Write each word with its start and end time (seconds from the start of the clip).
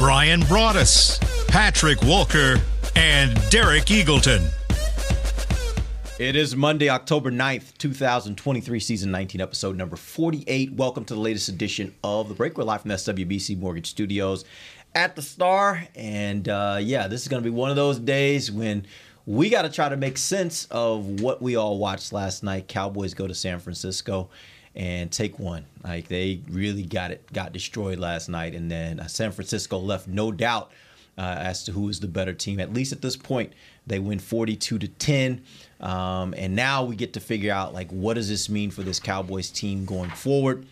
Bryan 0.00 0.40
Broaddus, 0.40 1.20
Patrick 1.48 2.00
Walker, 2.00 2.56
and 2.96 3.34
Derek 3.50 3.84
Eagleton. 3.84 4.50
It 6.18 6.36
is 6.36 6.56
Monday, 6.56 6.88
October 6.88 7.30
9th, 7.30 7.76
2023, 7.76 8.80
season 8.80 9.10
19, 9.10 9.42
episode 9.42 9.76
number 9.76 9.96
48. 9.96 10.72
Welcome 10.72 11.04
to 11.04 11.12
the 11.12 11.20
latest 11.20 11.50
edition 11.50 11.94
of 12.02 12.30
The 12.30 12.34
Break. 12.34 12.56
We're 12.56 12.64
live 12.64 12.80
from 12.80 12.92
SWBC 12.92 13.58
Mortgage 13.58 13.90
Studios 13.90 14.46
at 14.94 15.16
the 15.16 15.22
Star. 15.22 15.86
And 15.94 16.48
uh, 16.48 16.78
yeah, 16.80 17.06
this 17.06 17.20
is 17.20 17.28
going 17.28 17.42
to 17.42 17.50
be 17.50 17.54
one 17.54 17.68
of 17.68 17.76
those 17.76 17.98
days 17.98 18.50
when 18.50 18.86
we 19.26 19.50
got 19.50 19.62
to 19.62 19.68
try 19.68 19.90
to 19.90 19.98
make 19.98 20.16
sense 20.16 20.66
of 20.70 21.20
what 21.20 21.42
we 21.42 21.56
all 21.56 21.76
watched 21.76 22.14
last 22.14 22.42
night. 22.42 22.68
Cowboys 22.68 23.12
go 23.12 23.26
to 23.26 23.34
San 23.34 23.58
Francisco 23.58 24.30
and 24.74 25.10
take 25.10 25.38
one. 25.38 25.64
Like 25.82 26.08
they 26.08 26.40
really 26.48 26.82
got 26.82 27.10
it, 27.10 27.32
got 27.32 27.52
destroyed 27.52 27.98
last 27.98 28.28
night. 28.28 28.54
And 28.54 28.70
then 28.70 29.00
uh, 29.00 29.06
San 29.08 29.32
Francisco 29.32 29.78
left 29.78 30.06
no 30.06 30.30
doubt 30.32 30.70
uh, 31.18 31.36
as 31.38 31.64
to 31.64 31.72
who 31.72 31.88
is 31.88 32.00
the 32.00 32.08
better 32.08 32.32
team. 32.32 32.60
At 32.60 32.72
least 32.72 32.92
at 32.92 33.02
this 33.02 33.16
point, 33.16 33.52
they 33.86 33.98
win 33.98 34.18
42 34.18 34.78
to 34.78 34.88
10. 34.88 35.42
Um, 35.80 36.34
and 36.36 36.54
now 36.54 36.84
we 36.84 36.96
get 36.96 37.12
to 37.14 37.20
figure 37.20 37.52
out 37.52 37.74
like 37.74 37.90
what 37.90 38.14
does 38.14 38.28
this 38.28 38.48
mean 38.48 38.70
for 38.70 38.82
this 38.82 39.00
Cowboys 39.00 39.50
team 39.50 39.84
going 39.84 40.10
forward? 40.10 40.66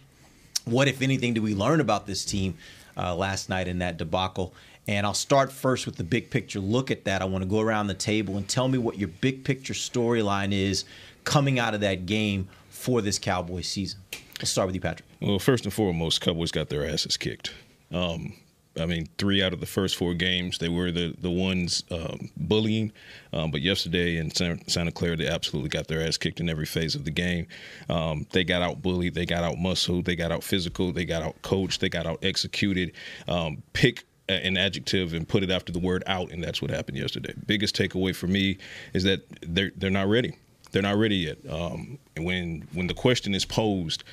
What, 0.64 0.86
if 0.86 1.02
anything, 1.02 1.34
do 1.34 1.42
we 1.42 1.54
learn 1.54 1.80
about 1.80 2.06
this 2.06 2.24
team 2.24 2.56
uh, 2.96 3.14
last 3.14 3.48
night 3.48 3.68
in 3.68 3.78
that 3.78 3.96
debacle? 3.96 4.52
And 4.86 5.04
I'll 5.04 5.14
start 5.14 5.52
first 5.52 5.84
with 5.84 5.96
the 5.96 6.04
big 6.04 6.30
picture 6.30 6.60
look 6.60 6.90
at 6.90 7.04
that. 7.04 7.20
I 7.20 7.26
want 7.26 7.42
to 7.42 7.48
go 7.48 7.60
around 7.60 7.88
the 7.88 7.94
table 7.94 8.36
and 8.36 8.48
tell 8.48 8.68
me 8.68 8.78
what 8.78 8.98
your 8.98 9.08
big 9.08 9.44
picture 9.44 9.74
storyline 9.74 10.52
is 10.52 10.84
coming 11.24 11.58
out 11.58 11.74
of 11.74 11.80
that 11.80 12.06
game 12.06 12.48
for 12.88 13.02
this 13.02 13.18
Cowboys 13.18 13.68
season. 13.68 14.00
Let's 14.38 14.50
start 14.50 14.66
with 14.66 14.74
you, 14.74 14.80
Patrick. 14.80 15.06
Well, 15.20 15.38
first 15.38 15.64
and 15.64 15.74
foremost, 15.74 16.22
Cowboys 16.22 16.50
got 16.50 16.70
their 16.70 16.88
asses 16.88 17.18
kicked. 17.18 17.52
Um, 17.92 18.32
I 18.80 18.86
mean, 18.86 19.10
three 19.18 19.42
out 19.42 19.52
of 19.52 19.60
the 19.60 19.66
first 19.66 19.94
four 19.94 20.14
games, 20.14 20.56
they 20.56 20.70
were 20.70 20.90
the 20.90 21.14
the 21.20 21.30
ones 21.30 21.84
um, 21.90 22.30
bullying. 22.34 22.92
Um, 23.34 23.50
but 23.50 23.60
yesterday 23.60 24.16
in 24.16 24.30
Santa 24.30 24.90
Clara, 24.90 25.16
they 25.16 25.26
absolutely 25.26 25.68
got 25.68 25.88
their 25.88 26.00
ass 26.00 26.16
kicked 26.16 26.40
in 26.40 26.48
every 26.48 26.64
phase 26.64 26.94
of 26.94 27.04
the 27.04 27.10
game. 27.10 27.46
Um, 27.90 28.26
they 28.30 28.42
got 28.42 28.62
out 28.62 28.80
bullied, 28.80 29.14
they 29.14 29.26
got 29.26 29.44
out 29.44 29.58
muscled, 29.58 30.06
they 30.06 30.16
got 30.16 30.32
out 30.32 30.42
physical, 30.42 30.90
they 30.90 31.04
got 31.04 31.22
out 31.22 31.42
coached, 31.42 31.82
they 31.82 31.90
got 31.90 32.06
out 32.06 32.24
executed. 32.24 32.92
Um, 33.26 33.62
pick 33.74 34.04
an 34.30 34.56
adjective 34.56 35.12
and 35.12 35.28
put 35.28 35.42
it 35.42 35.50
after 35.50 35.72
the 35.72 35.78
word 35.78 36.04
out, 36.06 36.30
and 36.30 36.42
that's 36.42 36.62
what 36.62 36.70
happened 36.70 36.96
yesterday. 36.96 37.34
Biggest 37.46 37.76
takeaway 37.76 38.16
for 38.16 38.28
me 38.28 38.56
is 38.94 39.02
that 39.04 39.26
they're 39.42 39.72
they're 39.76 39.90
not 39.90 40.08
ready. 40.08 40.36
They're 40.72 40.82
not 40.82 40.96
ready 40.96 41.16
yet. 41.16 41.38
Um, 41.48 41.98
and 42.16 42.24
when 42.24 42.66
when 42.72 42.86
the 42.86 42.94
question 42.94 43.34
is 43.34 43.44
posed, 43.44 44.04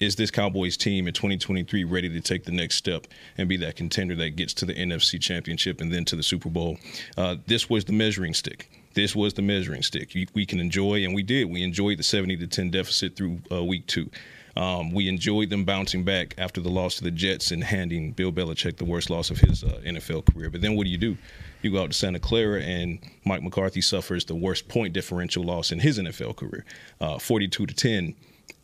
is 0.00 0.14
this 0.16 0.30
Cowboys 0.30 0.76
team 0.76 1.08
in 1.08 1.14
2023 1.14 1.84
ready 1.84 2.08
to 2.08 2.20
take 2.20 2.44
the 2.44 2.52
next 2.52 2.76
step 2.76 3.06
and 3.36 3.48
be 3.48 3.56
that 3.58 3.76
contender 3.76 4.14
that 4.16 4.36
gets 4.36 4.54
to 4.54 4.64
the 4.64 4.74
NFC 4.74 5.20
Championship 5.20 5.80
and 5.80 5.92
then 5.92 6.04
to 6.06 6.16
the 6.16 6.22
Super 6.22 6.48
Bowl? 6.48 6.78
Uh, 7.16 7.36
this 7.46 7.68
was 7.68 7.84
the 7.84 7.92
measuring 7.92 8.34
stick. 8.34 8.70
This 8.94 9.14
was 9.14 9.34
the 9.34 9.42
measuring 9.42 9.82
stick. 9.82 10.12
We, 10.14 10.28
we 10.34 10.46
can 10.46 10.60
enjoy, 10.60 11.04
and 11.04 11.14
we 11.14 11.22
did. 11.22 11.50
We 11.50 11.62
enjoyed 11.62 11.98
the 11.98 12.02
70 12.02 12.36
to 12.38 12.46
10 12.46 12.70
deficit 12.70 13.16
through 13.16 13.40
uh, 13.50 13.64
week 13.64 13.86
two. 13.86 14.10
Um, 14.56 14.90
we 14.92 15.08
enjoyed 15.08 15.50
them 15.50 15.64
bouncing 15.64 16.02
back 16.02 16.34
after 16.36 16.60
the 16.60 16.68
loss 16.68 16.96
to 16.96 17.04
the 17.04 17.10
Jets 17.10 17.52
and 17.52 17.62
handing 17.62 18.12
Bill 18.12 18.32
Belichick 18.32 18.76
the 18.76 18.84
worst 18.84 19.08
loss 19.08 19.30
of 19.30 19.38
his 19.38 19.62
uh, 19.62 19.80
NFL 19.84 20.32
career. 20.32 20.50
But 20.50 20.62
then 20.62 20.74
what 20.74 20.84
do 20.84 20.90
you 20.90 20.98
do? 20.98 21.16
You 21.62 21.72
go 21.72 21.82
out 21.82 21.90
to 21.90 21.96
Santa 21.96 22.20
Clara, 22.20 22.60
and 22.60 22.98
Mike 23.24 23.42
McCarthy 23.42 23.80
suffers 23.80 24.24
the 24.24 24.34
worst 24.34 24.68
point 24.68 24.92
differential 24.92 25.42
loss 25.42 25.72
in 25.72 25.80
his 25.80 25.98
NFL 25.98 26.36
career, 26.36 26.64
uh, 27.00 27.18
42 27.18 27.66
to 27.66 27.74
10. 27.74 28.14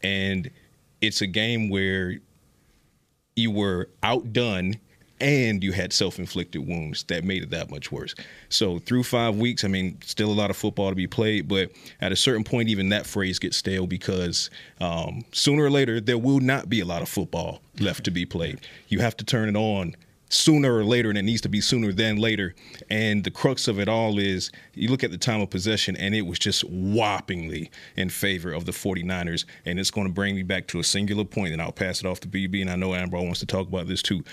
And 0.03 0.51
it's 1.01 1.21
a 1.21 1.27
game 1.27 1.69
where 1.69 2.19
you 3.37 3.51
were 3.51 3.89
outdone 4.03 4.77
and 5.21 5.63
you 5.63 5.73
had 5.73 5.93
self-inflicted 5.93 6.67
wounds 6.67 7.05
that 7.05 7.25
made 7.25 7.43
it 7.43 7.51
that 7.51 7.71
much 7.71 7.93
worse. 7.93 8.15
So 8.49 8.79
through 8.81 9.05
five 9.05 9.37
weeks, 9.37 9.65
I 9.65 9.69
mean, 9.69 9.99
still 10.05 10.31
a 10.31 10.35
lot 10.35 10.51
of 10.51 10.57
football 10.57 10.91
to 10.91 10.95
be 10.95 11.07
played, 11.07 11.49
but 11.49 11.71
at 12.01 12.13
a 12.13 12.17
certain 12.17 12.45
point, 12.45 12.69
even 12.69 12.89
that 12.89 13.07
phrase 13.07 13.39
gets 13.39 13.57
stale 13.57 13.87
because 13.87 14.51
um, 14.81 15.25
sooner 15.33 15.65
or 15.65 15.71
later 15.71 16.01
there 16.01 16.19
will 16.19 16.41
not 16.41 16.69
be 16.69 16.81
a 16.81 16.85
lot 16.85 17.01
of 17.01 17.09
football 17.09 17.61
left 17.79 18.05
to 18.05 18.11
be 18.11 18.27
played. 18.27 18.61
You 18.89 18.99
have 19.01 19.17
to 19.19 19.25
turn 19.25 19.49
it 19.49 19.57
on 19.57 19.95
sooner 20.35 20.77
or 20.77 20.85
later, 20.85 21.09
and 21.09 21.19
it 21.19 21.23
needs 21.23 21.41
to 21.43 21.49
be 21.49 21.61
sooner 21.61 21.93
than 21.93 22.17
later. 22.17 22.55
And 22.91 23.25
the 23.25 23.31
crux 23.31 23.69
of 23.69 23.79
it 23.79 23.89
all 23.89 24.19
is 24.19 24.51
you 24.75 24.89
look 24.89 25.05
at 25.05 25.11
the 25.11 25.19
time 25.19 25.41
of 25.41 25.51
possession, 25.51 25.97
and 25.97 26.15
it 26.15 26.23
was 26.23 26.39
just 26.39 26.65
whoppingly 26.71 27.71
in 27.97 28.11
favor 28.11 28.53
of 28.53 28.65
the 28.65 28.73
49ers. 28.73 29.45
And 29.65 29.79
it's 29.79 29.91
going 29.91 30.07
to 30.07 30.13
bring 30.13 30.35
me 30.35 30.43
back 30.43 30.67
to 30.69 30.81
a 30.81 30.85
singular 30.85 31.25
point, 31.25 31.53
and 31.53 31.63
I'll 31.63 31.73
pass 31.73 32.01
it 32.01 32.07
off 32.07 32.21
to 32.21 32.29
BB. 32.29 32.61
And 32.63 32.71
I 32.71 32.77
know 32.77 32.95
Amber 32.95 33.21
wants 33.21 33.41
to 33.41 33.47
talk 33.47 33.69
about 33.69 33.87
this 33.87 34.03
too. 34.03 34.25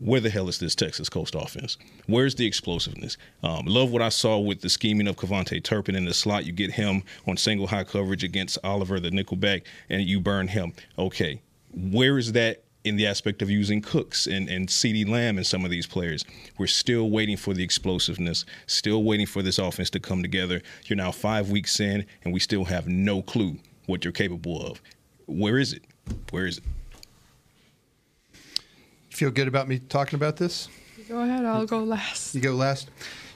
Where 0.00 0.20
the 0.20 0.30
hell 0.30 0.48
is 0.48 0.58
this 0.58 0.76
Texas 0.76 1.08
Coast 1.08 1.34
offense? 1.34 1.76
Where's 2.06 2.36
the 2.36 2.46
explosiveness? 2.46 3.16
Um, 3.42 3.66
love 3.66 3.90
what 3.90 4.00
I 4.00 4.10
saw 4.10 4.38
with 4.38 4.60
the 4.60 4.68
scheming 4.68 5.08
of 5.08 5.16
KaVontae 5.16 5.64
Turpin 5.64 5.96
in 5.96 6.04
the 6.04 6.14
slot. 6.14 6.46
You 6.46 6.52
get 6.52 6.70
him 6.70 7.02
on 7.26 7.36
single 7.36 7.66
high 7.66 7.82
coverage 7.82 8.22
against 8.22 8.58
Oliver, 8.62 9.00
the 9.00 9.10
nickelback, 9.10 9.62
and 9.88 10.02
you 10.02 10.20
burn 10.20 10.46
him. 10.46 10.72
Okay, 10.96 11.42
where 11.72 12.16
is 12.16 12.30
that 12.32 12.62
in 12.84 12.96
the 12.96 13.06
aspect 13.06 13.42
of 13.42 13.50
using 13.50 13.82
Cooks 13.82 14.26
and, 14.26 14.48
and 14.48 14.68
CeeDee 14.68 15.08
Lamb 15.08 15.36
and 15.36 15.46
some 15.46 15.64
of 15.64 15.70
these 15.70 15.86
players. 15.86 16.24
We're 16.58 16.66
still 16.66 17.10
waiting 17.10 17.36
for 17.36 17.52
the 17.52 17.62
explosiveness, 17.62 18.44
still 18.66 19.02
waiting 19.02 19.26
for 19.26 19.42
this 19.42 19.58
offense 19.58 19.90
to 19.90 20.00
come 20.00 20.22
together. 20.22 20.62
You're 20.86 20.96
now 20.96 21.10
five 21.10 21.50
weeks 21.50 21.80
in, 21.80 22.06
and 22.24 22.32
we 22.32 22.40
still 22.40 22.64
have 22.64 22.88
no 22.88 23.22
clue 23.22 23.56
what 23.86 24.04
you're 24.04 24.12
capable 24.12 24.64
of. 24.64 24.80
Where 25.26 25.58
is 25.58 25.72
it? 25.72 25.82
Where 26.30 26.46
is 26.46 26.58
it? 26.58 26.64
You 29.10 29.16
feel 29.16 29.30
good 29.30 29.48
about 29.48 29.68
me 29.68 29.80
talking 29.80 30.16
about 30.16 30.36
this? 30.36 30.68
Go 31.08 31.22
ahead, 31.22 31.44
I'll 31.44 31.66
go 31.66 31.82
last. 31.82 32.34
You 32.34 32.40
go 32.40 32.52
last. 32.52 32.90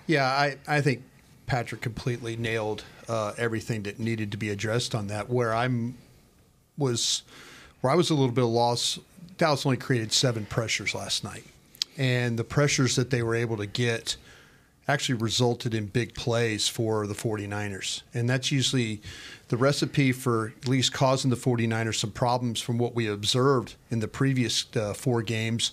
Yeah, 0.06 0.26
I, 0.26 0.56
I 0.68 0.80
think 0.80 1.02
Patrick 1.46 1.80
completely 1.80 2.36
nailed 2.36 2.84
uh, 3.08 3.32
everything 3.38 3.82
that 3.84 3.98
needed 3.98 4.30
to 4.32 4.36
be 4.36 4.50
addressed 4.50 4.94
on 4.94 5.08
that. 5.08 5.28
Where 5.28 5.54
I'm 5.54 5.96
was 6.76 7.22
where 7.80 7.92
I 7.92 7.96
was 7.96 8.10
a 8.10 8.14
little 8.14 8.34
bit 8.34 8.42
lost. 8.42 8.98
Dallas 9.38 9.66
only 9.66 9.78
created 9.78 10.12
seven 10.12 10.46
pressures 10.46 10.94
last 10.94 11.24
night, 11.24 11.44
and 11.96 12.38
the 12.38 12.44
pressures 12.44 12.96
that 12.96 13.10
they 13.10 13.22
were 13.22 13.34
able 13.34 13.56
to 13.56 13.66
get 13.66 14.16
actually 14.88 15.14
resulted 15.14 15.74
in 15.74 15.86
big 15.86 16.14
plays 16.14 16.68
for 16.68 17.06
the 17.06 17.14
49ers. 17.14 18.02
And 18.12 18.28
that's 18.28 18.50
usually 18.50 19.00
the 19.48 19.56
recipe 19.56 20.12
for 20.12 20.52
at 20.60 20.68
least 20.68 20.92
causing 20.92 21.30
the 21.30 21.36
49ers 21.36 21.96
some 21.96 22.10
problems 22.10 22.60
from 22.60 22.78
what 22.78 22.94
we 22.94 23.06
observed 23.06 23.76
in 23.90 24.00
the 24.00 24.08
previous 24.08 24.66
uh, 24.76 24.92
four 24.92 25.22
games 25.22 25.72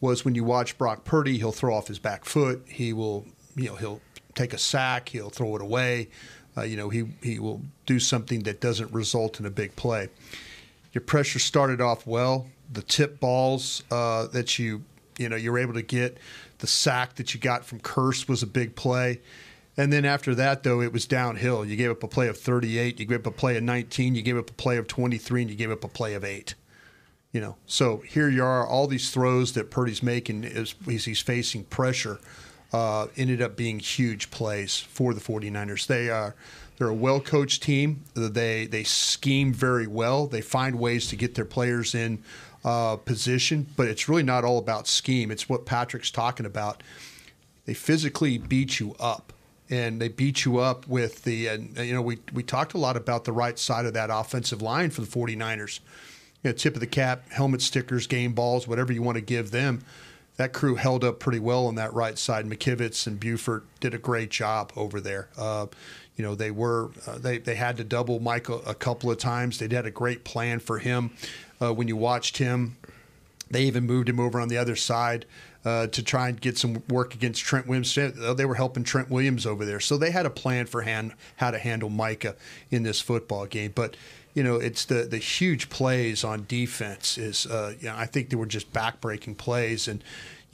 was 0.00 0.24
when 0.24 0.34
you 0.34 0.44
watch 0.44 0.78
Brock 0.78 1.04
Purdy, 1.04 1.38
he'll 1.38 1.52
throw 1.52 1.74
off 1.74 1.88
his 1.88 1.98
back 1.98 2.24
foot, 2.24 2.62
he 2.68 2.92
will, 2.92 3.24
you 3.56 3.68
know, 3.68 3.76
he'll 3.76 4.00
take 4.34 4.52
a 4.52 4.58
sack, 4.58 5.08
he'll 5.08 5.30
throw 5.30 5.56
it 5.56 5.62
away. 5.62 6.08
Uh, 6.56 6.62
you 6.62 6.76
know, 6.76 6.88
he 6.88 7.04
he 7.22 7.38
will 7.38 7.60
do 7.86 7.98
something 7.98 8.44
that 8.44 8.60
doesn't 8.60 8.92
result 8.92 9.40
in 9.40 9.46
a 9.46 9.50
big 9.50 9.74
play. 9.74 10.08
Your 10.92 11.02
pressure 11.02 11.40
started 11.40 11.80
off 11.80 12.06
well. 12.06 12.46
The 12.72 12.82
tip 12.82 13.20
balls 13.20 13.82
uh, 13.90 14.26
that 14.28 14.58
you 14.58 14.82
you 15.18 15.28
know 15.28 15.36
you're 15.36 15.58
able 15.58 15.74
to 15.74 15.82
get, 15.82 16.18
the 16.58 16.66
sack 16.66 17.16
that 17.16 17.34
you 17.34 17.40
got 17.40 17.64
from 17.64 17.80
Kearse 17.80 18.28
was 18.28 18.42
a 18.42 18.46
big 18.46 18.74
play. 18.74 19.20
And 19.76 19.92
then 19.92 20.04
after 20.04 20.34
that, 20.36 20.62
though, 20.62 20.80
it 20.80 20.92
was 20.92 21.04
downhill. 21.04 21.64
You 21.64 21.76
gave 21.76 21.90
up 21.90 22.02
a 22.04 22.08
play 22.08 22.28
of 22.28 22.38
38, 22.38 23.00
you 23.00 23.06
gave 23.06 23.20
up 23.20 23.26
a 23.26 23.30
play 23.32 23.56
of 23.56 23.64
19, 23.64 24.14
you 24.14 24.22
gave 24.22 24.36
up 24.36 24.48
a 24.48 24.52
play 24.52 24.76
of 24.76 24.86
23, 24.86 25.42
and 25.42 25.50
you 25.50 25.56
gave 25.56 25.72
up 25.72 25.82
a 25.82 25.88
play 25.88 26.14
of 26.14 26.24
eight. 26.24 26.54
You 27.32 27.40
know, 27.40 27.56
so 27.66 27.98
here 27.98 28.28
you 28.28 28.44
are. 28.44 28.64
All 28.64 28.86
these 28.86 29.10
throws 29.10 29.54
that 29.54 29.72
Purdy's 29.72 30.02
making 30.02 30.44
as 30.44 30.76
he's 30.86 31.20
facing 31.20 31.64
pressure 31.64 32.20
uh, 32.72 33.08
ended 33.16 33.42
up 33.42 33.56
being 33.56 33.80
huge 33.80 34.30
plays 34.30 34.78
for 34.78 35.12
the 35.12 35.20
49ers. 35.20 35.88
They 35.88 36.10
are 36.10 36.36
they're 36.76 36.88
a 36.88 36.94
well 36.94 37.20
coached 37.20 37.62
team. 37.62 38.04
They 38.14 38.66
they 38.66 38.84
scheme 38.84 39.52
very 39.52 39.88
well. 39.88 40.28
They 40.28 40.40
find 40.40 40.78
ways 40.78 41.08
to 41.08 41.16
get 41.16 41.34
their 41.34 41.44
players 41.44 41.94
in 41.94 42.22
uh, 42.64 42.96
position, 42.96 43.66
but 43.76 43.88
it's 43.88 44.08
really 44.08 44.22
not 44.22 44.44
all 44.44 44.58
about 44.58 44.86
scheme. 44.88 45.30
It's 45.30 45.48
what 45.48 45.66
Patrick's 45.66 46.10
talking 46.10 46.46
about. 46.46 46.82
They 47.66 47.74
physically 47.74 48.38
beat 48.38 48.80
you 48.80 48.94
up, 48.98 49.32
and 49.70 50.00
they 50.00 50.08
beat 50.08 50.44
you 50.44 50.58
up 50.58 50.86
with 50.86 51.24
the. 51.24 51.48
And 51.48 51.76
you 51.78 51.92
know, 51.94 52.02
we 52.02 52.18
we 52.32 52.42
talked 52.42 52.74
a 52.74 52.78
lot 52.78 52.96
about 52.96 53.24
the 53.24 53.32
right 53.32 53.58
side 53.58 53.86
of 53.86 53.94
that 53.94 54.10
offensive 54.12 54.62
line 54.62 54.90
for 54.90 55.00
the 55.02 55.06
49ers. 55.06 55.80
You 56.42 56.50
know, 56.50 56.52
tip 56.52 56.74
of 56.74 56.80
the 56.80 56.86
cap, 56.86 57.30
helmet 57.32 57.62
stickers, 57.62 58.06
game 58.06 58.32
balls, 58.34 58.68
whatever 58.68 58.92
you 58.92 59.02
want 59.02 59.16
to 59.16 59.22
give 59.22 59.50
them. 59.50 59.82
that 60.36 60.52
crew 60.52 60.74
held 60.74 61.04
up 61.04 61.20
pretty 61.20 61.38
well 61.38 61.66
on 61.66 61.76
that 61.76 61.92
right 61.94 62.18
side. 62.18 62.44
McKivitz 62.44 63.06
and 63.06 63.20
Burford 63.20 63.62
did 63.80 63.94
a 63.94 63.98
great 63.98 64.30
job 64.30 64.72
over 64.76 65.00
there. 65.00 65.28
Uh, 65.38 65.66
you 66.16 66.24
know, 66.24 66.34
they 66.34 66.50
were 66.50 66.90
uh, 67.06 67.18
they 67.18 67.38
they 67.38 67.54
had 67.54 67.76
to 67.78 67.84
double 67.84 68.20
Michael 68.20 68.62
a 68.66 68.74
couple 68.74 69.10
of 69.10 69.18
times. 69.18 69.58
They 69.58 69.74
had 69.74 69.86
a 69.86 69.90
great 69.90 70.24
plan 70.24 70.60
for 70.60 70.78
him. 70.78 71.10
Uh, 71.60 71.72
when 71.72 71.88
you 71.88 71.96
watched 71.96 72.38
him, 72.38 72.76
they 73.50 73.62
even 73.64 73.84
moved 73.84 74.08
him 74.08 74.20
over 74.20 74.40
on 74.40 74.48
the 74.48 74.58
other 74.58 74.76
side. 74.76 75.26
Uh, 75.64 75.86
to 75.86 76.02
try 76.02 76.28
and 76.28 76.42
get 76.42 76.58
some 76.58 76.82
work 76.90 77.14
against 77.14 77.42
Trent 77.42 77.66
Williams. 77.66 77.94
They 77.94 78.44
were 78.44 78.54
helping 78.54 78.84
Trent 78.84 79.08
Williams 79.08 79.46
over 79.46 79.64
there. 79.64 79.80
So 79.80 79.96
they 79.96 80.10
had 80.10 80.26
a 80.26 80.30
plan 80.30 80.66
for 80.66 80.82
hand, 80.82 81.14
how 81.36 81.52
to 81.52 81.58
handle 81.58 81.88
Micah 81.88 82.36
in 82.70 82.82
this 82.82 83.00
football 83.00 83.46
game. 83.46 83.72
But 83.74 83.96
you 84.34 84.42
know, 84.42 84.56
it's 84.56 84.84
the 84.84 85.04
the 85.04 85.16
huge 85.16 85.70
plays 85.70 86.22
on 86.22 86.44
defense 86.48 87.16
is, 87.16 87.46
uh, 87.46 87.76
you 87.80 87.88
know, 87.88 87.96
I 87.96 88.04
think 88.04 88.28
they 88.28 88.36
were 88.36 88.44
just 88.44 88.74
backbreaking 88.74 89.38
plays 89.38 89.88
and. 89.88 90.04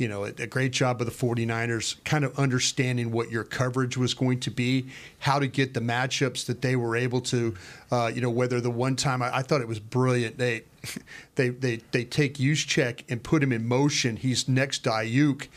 You 0.00 0.08
know, 0.08 0.24
a, 0.24 0.46
great 0.46 0.72
job 0.72 1.02
of 1.02 1.06
the 1.06 1.12
49ers 1.12 2.02
kind 2.04 2.24
of 2.24 2.38
understanding 2.38 3.10
what 3.10 3.30
your 3.30 3.44
coverage 3.44 3.98
was 3.98 4.14
going 4.14 4.40
to 4.40 4.50
be, 4.50 4.86
how 5.18 5.38
to 5.38 5.46
get 5.46 5.74
the 5.74 5.80
matchups 5.80 6.46
that 6.46 6.62
they 6.62 6.74
were 6.74 6.96
able 6.96 7.20
to, 7.20 7.54
uh, 7.92 8.10
you 8.12 8.22
know, 8.22 8.30
whether 8.30 8.62
the 8.62 8.70
one 8.70 8.96
time 8.96 9.20
I, 9.20 9.36
I 9.36 9.42
thought 9.42 9.60
it 9.60 9.68
was 9.68 9.78
brilliant. 9.78 10.38
They, 10.38 10.62
they, 11.34 11.50
they, 11.50 11.80
they 11.92 12.04
take 12.04 12.38
check 12.38 13.04
and 13.10 13.22
put 13.22 13.42
him 13.42 13.52
in 13.52 13.68
motion. 13.68 14.16
He's 14.16 14.48
next 14.48 14.78
to 14.84 14.90
Aiyuk, 14.90 15.48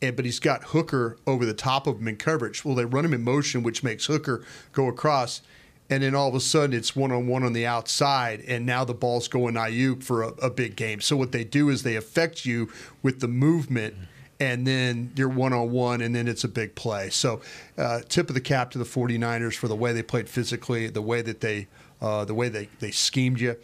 and, 0.00 0.16
but 0.16 0.24
he's 0.24 0.40
got 0.40 0.64
Hooker 0.64 1.18
over 1.26 1.44
the 1.44 1.52
top 1.52 1.86
of 1.86 2.00
him 2.00 2.08
in 2.08 2.16
coverage. 2.16 2.64
Well, 2.64 2.74
they 2.74 2.86
run 2.86 3.04
him 3.04 3.12
in 3.12 3.22
motion, 3.22 3.62
which 3.62 3.82
makes 3.82 4.06
Hooker 4.06 4.42
go 4.72 4.88
across 4.88 5.42
and 5.90 6.04
then 6.04 6.14
all 6.14 6.28
of 6.28 6.34
a 6.36 6.40
sudden 6.40 6.74
it's 6.74 6.94
one 6.94 7.10
on 7.10 7.26
one 7.26 7.42
on 7.42 7.52
the 7.52 7.66
outside, 7.66 8.40
and 8.46 8.64
now 8.64 8.84
the 8.84 8.94
ball's 8.94 9.26
going 9.26 9.56
Aiyuk 9.56 10.04
for 10.04 10.22
a, 10.22 10.28
a, 10.40 10.48
big 10.48 10.76
game. 10.76 11.00
So 11.00 11.16
what 11.16 11.32
they 11.32 11.42
do 11.42 11.68
is 11.68 11.82
they 11.82 11.96
affect 11.96 12.46
you 12.46 12.70
with 13.02 13.18
the 13.18 13.28
movement, 13.28 13.96
and 14.38 14.66
then 14.66 15.10
you're 15.16 15.28
one 15.28 15.52
on 15.52 15.72
one, 15.72 16.00
and 16.00 16.14
then 16.14 16.28
it's 16.28 16.44
a 16.44 16.48
big 16.48 16.76
play. 16.76 17.10
So 17.10 17.40
uh, 17.76 18.00
tip 18.08 18.28
of 18.28 18.34
the 18.34 18.40
cap 18.40 18.70
to 18.70 18.78
the 18.78 18.84
49ers 18.84 19.54
for 19.54 19.66
the 19.66 19.74
way 19.74 19.92
they 19.92 20.04
played 20.04 20.28
physically, 20.28 20.86
the 20.86 21.02
way 21.02 21.22
that 21.22 21.40
they 21.40 21.66
uh, 22.00 22.24
the 22.24 22.34
way 22.34 22.48
they, 22.48 22.68
they 22.78 22.92
schemed 22.92 23.40
you, 23.40 23.56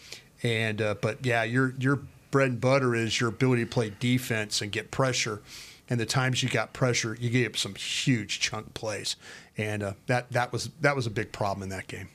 and 0.43 0.83
uh, 0.83 0.97
but 1.01 1.25
yeah, 1.25 1.45
your 1.45 1.75
your 1.79 2.01
bread 2.31 2.51
and 2.51 2.61
butter 2.61 2.95
is 2.95 3.21
your 3.21 3.31
ability 3.31 3.65
to 3.65 3.71
play 3.71 3.93
defense 3.99 4.61
and 4.61 4.73
get 4.73 4.91
pressure. 4.91 5.41
And 5.89 6.01
the 6.01 6.07
times 6.07 6.43
you 6.43 6.49
got 6.49 6.73
pressure, 6.73 7.17
you 7.19 7.31
gave 7.31 7.51
up 7.51 7.57
some 7.57 7.77
huge 7.77 8.41
chunk 8.41 8.75
plays, 8.75 9.15
and 9.57 9.85
uh, 9.85 9.93
that 10.07 10.33
that 10.33 10.53
was 10.53 10.71
that 10.81 10.97
was 10.97 11.07
a 11.07 11.11
big 11.11 11.31
problem 11.31 11.63
in 11.63 11.69
that 11.69 11.87
game. 11.87 12.09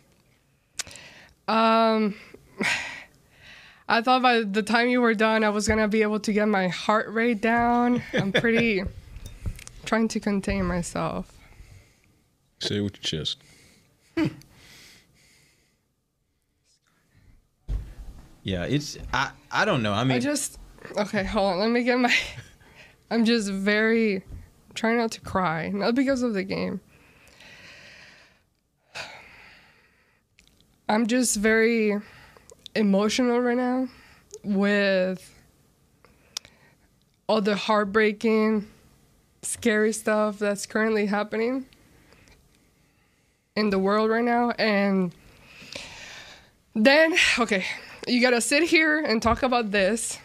Um, 1.47 2.15
I 3.87 4.01
thought 4.01 4.21
by 4.21 4.43
the 4.43 4.63
time 4.63 4.87
you 4.89 5.01
were 5.01 5.13
done, 5.13 5.43
I 5.43 5.49
was 5.49 5.67
gonna 5.67 5.87
be 5.87 6.01
able 6.01 6.19
to 6.21 6.33
get 6.33 6.47
my 6.47 6.67
heart 6.69 7.09
rate 7.09 7.41
down. 7.41 8.01
I'm 8.13 8.31
pretty 8.31 8.83
trying 9.85 10.07
to 10.09 10.19
contain 10.19 10.65
myself. 10.65 11.31
Say 12.59 12.77
it 12.77 12.81
with 12.81 12.95
your 12.97 13.25
chest. 13.25 13.37
Yeah, 18.43 18.63
it's 18.63 18.97
I 19.13 19.31
I 19.51 19.65
don't 19.65 19.83
know. 19.83 19.93
I 19.93 20.03
mean, 20.03 20.17
I 20.17 20.19
just 20.19 20.57
okay. 20.97 21.23
Hold 21.23 21.53
on. 21.53 21.59
Let 21.59 21.69
me 21.69 21.83
get 21.83 21.99
my. 21.99 22.13
I'm 23.11 23.25
just 23.25 23.51
very 23.51 24.23
trying 24.73 24.97
not 24.97 25.11
to 25.11 25.21
cry, 25.21 25.69
not 25.69 25.95
because 25.95 26.23
of 26.23 26.33
the 26.33 26.43
game. 26.43 26.79
I'm 30.91 31.07
just 31.07 31.37
very 31.37 31.97
emotional 32.75 33.39
right 33.39 33.55
now 33.55 33.87
with 34.43 35.33
all 37.27 37.39
the 37.39 37.55
heartbreaking, 37.55 38.67
scary 39.41 39.93
stuff 39.93 40.37
that's 40.37 40.65
currently 40.65 41.05
happening 41.05 41.65
in 43.55 43.69
the 43.69 43.79
world 43.79 44.09
right 44.09 44.25
now. 44.25 44.51
And 44.59 45.13
then, 46.75 47.15
okay, 47.39 47.63
you 48.05 48.21
gotta 48.21 48.41
sit 48.41 48.63
here 48.63 48.99
and 48.99 49.21
talk 49.21 49.43
about 49.43 49.71
this. 49.71 50.19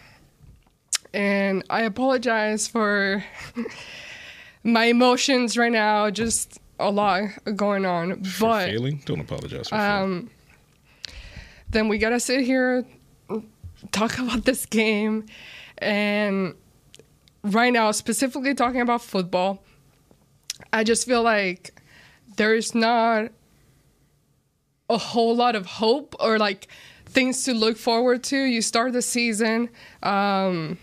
And 1.14 1.62
I 1.70 1.82
apologize 1.82 2.66
for 2.66 3.24
my 4.64 4.86
emotions 4.86 5.56
right 5.56 5.70
now, 5.70 6.10
just 6.10 6.58
a 6.80 6.90
lot 6.90 7.28
going 7.54 7.86
on. 7.86 8.24
For 8.24 8.46
but 8.46 8.66
failing, 8.66 9.00
don't 9.06 9.20
apologize 9.20 9.68
for 9.68 9.76
um, 9.76 10.28
then 11.70 11.88
we 11.88 11.98
gotta 11.98 12.20
sit 12.20 12.42
here, 12.42 12.84
talk 13.92 14.18
about 14.18 14.44
this 14.44 14.66
game, 14.66 15.26
and 15.78 16.54
right 17.42 17.72
now, 17.72 17.90
specifically 17.90 18.54
talking 18.54 18.80
about 18.80 19.02
football, 19.02 19.62
I 20.72 20.84
just 20.84 21.06
feel 21.06 21.22
like 21.22 21.80
there's 22.36 22.74
not 22.74 23.30
a 24.88 24.98
whole 24.98 25.34
lot 25.34 25.56
of 25.56 25.66
hope 25.66 26.14
or 26.20 26.38
like 26.38 26.68
things 27.06 27.44
to 27.44 27.54
look 27.54 27.76
forward 27.76 28.22
to. 28.24 28.36
You 28.36 28.62
start 28.62 28.92
the 28.92 29.02
season 29.02 29.70
um, 30.02 30.78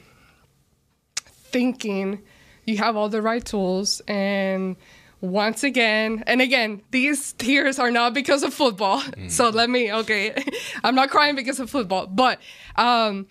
thinking 1.26 2.22
you 2.66 2.78
have 2.78 2.96
all 2.96 3.10
the 3.10 3.22
right 3.22 3.44
tools 3.44 4.02
and 4.08 4.76
once 5.24 5.64
again, 5.64 6.22
and 6.28 6.42
again, 6.42 6.82
these 6.92 7.32
tears 7.34 7.80
are 7.80 7.90
not 7.90 8.14
because 8.14 8.44
of 8.44 8.54
football. 8.54 9.00
Mm. 9.00 9.24
So 9.32 9.50
let 9.50 9.70
me, 9.70 9.92
okay, 9.92 10.36
I'm 10.84 10.96
not 10.96 11.10
crying 11.10 11.36
because 11.36 11.60
of 11.62 11.70
football, 11.70 12.08
but 12.08 12.40
um, 12.76 13.28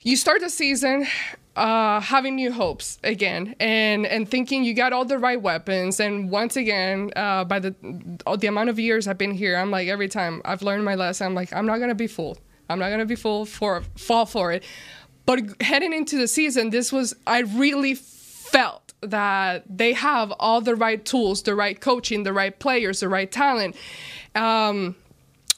you 0.00 0.16
start 0.16 0.40
the 0.40 0.48
season 0.48 1.06
uh, 1.54 2.00
having 2.00 2.36
new 2.36 2.50
hopes 2.50 2.98
again, 3.04 3.54
and 3.60 4.06
and 4.06 4.28
thinking 4.28 4.64
you 4.64 4.72
got 4.72 4.94
all 4.94 5.04
the 5.04 5.18
right 5.18 5.40
weapons. 5.40 6.00
And 6.00 6.30
once 6.30 6.56
again, 6.56 7.10
uh, 7.14 7.44
by 7.44 7.58
the 7.58 7.74
the 8.38 8.46
amount 8.46 8.70
of 8.70 8.78
years 8.78 9.06
I've 9.06 9.18
been 9.18 9.34
here, 9.34 9.56
I'm 9.56 9.70
like 9.70 9.86
every 9.88 10.08
time 10.08 10.40
I've 10.46 10.62
learned 10.62 10.84
my 10.84 10.94
lesson. 10.94 11.26
I'm 11.26 11.34
like 11.34 11.52
I'm 11.52 11.66
not 11.66 11.78
gonna 11.78 11.94
be 11.94 12.06
fooled. 12.06 12.40
I'm 12.70 12.78
not 12.78 12.88
gonna 12.88 13.04
be 13.04 13.16
fooled 13.16 13.50
for 13.50 13.82
fall 13.98 14.24
for 14.24 14.50
it. 14.50 14.64
But 15.26 15.40
heading 15.60 15.92
into 15.92 16.16
the 16.16 16.26
season, 16.26 16.70
this 16.70 16.90
was 16.90 17.14
I 17.26 17.40
really 17.40 17.94
felt 17.94 18.81
that 19.02 19.64
they 19.68 19.92
have 19.92 20.32
all 20.38 20.60
the 20.60 20.74
right 20.74 21.04
tools, 21.04 21.42
the 21.42 21.54
right 21.54 21.80
coaching, 21.80 22.22
the 22.22 22.32
right 22.32 22.58
players, 22.58 23.00
the 23.00 23.08
right 23.08 23.30
talent. 23.30 23.76
Um, 24.34 24.96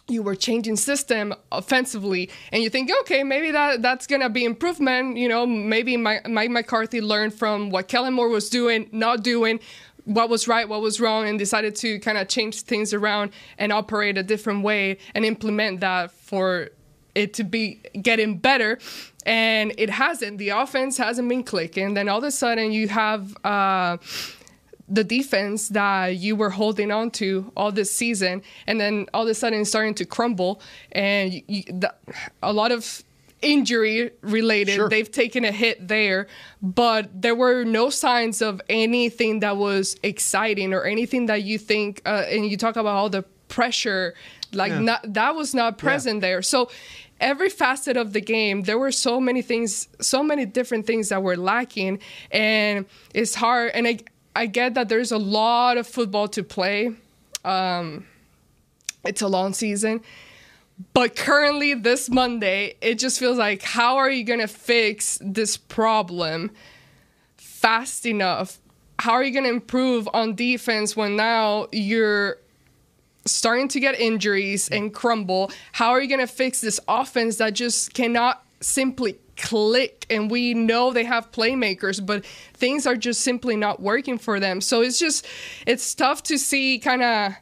you 0.08 0.22
were 0.22 0.34
changing 0.34 0.76
system 0.76 1.34
offensively 1.50 2.28
and 2.52 2.62
you 2.62 2.68
think 2.68 2.90
okay 3.00 3.24
maybe 3.24 3.50
that 3.50 3.80
that's 3.80 4.06
gonna 4.06 4.28
be 4.28 4.44
improvement 4.44 5.16
you 5.16 5.26
know 5.28 5.46
maybe 5.46 5.96
mike, 5.96 6.28
mike 6.28 6.50
mccarthy 6.50 7.00
learned 7.00 7.32
from 7.32 7.70
what 7.70 7.88
kellen 7.88 8.12
moore 8.12 8.28
was 8.28 8.50
doing 8.50 8.86
not 8.92 9.22
doing 9.22 9.58
what 10.04 10.28
was 10.28 10.46
right 10.46 10.68
what 10.68 10.82
was 10.82 11.00
wrong 11.00 11.26
and 11.26 11.38
decided 11.38 11.74
to 11.74 11.98
kind 12.00 12.18
of 12.18 12.28
change 12.28 12.60
things 12.62 12.92
around 12.92 13.30
and 13.56 13.72
operate 13.72 14.18
a 14.18 14.22
different 14.22 14.62
way 14.62 14.98
and 15.14 15.24
implement 15.24 15.80
that 15.80 16.10
for 16.10 16.68
it 17.14 17.32
to 17.32 17.44
be 17.44 17.80
getting 18.02 18.36
better 18.36 18.78
and 19.26 19.72
it 19.78 19.90
hasn't. 19.90 20.38
The 20.38 20.50
offense 20.50 20.96
hasn't 20.96 21.28
been 21.28 21.44
clicking. 21.44 21.94
Then 21.94 22.08
all 22.08 22.18
of 22.18 22.24
a 22.24 22.30
sudden 22.30 22.72
you 22.72 22.88
have 22.88 23.36
uh, 23.44 23.98
the 24.88 25.04
defense 25.04 25.68
that 25.68 26.16
you 26.16 26.36
were 26.36 26.50
holding 26.50 26.90
on 26.90 27.10
to 27.12 27.50
all 27.56 27.72
this 27.72 27.90
season, 27.90 28.42
and 28.66 28.80
then 28.80 29.06
all 29.14 29.22
of 29.22 29.28
a 29.28 29.34
sudden 29.34 29.64
starting 29.64 29.94
to 29.94 30.04
crumble, 30.04 30.60
and 30.92 31.42
you, 31.46 31.62
the, 31.64 31.94
a 32.42 32.52
lot 32.52 32.72
of 32.72 33.02
injury 33.44 34.10
related. 34.22 34.74
Sure. 34.74 34.88
They've 34.88 35.10
taken 35.10 35.44
a 35.44 35.52
hit 35.52 35.86
there, 35.86 36.26
but 36.62 37.10
there 37.20 37.34
were 37.34 37.64
no 37.64 37.90
signs 37.90 38.40
of 38.42 38.60
anything 38.68 39.40
that 39.40 39.56
was 39.56 39.96
exciting 40.02 40.72
or 40.72 40.84
anything 40.84 41.26
that 41.26 41.42
you 41.42 41.58
think. 41.58 42.00
Uh, 42.06 42.24
and 42.28 42.46
you 42.46 42.56
talk 42.56 42.76
about 42.76 42.94
all 42.96 43.10
the 43.10 43.22
pressure, 43.48 44.14
like 44.52 44.70
yeah. 44.70 44.78
not, 44.80 45.12
that 45.12 45.34
was 45.34 45.54
not 45.54 45.78
present 45.78 46.16
yeah. 46.16 46.28
there. 46.28 46.42
So 46.42 46.70
every 47.20 47.48
facet 47.48 47.96
of 47.96 48.12
the 48.12 48.20
game, 48.20 48.62
there 48.62 48.78
were 48.78 48.92
so 48.92 49.20
many 49.20 49.42
things, 49.42 49.88
so 50.00 50.22
many 50.22 50.44
different 50.46 50.86
things 50.86 51.08
that 51.08 51.22
were 51.22 51.36
lacking, 51.36 52.00
and 52.30 52.86
it's 53.14 53.34
hard. 53.34 53.72
And 53.74 53.86
I, 53.86 53.98
I 54.34 54.46
get 54.46 54.74
that 54.74 54.88
there's 54.88 55.12
a 55.12 55.18
lot 55.18 55.76
of 55.76 55.86
football 55.86 56.28
to 56.28 56.42
play. 56.42 56.92
Um, 57.44 58.06
it's 59.04 59.22
a 59.22 59.28
long 59.28 59.52
season. 59.52 60.00
But 60.92 61.14
currently, 61.14 61.74
this 61.74 62.10
Monday, 62.10 62.74
it 62.80 62.98
just 62.98 63.18
feels 63.18 63.38
like 63.38 63.62
how 63.62 63.96
are 63.96 64.10
you 64.10 64.24
going 64.24 64.40
to 64.40 64.48
fix 64.48 65.18
this 65.20 65.56
problem 65.56 66.50
fast 67.36 68.06
enough? 68.06 68.58
How 68.98 69.12
are 69.12 69.22
you 69.22 69.32
going 69.32 69.44
to 69.44 69.50
improve 69.50 70.08
on 70.12 70.34
defense 70.34 70.96
when 70.96 71.16
now 71.16 71.68
you're 71.70 72.38
starting 73.26 73.68
to 73.68 73.80
get 73.80 73.98
injuries 73.98 74.68
and 74.68 74.92
crumble. 74.92 75.50
How 75.72 75.90
are 75.90 76.00
you 76.00 76.08
going 76.08 76.20
to 76.20 76.26
fix 76.26 76.60
this 76.60 76.80
offense 76.88 77.36
that 77.36 77.54
just 77.54 77.94
cannot 77.94 78.44
simply 78.60 79.18
click? 79.36 80.06
And 80.10 80.30
we 80.30 80.54
know 80.54 80.92
they 80.92 81.04
have 81.04 81.32
playmakers, 81.32 82.04
but 82.04 82.24
things 82.54 82.86
are 82.86 82.96
just 82.96 83.22
simply 83.22 83.56
not 83.56 83.80
working 83.80 84.18
for 84.18 84.38
them. 84.40 84.60
So 84.60 84.82
it's 84.82 84.98
just, 84.98 85.26
it's 85.66 85.94
tough 85.94 86.22
to 86.24 86.38
see 86.38 86.78
kind 86.78 87.02
of 87.02 87.32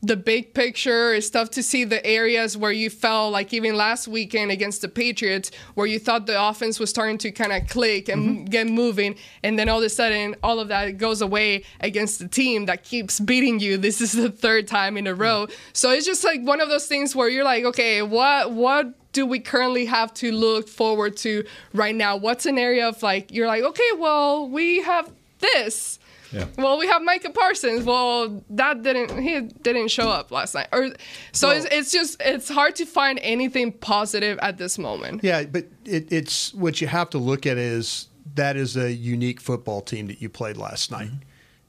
the 0.00 0.16
big 0.16 0.54
picture. 0.54 1.12
It's 1.12 1.28
tough 1.28 1.50
to 1.50 1.62
see 1.62 1.82
the 1.84 2.04
areas 2.06 2.56
where 2.56 2.70
you 2.70 2.88
fell, 2.88 3.30
like 3.30 3.52
even 3.52 3.74
last 3.76 4.06
weekend 4.06 4.52
against 4.52 4.80
the 4.82 4.88
Patriots, 4.88 5.50
where 5.74 5.86
you 5.88 5.98
thought 5.98 6.26
the 6.26 6.40
offense 6.40 6.78
was 6.78 6.88
starting 6.90 7.18
to 7.18 7.32
kind 7.32 7.52
of 7.52 7.66
click 7.68 8.08
and 8.08 8.18
Mm-hmm. 8.28 8.44
get 8.44 8.66
moving, 8.68 9.16
and 9.42 9.58
then 9.58 9.68
all 9.68 9.78
of 9.78 9.84
a 9.84 9.88
sudden, 9.88 10.36
all 10.42 10.60
of 10.60 10.68
that 10.68 10.98
goes 10.98 11.20
away 11.22 11.64
against 11.80 12.18
the 12.20 12.28
team 12.28 12.66
that 12.66 12.84
keeps 12.84 13.18
beating 13.20 13.58
you. 13.60 13.76
This 13.88 14.00
is 14.00 14.12
the 14.12 14.30
third 14.30 14.68
time 14.68 14.96
in 14.96 15.06
a 15.06 15.14
row. 15.14 15.46
So 15.72 15.90
it's 15.90 16.04
just 16.06 16.22
like 16.24 16.42
one 16.42 16.60
of 16.60 16.68
those 16.68 16.86
things 16.86 17.16
where 17.16 17.28
you're 17.28 17.44
like, 17.44 17.64
okay, 17.64 18.02
what 18.02 18.52
what 18.52 18.94
do 19.12 19.24
we 19.26 19.40
currently 19.40 19.86
have 19.86 20.12
to 20.14 20.30
look 20.30 20.68
forward 20.68 21.16
to 21.18 21.44
right 21.72 21.94
now? 21.94 22.16
What's 22.16 22.44
an 22.46 22.58
area 22.58 22.86
of 22.86 23.02
like 23.02 23.32
you're 23.32 23.46
like, 23.48 23.62
okay, 23.62 23.90
well, 23.98 24.48
we 24.48 24.82
have 24.82 25.10
this. 25.40 25.98
Yeah. 26.32 26.46
Well, 26.58 26.78
we 26.78 26.86
have 26.86 27.02
Micah 27.02 27.30
Parsons. 27.30 27.84
Well, 27.84 28.44
that 28.50 28.82
didn't 28.82 29.18
he 29.22 29.40
didn't 29.40 29.88
show 29.88 30.08
up 30.10 30.30
last 30.30 30.54
night. 30.54 30.68
Or 30.72 30.90
so 31.32 31.50
it's, 31.50 31.66
it's 31.70 31.90
just 31.92 32.16
it's 32.20 32.48
hard 32.48 32.76
to 32.76 32.86
find 32.86 33.18
anything 33.22 33.72
positive 33.72 34.38
at 34.40 34.58
this 34.58 34.78
moment. 34.78 35.24
Yeah, 35.24 35.44
but 35.44 35.66
it, 35.84 36.12
it's 36.12 36.52
what 36.54 36.80
you 36.80 36.86
have 36.86 37.10
to 37.10 37.18
look 37.18 37.46
at 37.46 37.56
is 37.56 38.08
that 38.34 38.56
is 38.56 38.76
a 38.76 38.92
unique 38.92 39.40
football 39.40 39.80
team 39.80 40.06
that 40.08 40.20
you 40.20 40.28
played 40.28 40.56
last 40.56 40.90
night. 40.90 41.08
Mm-hmm. 41.08 41.22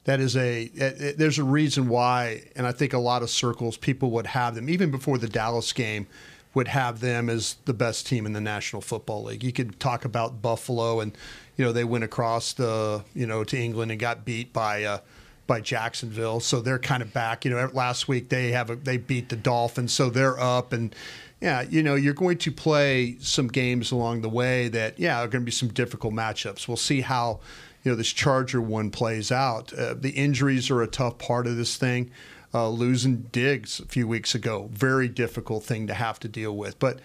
That 0.04 0.20
is 0.20 0.36
a 0.36 0.64
it, 0.64 1.00
it- 1.00 1.18
there's 1.18 1.38
a 1.38 1.44
reason 1.44 1.88
why, 1.88 2.42
and 2.56 2.66
I 2.66 2.72
think 2.72 2.92
a 2.92 2.98
lot 2.98 3.22
of 3.22 3.30
circles 3.30 3.76
people 3.76 4.10
would 4.12 4.26
have 4.28 4.54
them 4.54 4.68
even 4.68 4.90
before 4.90 5.18
the 5.18 5.28
Dallas 5.28 5.72
game 5.72 6.06
would 6.52 6.68
have 6.68 6.98
them 7.00 7.30
as 7.30 7.56
the 7.64 7.72
best 7.72 8.06
team 8.08 8.26
in 8.26 8.32
the 8.32 8.40
National 8.40 8.82
Football 8.82 9.24
League. 9.24 9.44
You 9.44 9.52
could 9.52 9.78
talk 9.78 10.04
about 10.04 10.42
Buffalo 10.42 10.98
and 10.98 11.16
you 11.60 11.66
know 11.66 11.72
they 11.72 11.84
went 11.84 12.04
across 12.04 12.54
the 12.54 13.04
you 13.14 13.26
know 13.26 13.44
to 13.44 13.58
England 13.58 13.90
and 13.90 14.00
got 14.00 14.24
beat 14.24 14.52
by. 14.52 14.84
Uh, 14.84 14.98
by 15.46 15.60
Jacksonville, 15.60 16.38
so 16.38 16.60
they're 16.60 16.78
kind 16.78 17.02
of 17.02 17.12
back. 17.12 17.44
You 17.44 17.50
know, 17.50 17.68
last 17.72 18.06
week 18.06 18.28
they 18.28 18.52
have 18.52 18.70
a, 18.70 18.76
they 18.76 18.98
beat 18.98 19.30
the 19.30 19.36
Dolphins, 19.36 19.92
so 19.92 20.08
they're 20.08 20.38
up, 20.38 20.72
and 20.72 20.94
yeah, 21.40 21.62
you 21.62 21.82
know, 21.82 21.96
you're 21.96 22.14
going 22.14 22.38
to 22.38 22.52
play 22.52 23.16
some 23.18 23.48
games 23.48 23.90
along 23.90 24.20
the 24.20 24.28
way 24.28 24.68
that 24.68 25.00
yeah 25.00 25.18
are 25.18 25.26
going 25.26 25.42
to 25.42 25.46
be 25.46 25.50
some 25.50 25.70
difficult 25.70 26.14
matchups. 26.14 26.68
We'll 26.68 26.76
see 26.76 27.00
how 27.00 27.40
you 27.82 27.90
know 27.90 27.96
this 27.96 28.12
Charger 28.12 28.60
one 28.60 28.92
plays 28.92 29.32
out. 29.32 29.72
Uh, 29.72 29.94
the 29.94 30.10
injuries 30.10 30.70
are 30.70 30.82
a 30.82 30.86
tough 30.86 31.18
part 31.18 31.48
of 31.48 31.56
this 31.56 31.76
thing. 31.76 32.12
Uh, 32.54 32.68
losing 32.68 33.22
Diggs 33.32 33.80
a 33.80 33.86
few 33.86 34.06
weeks 34.06 34.36
ago, 34.36 34.70
very 34.72 35.08
difficult 35.08 35.64
thing 35.64 35.88
to 35.88 35.94
have 35.94 36.20
to 36.20 36.28
deal 36.28 36.56
with. 36.56 36.78
But 36.78 37.00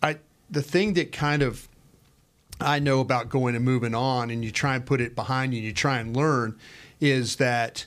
I 0.00 0.18
the 0.48 0.62
thing 0.62 0.94
that 0.94 1.10
kind 1.10 1.42
of 1.42 1.66
I 2.60 2.78
know 2.78 3.00
about 3.00 3.28
going 3.28 3.56
and 3.56 3.64
moving 3.64 3.94
on, 3.94 4.30
and 4.30 4.44
you 4.44 4.50
try 4.50 4.74
and 4.74 4.84
put 4.84 5.00
it 5.00 5.14
behind 5.14 5.54
you, 5.54 5.58
and 5.58 5.66
you 5.66 5.72
try 5.72 5.98
and 5.98 6.16
learn, 6.16 6.58
is 7.00 7.36
that 7.36 7.86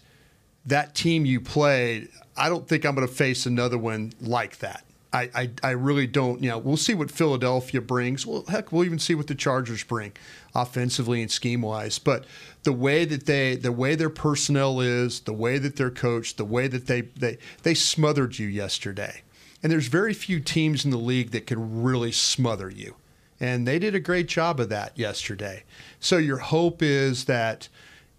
that 0.65 0.95
team 0.95 1.25
you 1.25 1.39
played. 1.39 2.09
I 2.35 2.49
don't 2.49 2.67
think 2.67 2.85
I'm 2.85 2.95
going 2.95 3.07
to 3.07 3.13
face 3.13 3.45
another 3.45 3.77
one 3.77 4.13
like 4.19 4.57
that. 4.59 4.85
I, 5.11 5.29
I, 5.35 5.49
I 5.61 5.69
really 5.71 6.07
don't. 6.07 6.41
You 6.41 6.49
know, 6.49 6.57
we'll 6.57 6.77
see 6.77 6.95
what 6.95 7.11
Philadelphia 7.11 7.81
brings. 7.81 8.25
Well, 8.25 8.45
heck, 8.47 8.71
we'll 8.71 8.85
even 8.85 8.97
see 8.97 9.13
what 9.13 9.27
the 9.27 9.35
Chargers 9.35 9.83
bring, 9.83 10.13
offensively 10.55 11.21
and 11.21 11.29
scheme 11.29 11.61
wise. 11.61 11.99
But 11.99 12.25
the 12.63 12.73
way 12.73 13.05
that 13.05 13.27
they, 13.27 13.55
the 13.55 13.71
way 13.71 13.93
their 13.93 14.09
personnel 14.09 14.81
is, 14.81 15.19
the 15.21 15.33
way 15.33 15.59
that 15.59 15.75
they're 15.75 15.91
coached, 15.91 16.37
the 16.37 16.45
way 16.45 16.67
that 16.67 16.87
they 16.87 17.01
they 17.01 17.37
they 17.61 17.75
smothered 17.75 18.39
you 18.39 18.47
yesterday. 18.47 19.21
And 19.61 19.71
there's 19.71 19.87
very 19.87 20.13
few 20.13 20.39
teams 20.39 20.83
in 20.83 20.91
the 20.91 20.97
league 20.97 21.31
that 21.31 21.47
can 21.47 21.83
really 21.83 22.11
smother 22.11 22.69
you 22.69 22.95
and 23.43 23.67
they 23.67 23.77
did 23.77 23.93
a 23.93 23.99
great 23.99 24.27
job 24.27 24.61
of 24.61 24.69
that 24.69 24.97
yesterday. 24.97 25.65
So 25.99 26.15
your 26.15 26.37
hope 26.37 26.81
is 26.81 27.25
that 27.25 27.67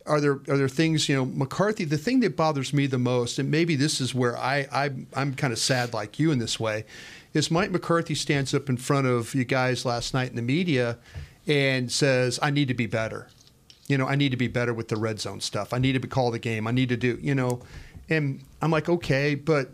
are 0.05 0.21
there 0.21 0.33
are 0.49 0.59
there 0.59 0.69
things 0.69 1.09
you 1.09 1.17
know 1.17 1.25
McCarthy? 1.25 1.87
The 1.87 1.97
thing 1.97 2.21
that 2.21 2.37
bothers 2.37 2.75
me 2.75 2.87
the 2.87 2.99
most, 2.99 3.39
and 3.39 3.51
maybe 3.51 3.75
this 3.75 4.03
is 4.03 4.15
where 4.15 4.37
I, 4.37 4.69
I 4.71 4.91
I'm 5.15 5.35
kind 5.35 5.51
of 5.51 5.59
sad 5.59 5.95
like 5.95 6.19
you 6.19 6.31
in 6.31 6.41
this 6.41 6.61
way, 6.61 6.85
is 7.33 7.51
Mike 7.51 7.71
McCarthy 7.71 8.15
stands 8.15 8.53
up 8.53 8.69
in 8.69 8.77
front 8.77 9.07
of 9.07 9.35
you 9.35 9.47
guys 9.47 9.87
last 9.87 10.13
night 10.13 10.29
in 10.29 10.37
the 10.37 10.43
media 10.43 10.99
and 11.47 11.91
says, 11.91 12.39
"I 12.43 12.51
need 12.51 12.69
to 12.69 12.75
be 12.75 12.87
better." 12.87 13.29
You 13.89 13.97
know, 13.97 14.07
I 14.07 14.17
need 14.17 14.31
to 14.33 14.37
be 14.37 14.49
better 14.49 14.75
with 14.75 14.89
the 14.89 14.97
red 14.97 15.21
zone 15.21 15.41
stuff. 15.41 15.73
I 15.73 15.79
need 15.79 15.93
to 15.93 16.01
be 16.01 16.09
call 16.09 16.33
the 16.33 16.39
game. 16.39 16.67
I 16.67 16.71
need 16.71 16.91
to 16.91 16.99
do 16.99 17.19
you 17.23 17.35
know, 17.35 17.63
and 18.11 18.45
I'm 18.61 18.71
like, 18.71 18.91
okay, 18.91 19.37
but 19.37 19.71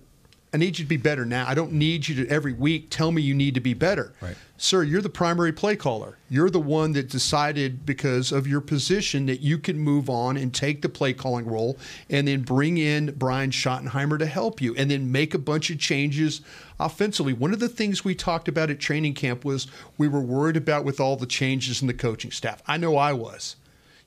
I 0.53 0.57
need 0.57 0.79
you 0.79 0.85
to 0.85 0.89
be 0.89 0.97
better 0.97 1.25
now. 1.25 1.47
I 1.49 1.55
don't 1.55 1.73
need 1.73 2.09
you 2.09 2.25
to 2.25 2.29
every 2.31 2.53
week 2.53 2.89
tell 2.91 3.13
me 3.13 3.23
you 3.23 3.35
need 3.35 3.55
to 3.55 3.61
be 3.61 3.75
better. 3.75 4.13
Right. 4.21 4.37
Sir, 4.57 4.83
you're 4.83 5.01
the 5.01 5.09
primary 5.09 5.53
play 5.53 5.77
caller. 5.77 6.19
You're 6.29 6.51
the 6.51 6.61
one 6.61 6.93
that 6.93 7.09
decided 7.09 7.87
because 7.87 8.33
of 8.33 8.47
your 8.47 8.61
position 8.61 9.27
that 9.27 9.41
you 9.41 9.59
can 9.59 9.79
move 9.79 10.11
on 10.11 10.37
and 10.37 10.53
take 10.53 10.83
the 10.83 10.89
play 10.89 11.13
calling 11.13 11.47
role 11.47 11.79
and 12.11 12.27
then 12.27 12.43
bring 12.43 12.79
in 12.79 13.15
Brian 13.17 13.51
Schottenheimer 13.51 14.19
to 14.19 14.27
help 14.27 14.61
you 14.61 14.75
and 14.75 14.91
then 14.91 15.13
make 15.13 15.35
a 15.35 15.39
bunch 15.39 15.71
of 15.71 15.79
changes 15.79 16.41
offensively. 16.81 17.33
One 17.33 17.53
of 17.53 17.61
the 17.61 17.69
things 17.69 18.05
we 18.05 18.15
talked 18.15 18.49
about 18.49 18.71
at 18.71 18.81
training 18.81 19.15
camp 19.15 19.45
was 19.45 19.69
we 19.99 20.09
were 20.09 20.21
worried 20.21 20.57
about 20.57 20.85
with 20.85 20.99
all 20.99 21.17
the 21.17 21.27
changes 21.27 21.81
in 21.81 21.87
the 21.87 21.95
coaching 21.95 22.33
staff. 22.33 22.61
I 22.67 22.77
know 22.77 22.97
I 22.97 23.13
was 23.13 23.57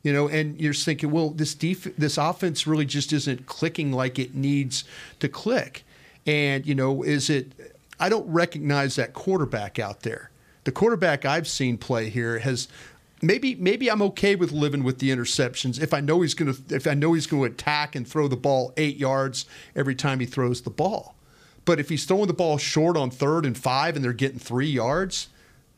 you 0.03 0.11
know, 0.11 0.27
and 0.27 0.59
you're 0.59 0.73
thinking, 0.73 1.11
well, 1.11 1.29
this 1.29 1.55
def- 1.55 1.95
this 1.95 2.17
offense 2.17 2.67
really 2.67 2.85
just 2.85 3.13
isn't 3.13 3.45
clicking 3.45 3.93
like 3.93 4.19
it 4.19 4.35
needs 4.35 4.83
to 5.21 5.29
click. 5.29 5.85
And 6.25 6.65
you 6.65 6.75
know, 6.75 7.03
is 7.03 7.29
it? 7.29 7.75
I 7.99 8.09
don't 8.09 8.27
recognize 8.27 8.95
that 8.95 9.13
quarterback 9.13 9.79
out 9.79 10.01
there. 10.01 10.31
The 10.63 10.71
quarterback 10.71 11.25
I've 11.25 11.47
seen 11.47 11.77
play 11.77 12.09
here 12.09 12.39
has 12.39 12.67
maybe 13.21 13.55
maybe 13.55 13.89
I'm 13.89 14.01
okay 14.03 14.35
with 14.35 14.51
living 14.51 14.83
with 14.83 14.99
the 14.99 15.09
interceptions 15.09 15.81
if 15.81 15.93
I 15.93 16.01
know 16.01 16.21
he's 16.21 16.33
going 16.33 16.53
to 16.53 16.75
if 16.75 16.87
I 16.87 16.93
know 16.93 17.13
he's 17.13 17.27
going 17.27 17.43
to 17.43 17.53
attack 17.53 17.95
and 17.95 18.07
throw 18.07 18.27
the 18.27 18.37
ball 18.37 18.73
eight 18.77 18.97
yards 18.97 19.45
every 19.75 19.95
time 19.95 20.19
he 20.19 20.25
throws 20.25 20.61
the 20.61 20.69
ball. 20.69 21.15
But 21.65 21.79
if 21.79 21.89
he's 21.89 22.05
throwing 22.05 22.27
the 22.27 22.33
ball 22.33 22.57
short 22.57 22.97
on 22.97 23.09
third 23.09 23.45
and 23.45 23.57
five 23.57 23.95
and 23.95 24.03
they're 24.03 24.13
getting 24.13 24.39
three 24.39 24.67
yards, 24.67 25.29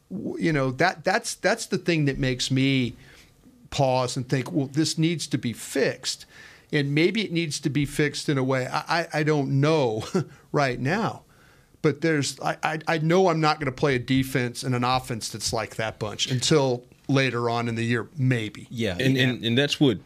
you 0.09 0.51
know 0.51 0.71
that 0.71 1.03
that's 1.03 1.35
that's 1.35 1.67
the 1.67 1.77
thing 1.77 2.05
that 2.05 2.17
makes 2.17 2.49
me 2.51 2.95
pause 3.69 4.15
and 4.15 4.27
think, 4.27 4.51
well, 4.51 4.67
this 4.67 4.97
needs 4.97 5.27
to 5.27 5.37
be 5.37 5.53
fixed. 5.53 6.25
And 6.75 6.93
maybe 6.93 7.23
it 7.23 7.31
needs 7.31 7.59
to 7.61 7.69
be 7.69 7.85
fixed 7.85 8.29
in 8.29 8.37
a 8.37 8.43
way 8.43 8.67
I, 8.67 8.99
I, 9.01 9.07
I 9.19 9.23
don't 9.23 9.59
know 9.61 10.03
right 10.51 10.79
now. 10.79 11.23
But 11.81 12.01
there's 12.01 12.39
I, 12.39 12.57
I, 12.63 12.79
I 12.87 12.97
know 12.97 13.27
I'm 13.29 13.39
not 13.41 13.59
going 13.59 13.67
to 13.67 13.71
play 13.71 13.95
a 13.95 13.99
defense 13.99 14.63
and 14.63 14.73
an 14.75 14.83
offense 14.83 15.29
that's 15.29 15.53
like 15.53 15.75
that 15.75 15.99
bunch 15.99 16.31
until 16.31 16.83
later 17.07 17.49
on 17.49 17.67
in 17.67 17.75
the 17.75 17.83
year, 17.83 18.07
maybe. 18.17 18.65
Yeah, 18.71 18.97
and, 18.99 19.15
and 19.17 19.45
and 19.45 19.55
that's 19.57 19.79
what 19.79 19.99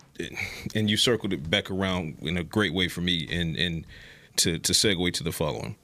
and 0.76 0.90
you 0.90 0.98
circled 0.98 1.32
it 1.32 1.50
back 1.50 1.72
around 1.72 2.18
in 2.22 2.36
a 2.36 2.44
great 2.44 2.74
way 2.74 2.90
for 2.90 3.00
me 3.00 3.28
and 3.32 3.56
and 3.56 3.86
to 4.36 4.60
to 4.60 4.74
segue 4.74 5.14
to 5.14 5.24
the 5.24 5.32
following 5.32 5.76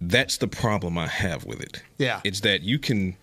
that's 0.00 0.36
the 0.36 0.48
problem 0.48 0.98
i 0.98 1.06
have 1.06 1.44
with 1.44 1.60
it 1.60 1.82
Yeah. 1.98 2.20
it's 2.24 2.40
that 2.40 2.60
you 2.62 2.78
can 2.78 3.16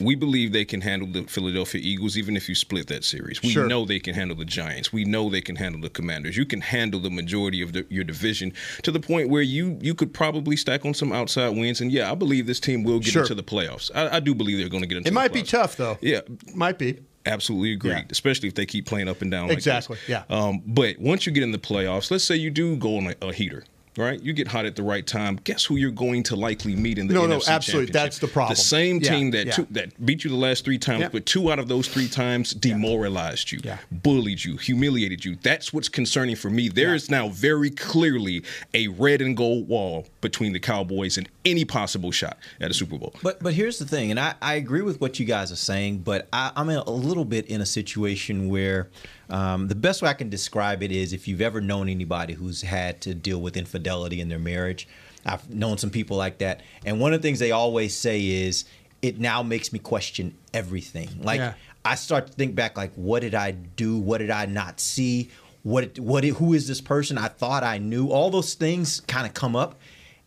we 0.00 0.14
believe 0.14 0.52
they 0.52 0.64
can 0.64 0.80
handle 0.80 1.08
the 1.08 1.22
Philadelphia 1.24 1.80
Eagles 1.82 2.16
even 2.16 2.36
if 2.36 2.48
you 2.48 2.54
split 2.54 2.86
that 2.88 3.04
series. 3.04 3.42
We 3.42 3.50
Sure. 3.50 3.66
know 3.66 3.84
they 3.84 3.98
can 3.98 4.14
handle 4.14 4.36
the 4.36 4.44
Giants. 4.44 4.92
We 4.92 5.04
know 5.04 5.28
they 5.30 5.40
can 5.40 5.56
handle 5.56 5.80
the 5.80 5.90
Commanders. 5.90 6.36
You 6.36 6.44
can 6.46 6.60
handle 6.60 7.00
the 7.00 7.10
majority 7.10 7.62
of 7.62 7.72
the, 7.72 7.86
your 7.88 8.04
division 8.04 8.52
to 8.82 8.90
the 8.90 9.00
point 9.00 9.28
where 9.28 9.42
you 9.42 9.78
you 9.80 9.94
could 9.94 10.12
probably 10.14 10.56
stack 10.56 10.84
on 10.84 10.94
some 10.94 11.12
outside 11.12 11.50
wins. 11.56 11.80
And 11.80 11.90
yeah, 11.92 12.10
I 12.10 12.14
believe 12.14 12.46
this 12.46 12.60
team 12.60 12.82
will 12.84 12.98
get 13.00 13.12
Sure. 13.12 13.22
into 13.22 13.34
the 13.34 13.42
playoffs. 13.42 13.90
I, 13.94 14.16
I 14.16 14.20
do 14.20 14.34
believe 14.34 14.58
they're 14.58 14.68
going 14.68 14.82
to 14.82 14.86
get 14.86 14.96
into. 14.98 15.10
The 15.10 15.14
playoffs. 15.14 15.18
It 15.18 15.22
might 15.22 15.32
be 15.32 15.42
tough 15.42 15.76
though. 15.76 15.98
Yeah, 16.00 16.20
Might 16.54 16.78
be. 16.78 16.98
Absolutely 17.26 17.72
agree, 17.72 17.90
Yeah. 17.90 18.04
especially 18.10 18.48
if 18.48 18.54
they 18.54 18.64
keep 18.64 18.86
playing 18.86 19.08
up 19.08 19.20
and 19.20 19.30
down. 19.30 19.48
Like 19.48 19.58
Exactly, 19.58 19.98
yeah. 20.06 20.22
Um, 20.30 20.62
but 20.66 20.98
once 20.98 21.26
you 21.26 21.32
get 21.32 21.42
in 21.42 21.52
the 21.52 21.58
playoffs, 21.58 22.10
let's 22.10 22.24
say 22.24 22.36
you 22.36 22.50
do 22.50 22.74
go 22.76 22.96
on 22.96 23.08
a, 23.20 23.26
a 23.28 23.32
heater, 23.34 23.64
right? 23.98 24.22
You 24.22 24.32
get 24.32 24.48
hot 24.48 24.64
at 24.64 24.76
the 24.76 24.82
right 24.82 25.06
time. 25.06 25.38
Guess 25.44 25.64
who 25.64 25.76
you're 25.76 25.90
going 25.90 26.22
to 26.24 26.36
likely 26.36 26.74
meet 26.76 26.98
in 26.98 27.08
the 27.08 27.14
No, 27.14 27.26
no, 27.26 27.38
NFC 27.38 27.48
absolutely. 27.48 27.92
That's 27.92 28.18
the 28.18 28.28
problem. 28.28 28.54
The 28.56 28.62
same 28.62 29.00
Yeah, 29.00 29.10
team 29.10 29.30
that 29.32 29.46
yeah. 29.48 29.52
two, 29.52 29.66
that 29.72 30.06
beat 30.06 30.24
you 30.24 30.30
the 30.30 30.36
last 30.36 30.64
three 30.64 30.78
times, 30.78 31.00
Yeah. 31.02 31.08
but 31.10 31.26
two 31.26 31.50
out 31.52 31.58
of 31.58 31.68
those 31.68 31.88
three 31.88 32.08
times 32.08 32.52
demoralized 32.54 33.52
you, 33.52 33.60
Yeah. 33.62 33.78
bullied 33.90 34.44
you, 34.44 34.56
humiliated 34.56 35.24
you. 35.24 35.36
That's 35.42 35.72
what's 35.72 35.88
concerning 35.88 36.36
for 36.36 36.48
me. 36.50 36.68
There 36.68 36.94
is 36.94 37.10
now 37.10 37.28
very 37.28 37.70
clearly 37.70 38.42
a 38.74 38.88
red 38.88 39.20
and 39.20 39.36
gold 39.36 39.68
wall 39.68 40.06
between 40.20 40.52
the 40.52 40.60
Cowboys 40.60 41.18
and 41.18 41.28
any 41.44 41.64
possible 41.64 42.10
shot 42.12 42.38
at 42.60 42.70
a 42.70 42.74
Super 42.74 42.98
Bowl. 42.98 43.14
But 43.22 43.42
but 43.42 43.54
here's 43.54 43.78
the 43.78 43.86
thing, 43.86 44.10
and 44.10 44.18
I, 44.20 44.34
I 44.40 44.54
agree 44.54 44.82
with 44.82 45.00
what 45.00 45.18
you 45.18 45.26
guys 45.26 45.50
are 45.52 45.56
saying, 45.56 45.98
but 45.98 46.28
I, 46.32 46.52
I'm 46.56 46.68
in 46.70 46.76
a 46.78 46.90
little 46.90 47.24
bit 47.24 47.46
in 47.46 47.60
a 47.60 47.66
situation 47.66 48.48
where 48.48 48.88
um, 49.30 49.68
the 49.68 49.74
best 49.74 50.02
way 50.02 50.08
I 50.08 50.14
can 50.14 50.28
describe 50.30 50.82
it 50.82 50.90
is 50.92 51.12
if 51.12 51.28
you've 51.28 51.40
ever 51.40 51.60
known 51.60 51.88
anybody 51.88 52.34
who's 52.34 52.62
had 52.62 53.00
to 53.02 53.14
deal 53.14 53.40
with 53.40 53.56
infidelity 53.56 54.20
in 54.20 54.28
their 54.28 54.38
marriage. 54.38 54.88
I've 55.26 55.50
known 55.50 55.78
some 55.78 55.90
people 55.90 56.16
like 56.16 56.38
that, 56.38 56.62
and 56.86 57.00
one 57.00 57.12
of 57.12 57.20
the 57.20 57.28
things 57.28 57.38
they 57.38 57.50
always 57.50 57.94
say 57.94 58.24
is, 58.24 58.64
"It 59.02 59.18
now 59.18 59.42
makes 59.42 59.72
me 59.72 59.78
question 59.78 60.34
everything." 60.54 61.08
Like 61.20 61.38
Yeah. 61.40 61.54
I 61.84 61.94
start 61.94 62.26
to 62.26 62.32
think 62.32 62.54
back, 62.54 62.76
like, 62.76 62.92
what 62.94 63.20
did 63.20 63.34
I 63.34 63.52
do? 63.52 63.98
What 63.98 64.18
did 64.18 64.30
I 64.30 64.46
not 64.46 64.80
see? 64.80 65.30
What 65.62 65.98
what 65.98 66.24
who 66.24 66.54
is 66.54 66.68
this 66.68 66.80
person 66.80 67.18
I 67.18 67.28
thought 67.28 67.64
I 67.64 67.78
knew? 67.78 68.08
All 68.08 68.30
those 68.30 68.54
things 68.54 69.00
kind 69.00 69.26
of 69.26 69.34
come 69.34 69.56
up. 69.56 69.78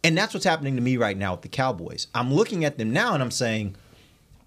And 0.03 0.17
that's 0.17 0.34
what's 0.34 0.46
happening 0.46 0.75
to 0.75 0.81
me 0.81 0.98
right 0.98 1.15
now 1.15 1.34
with 1.34 1.41
the 1.41 1.48
Cowboys. 1.48 2.08
I'm 2.15 2.34
looking 2.34 2.65
at 2.65 2.77
them 2.77 2.91
now 2.91 3.13
and 3.13 3.22
I'm 3.22 3.31
saying, 3.31 3.75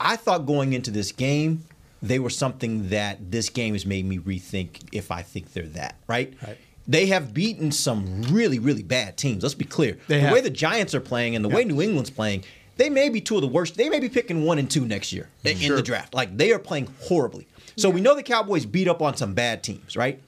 I 0.00 0.16
thought 0.16 0.46
going 0.46 0.73
into 0.73 0.90
this 0.90 1.12
game, 1.12 1.64
they 2.04 2.18
were 2.18 2.30
something 2.30 2.90
that 2.90 3.30
this 3.30 3.49
game 3.49 3.73
has 3.73 3.87
made 3.87 4.04
me 4.04 4.18
rethink 4.18 4.88
if 4.92 5.11
I 5.11 5.23
think 5.23 5.52
they're 5.52 5.66
that, 5.68 5.96
right? 6.06 6.34
Right. 6.46 6.58
they 6.87 7.06
have 7.06 7.32
beaten 7.32 7.73
some 7.73 8.23
really, 8.25 8.58
really 8.58 8.82
bad 8.82 9.16
teams. 9.16 9.42
Let's 9.42 9.54
be 9.54 9.64
clear. 9.64 9.99
They 10.06 10.16
the 10.16 10.20
have. 10.25 10.32
way 10.32 10.40
the 10.42 10.50
Giants 10.50 10.94
are 10.94 11.00
playing 11.00 11.34
and 11.34 11.44
the 11.44 11.49
way 11.49 11.64
New 11.64 11.80
England's 11.80 12.11
playing, 12.11 12.44
they 12.76 12.90
may 12.90 13.08
be 13.08 13.20
two 13.20 13.37
of 13.37 13.40
the 13.40 13.49
worst. 13.49 13.76
They 13.76 13.88
may 13.88 14.00
be 14.00 14.08
picking 14.11 14.44
one 14.44 14.58
and 14.58 14.70
two 14.70 14.84
next 14.87 15.12
year 15.12 15.28
in- 15.44 15.61
in 15.61 15.75
the 15.75 15.82
draft. 15.82 16.12
Like 16.12 16.37
they 16.37 16.52
are 16.52 16.58
playing 16.58 16.88
horribly. 17.02 17.46
So 17.76 17.88
we 17.88 18.00
know 18.00 18.14
the 18.14 18.23
Cowboys 18.23 18.66
beat 18.66 18.87
up 18.87 19.00
on 19.00 19.16
some 19.16 19.32
bad 19.34 19.62
teams, 19.62 19.96
right? 19.96 20.20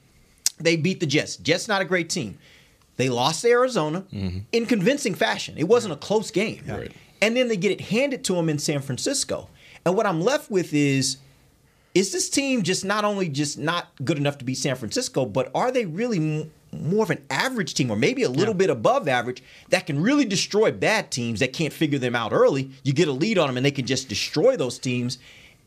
They 0.59 0.75
beat 0.75 0.99
the 0.99 1.05
Jets. 1.05 1.37
Jets 1.37 1.67
not 1.67 1.81
a 1.81 1.85
great 1.85 2.09
team. 2.09 2.39
They 2.95 3.09
lost 3.09 3.43
to 3.43 3.49
Arizona 3.49 4.03
mm-hmm. 4.11 4.39
in 4.51 4.65
convincing 4.65 5.13
fashion. 5.13 5.55
It 5.57 5.67
wasn't 5.67 5.93
a 5.93 5.97
close 5.97 6.31
game. 6.31 6.63
Right. 6.67 6.91
And 7.21 7.37
then 7.37 7.47
they 7.47 7.57
get 7.57 7.71
it 7.71 7.81
handed 7.81 8.23
to 8.25 8.33
them 8.33 8.49
in 8.49 8.57
San 8.57 8.81
Francisco. 8.81 9.49
And 9.85 9.95
what 9.95 10.07
I'm 10.07 10.21
left 10.21 10.49
with 10.49 10.73
is 10.73 11.17
is 11.97 12.11
this 12.11 12.29
team 12.29 12.61
just 12.61 12.85
not 12.85 13.03
only 13.03 13.27
just 13.27 13.57
not 13.57 13.87
good 14.05 14.17
enough 14.17 14.37
to 14.37 14.45
be 14.45 14.53
San 14.53 14.75
Francisco, 14.75 15.25
but 15.25 15.49
are 15.55 15.71
they 15.71 15.85
really 15.85 16.17
m- 16.17 16.51
more 16.71 17.03
of 17.03 17.09
an 17.09 17.25
average 17.31 17.73
team 17.73 17.89
or 17.89 17.95
maybe 17.97 18.21
a 18.21 18.29
little 18.29 18.53
bit 18.53 18.69
above 18.69 19.07
average 19.07 19.41
that 19.69 19.87
can 19.87 19.99
really 19.99 20.23
destroy 20.23 20.71
bad 20.71 21.09
teams 21.09 21.39
that 21.39 21.53
can't 21.53 21.73
figure 21.73 21.97
them 21.97 22.15
out 22.15 22.33
early? 22.33 22.69
You 22.83 22.93
get 22.93 23.07
a 23.07 23.11
lead 23.11 23.39
on 23.39 23.47
them 23.47 23.57
and 23.57 23.65
they 23.65 23.71
can 23.71 23.87
just 23.87 24.09
destroy 24.09 24.55
those 24.55 24.77
teams. 24.77 25.17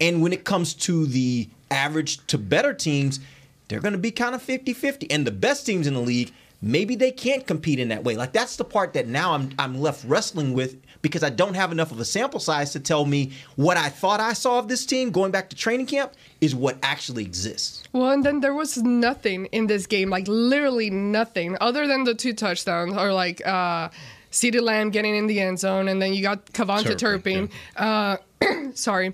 And 0.01 0.23
when 0.23 0.33
it 0.33 0.45
comes 0.45 0.73
to 0.75 1.05
the 1.05 1.49
average 1.69 2.25
to 2.29 2.39
better 2.39 2.75
teams, 2.75 3.19
they're 3.67 3.81
going 3.81 3.93
to 3.95 3.99
be 3.99 4.13
kind 4.13 4.37
of 4.37 4.41
50 4.41 4.73
50. 4.73 5.11
And 5.11 5.27
the 5.27 5.33
best 5.33 5.67
teams 5.67 5.89
in 5.89 5.95
the 5.95 6.01
league, 6.01 6.33
maybe 6.63 6.95
they 6.95 7.11
can't 7.11 7.45
compete 7.45 7.81
in 7.81 7.89
that 7.89 8.05
way. 8.05 8.15
Like 8.15 8.33
that's 8.33 8.55
the 8.55 8.65
part 8.65 8.93
that 8.93 9.09
now 9.09 9.33
I'm, 9.33 9.51
I'm 9.59 9.81
left 9.81 10.05
wrestling 10.05 10.53
with 10.53 10.77
because 11.02 11.23
I 11.23 11.30
don't 11.30 11.54
have 11.54 11.73
enough 11.73 11.92
of 11.92 12.00
a 12.00 12.04
sample 12.04 12.40
size 12.40 12.73
to 12.73 12.80
tell 12.80 13.04
me 13.04 13.33
what 13.57 13.76
I 13.76 13.88
thought 13.88 14.21
I 14.21 14.33
saw 14.33 14.59
of 14.59 14.69
this 14.69 14.85
team 14.85 15.11
going 15.11 15.33
back 15.33 15.50
to 15.50 15.57
training 15.57 15.87
camp 15.87 16.12
is 16.40 16.54
what 16.54 16.76
actually 16.83 17.25
exists. 17.25 17.83
Well, 17.92 18.11
and 18.11 18.25
then 18.25 18.40
there 18.40 18.54
was 18.54 18.76
nothing 18.78 19.47
in 19.47 19.66
this 19.66 19.87
game, 19.87 20.11
like 20.11 20.28
literally 20.28 20.90
nothing, 20.90 21.57
other 21.61 21.87
than 21.87 22.04
the 22.04 22.14
two 22.14 22.33
touchdowns 22.33 22.97
or 22.97 23.12
like 23.12 23.47
uh 23.47 23.88
CeeDee 24.30 24.62
Lamb 24.62 24.90
getting 24.90 25.16
in 25.16 25.26
the 25.26 25.40
end 25.40 25.59
zone, 25.59 25.88
and 25.88 26.00
then 26.00 26.14
you 26.14 26.23
got 26.23 26.47
KaVontae 26.47 26.97
Turpin, 26.97 27.49
Turpin. 27.49 27.50
Uh, 27.76 28.16
sorry. 28.75 29.12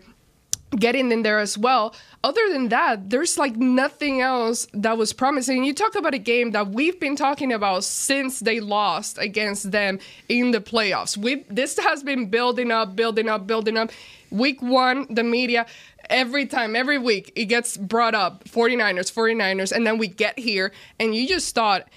Getting 0.70 1.12
in 1.12 1.22
there 1.22 1.38
as 1.38 1.56
well. 1.56 1.94
Other 2.24 2.42
than 2.50 2.70
that, 2.70 3.08
there's 3.08 3.38
like 3.38 3.56
nothing 3.56 4.20
else 4.20 4.66
that 4.74 4.98
was 4.98 5.12
promising. 5.12 5.62
You 5.62 5.72
talk 5.72 5.94
about 5.94 6.12
a 6.12 6.18
game 6.18 6.50
that 6.50 6.68
we've 6.68 6.98
been 6.98 7.14
talking 7.14 7.52
about 7.52 7.84
since 7.84 8.40
they 8.40 8.58
lost 8.58 9.16
against 9.18 9.70
them 9.70 10.00
in 10.28 10.50
the 10.50 10.60
playoffs. 10.60 11.16
We 11.16 11.44
this 11.48 11.78
has 11.78 12.02
been 12.02 12.30
building 12.30 12.72
up, 12.72 12.96
building 12.96 13.28
up, 13.28 13.46
building 13.46 13.76
up. 13.76 13.90
Week 14.30 14.60
one, 14.60 15.06
the 15.08 15.22
media, 15.22 15.66
every 16.10 16.46
time, 16.46 16.74
every 16.74 16.98
week, 16.98 17.32
it 17.36 17.46
gets 17.46 17.76
brought 17.76 18.14
up 18.14 18.44
49ers, 18.44 19.12
49ers, 19.12 19.72
and 19.72 19.86
then 19.86 19.98
we 19.98 20.08
get 20.08 20.38
here, 20.38 20.72
and 20.98 21.14
you 21.14 21.28
just 21.28 21.54
thought, 21.54 21.88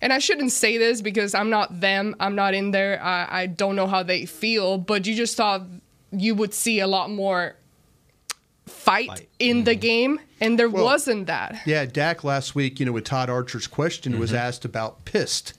and 0.00 0.12
I 0.12 0.18
shouldn't 0.18 0.52
say 0.52 0.78
this 0.78 1.02
because 1.02 1.34
I'm 1.34 1.50
not 1.50 1.80
them, 1.80 2.16
I'm 2.20 2.34
not 2.34 2.54
in 2.54 2.70
there, 2.70 3.02
I, 3.02 3.42
I 3.42 3.46
don't 3.46 3.76
know 3.76 3.86
how 3.86 4.02
they 4.02 4.24
feel, 4.24 4.78
but 4.78 5.06
you 5.06 5.14
just 5.14 5.36
thought 5.36 5.62
you 6.10 6.34
would 6.34 6.54
see 6.54 6.80
a 6.80 6.86
lot 6.86 7.10
more 7.10 7.56
fight, 8.66 9.08
Fight. 9.08 9.28
in 9.38 9.64
the 9.64 9.74
game, 9.74 10.20
and 10.40 10.58
there 10.58 10.68
Well, 10.68 10.84
wasn't 10.84 11.26
that. 11.26 11.60
Yeah, 11.66 11.84
Dak 11.84 12.24
last 12.24 12.54
week, 12.54 12.78
you 12.80 12.86
know, 12.86 12.92
with 12.92 13.04
Todd 13.04 13.28
Archer's 13.28 13.66
question 13.66 14.12
Mm-hmm. 14.12 14.20
was 14.20 14.32
asked 14.32 14.64
about 14.64 15.04
pissed, 15.04 15.54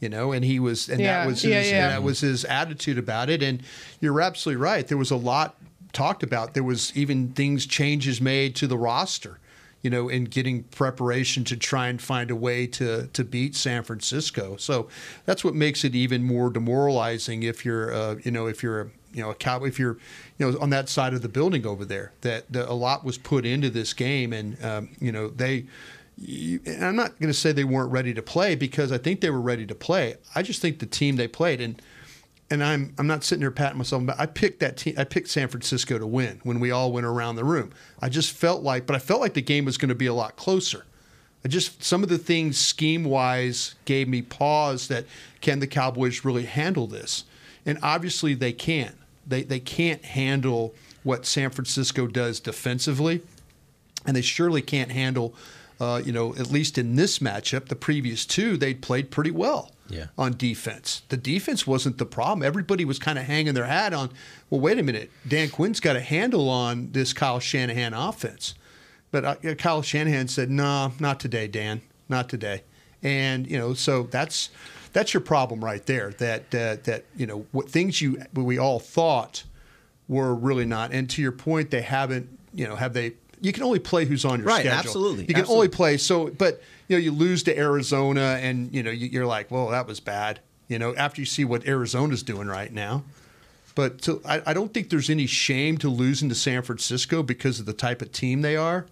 you 0.00 0.08
know, 0.08 0.32
and 0.32 0.44
he 0.44 0.58
was, 0.60 0.88
and 0.88 1.00
Yeah, 1.00 1.20
that 1.20 1.26
was 1.26 1.42
his, 1.42 1.50
yeah, 1.50 1.60
yeah. 1.62 1.84
and 1.84 1.92
that 1.92 2.02
was 2.02 2.20
his 2.20 2.44
attitude 2.44 2.98
about 2.98 3.30
it. 3.30 3.42
And 3.42 3.62
you're 4.00 4.20
absolutely 4.20 4.60
right. 4.62 4.86
There 4.86 4.98
was 4.98 5.10
a 5.10 5.16
lot 5.16 5.56
talked 5.92 6.22
about. 6.22 6.54
There 6.54 6.62
was 6.62 6.96
even 6.96 7.28
things 7.32 7.66
changes 7.66 8.20
made 8.20 8.54
to 8.56 8.66
the 8.66 8.76
roster, 8.76 9.38
you 9.82 9.90
know, 9.90 10.08
in 10.08 10.24
getting 10.24 10.64
preparation 10.64 11.44
to 11.44 11.56
try 11.56 11.88
and 11.88 12.00
find 12.00 12.30
a 12.30 12.36
way 12.36 12.66
to 12.66 13.06
to 13.12 13.24
beat 13.24 13.56
San 13.56 13.82
Francisco. 13.84 14.56
So 14.56 14.88
that's 15.24 15.42
what 15.44 15.54
makes 15.54 15.84
it 15.84 15.94
even 15.94 16.22
more 16.24 16.50
demoralizing 16.50 17.42
if 17.42 17.64
you're, 17.64 17.92
uh, 17.94 18.16
you 18.22 18.30
know, 18.30 18.46
if 18.46 18.62
you're 18.62 18.80
a 18.82 18.90
you 19.12 19.22
know 19.22 19.30
a 19.30 19.34
cow 19.34 19.64
if 19.64 19.78
you're 19.78 19.98
you 20.38 20.50
know 20.50 20.58
on 20.60 20.70
that 20.70 20.88
side 20.88 21.14
of 21.14 21.22
the 21.22 21.28
building 21.28 21.66
over 21.66 21.84
there 21.84 22.12
that, 22.20 22.50
that 22.52 22.68
a 22.68 22.74
lot 22.74 23.04
was 23.04 23.18
put 23.18 23.46
into 23.46 23.70
this 23.70 23.92
game 23.92 24.32
and 24.32 24.62
um, 24.64 24.88
you 25.00 25.12
know 25.12 25.28
they 25.28 25.66
and 26.20 26.84
I'm 26.84 26.96
not 26.96 27.18
going 27.20 27.32
to 27.32 27.38
say 27.38 27.52
they 27.52 27.64
weren't 27.64 27.92
ready 27.92 28.12
to 28.14 28.22
play 28.22 28.56
because 28.56 28.90
I 28.90 28.98
think 28.98 29.20
they 29.20 29.30
were 29.30 29.40
ready 29.40 29.64
to 29.66 29.74
play. 29.74 30.16
I 30.34 30.42
just 30.42 30.60
think 30.60 30.80
the 30.80 30.86
team 30.86 31.14
they 31.14 31.28
played 31.28 31.60
and 31.60 31.80
and 32.50 32.64
I'm 32.64 32.94
I'm 32.98 33.06
not 33.06 33.24
sitting 33.24 33.42
here 33.42 33.50
patting 33.50 33.78
myself, 33.78 34.06
but 34.06 34.18
I 34.18 34.26
picked 34.26 34.60
that 34.60 34.78
team. 34.78 34.94
I 34.96 35.04
picked 35.04 35.28
San 35.28 35.48
Francisco 35.48 35.98
to 35.98 36.06
win 36.06 36.40
when 36.44 36.60
we 36.60 36.70
all 36.70 36.92
went 36.92 37.06
around 37.06 37.36
the 37.36 37.44
room. 37.44 37.72
I 38.00 38.08
just 38.08 38.32
felt 38.32 38.62
like, 38.62 38.86
but 38.86 38.96
I 38.96 38.98
felt 38.98 39.20
like 39.20 39.34
the 39.34 39.42
game 39.42 39.66
was 39.66 39.76
going 39.76 39.90
to 39.90 39.94
be 39.94 40.06
a 40.06 40.14
lot 40.14 40.36
closer. 40.36 40.86
I 41.44 41.48
just 41.48 41.84
some 41.84 42.02
of 42.02 42.08
the 42.08 42.18
things 42.18 42.58
scheme 42.58 43.04
wise 43.04 43.74
gave 43.84 44.08
me 44.08 44.22
pause 44.22 44.88
that 44.88 45.04
can 45.40 45.60
the 45.60 45.66
Cowboys 45.66 46.24
really 46.24 46.44
handle 46.44 46.86
this? 46.86 47.24
And 47.66 47.78
obviously 47.82 48.34
they 48.34 48.52
can. 48.52 48.94
They 49.28 49.42
they 49.42 49.60
can't 49.60 50.04
handle 50.04 50.74
what 51.04 51.26
San 51.26 51.50
Francisco 51.50 52.06
does 52.06 52.40
defensively 52.40 53.22
and 54.06 54.16
they 54.16 54.20
surely 54.22 54.62
can't 54.62 54.90
handle, 54.90 55.34
uh, 55.80 56.00
you 56.04 56.12
know, 56.12 56.34
at 56.36 56.50
least 56.50 56.78
in 56.78 56.96
this 56.96 57.18
matchup. 57.18 57.66
The 57.66 57.76
previous 57.76 58.24
two, 58.26 58.56
they'd 58.56 58.80
played 58.80 59.10
pretty 59.10 59.30
well 59.30 59.72
Yeah. 59.88 60.06
on 60.16 60.36
defense. 60.36 61.02
The 61.08 61.16
defense 61.16 61.66
wasn't 61.66 61.98
the 61.98 62.06
problem. 62.06 62.42
Everybody 62.46 62.84
was 62.84 62.98
kind 62.98 63.18
of 63.18 63.24
hanging 63.24 63.54
their 63.54 63.66
hat 63.66 63.92
on, 63.92 64.10
well, 64.50 64.60
wait 64.60 64.78
a 64.78 64.82
minute, 64.82 65.10
Dan 65.26 65.50
Quinn's 65.50 65.80
got 65.80 65.96
a 65.96 66.00
handle 66.00 66.48
on 66.48 66.90
this 66.92 67.12
Kyle 67.12 67.40
Shanahan 67.40 67.92
offense. 67.94 68.54
But 69.10 69.24
uh, 69.24 69.54
Kyle 69.56 69.82
Shanahan 69.82 70.28
said, 70.28 70.50
no, 70.50 70.92
not 71.00 71.18
today, 71.20 71.48
Dan, 71.48 71.80
not 72.08 72.28
today. 72.28 72.62
And, 73.02 73.46
you 73.50 73.56
know, 73.58 73.74
so 73.74 74.04
that's 74.04 74.50
that's 74.92 75.12
your 75.14 75.20
problem 75.20 75.64
right 75.64 75.84
there. 75.86 76.10
That 76.18 76.42
uh, 76.54 76.76
that 76.84 77.04
you 77.16 77.26
know 77.26 77.46
what 77.52 77.70
things 77.70 78.00
you 78.00 78.22
we 78.34 78.58
all 78.58 78.78
thought 78.78 79.44
were 80.08 80.34
really 80.34 80.64
not. 80.64 80.92
And 80.92 81.08
to 81.10 81.22
your 81.22 81.32
point, 81.32 81.70
they 81.70 81.82
haven't. 81.82 82.28
You 82.54 82.66
know, 82.66 82.76
have 82.76 82.92
they? 82.94 83.12
You 83.40 83.52
can 83.52 83.62
only 83.62 83.78
play 83.78 84.04
who's 84.04 84.24
on 84.24 84.40
your 84.40 84.48
Right, 84.48 84.60
schedule. 84.60 84.78
absolutely, 84.78 85.20
You 85.22 85.28
can 85.28 85.36
absolutely. 85.42 85.56
only 85.66 85.68
play 85.68 85.96
so. 85.96 86.28
But 86.30 86.60
you 86.88 86.96
know, 86.96 87.00
you 87.00 87.12
lose 87.12 87.42
to 87.44 87.56
Arizona, 87.56 88.38
and 88.42 88.72
you 88.74 88.82
know 88.82 88.90
you, 88.90 89.06
you're 89.08 89.26
like, 89.26 89.50
well, 89.50 89.68
that 89.68 89.86
was 89.86 90.00
bad. 90.00 90.40
You 90.68 90.78
know, 90.78 90.94
after 90.96 91.20
you 91.20 91.26
see 91.26 91.44
what 91.44 91.66
Arizona's 91.66 92.22
doing 92.22 92.48
right 92.48 92.72
now. 92.72 93.04
But 93.74 94.02
to, 94.02 94.20
I, 94.24 94.42
I 94.44 94.54
don't 94.54 94.74
think 94.74 94.90
there's 94.90 95.08
any 95.08 95.26
shame 95.26 95.78
to 95.78 95.88
losing 95.88 96.28
to 96.30 96.34
San 96.34 96.62
Francisco 96.62 97.22
because 97.22 97.60
of 97.60 97.66
the 97.66 97.72
type 97.72 98.02
of 98.02 98.10
team 98.10 98.42
they 98.42 98.56
are. 98.56 98.86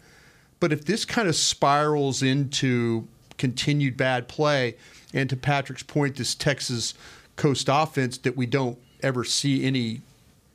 But 0.61 0.73
if 0.73 0.85
this 0.85 1.05
kind 1.05 1.27
of 1.29 1.35
spirals 1.35 2.23
into 2.23 3.09
continued 3.37 3.97
bad 3.97 4.29
play, 4.29 4.77
and 5.17 5.29
to 5.31 5.37
Patrick's 5.37 5.83
point, 5.83 6.17
this 6.17 6.35
Texas 6.35 6.95
Coast 7.37 7.69
offense 7.71 8.19
that 8.19 8.37
we 8.37 8.47
don't 8.47 8.79
ever 9.03 9.25
see 9.25 9.65
any 9.65 10.01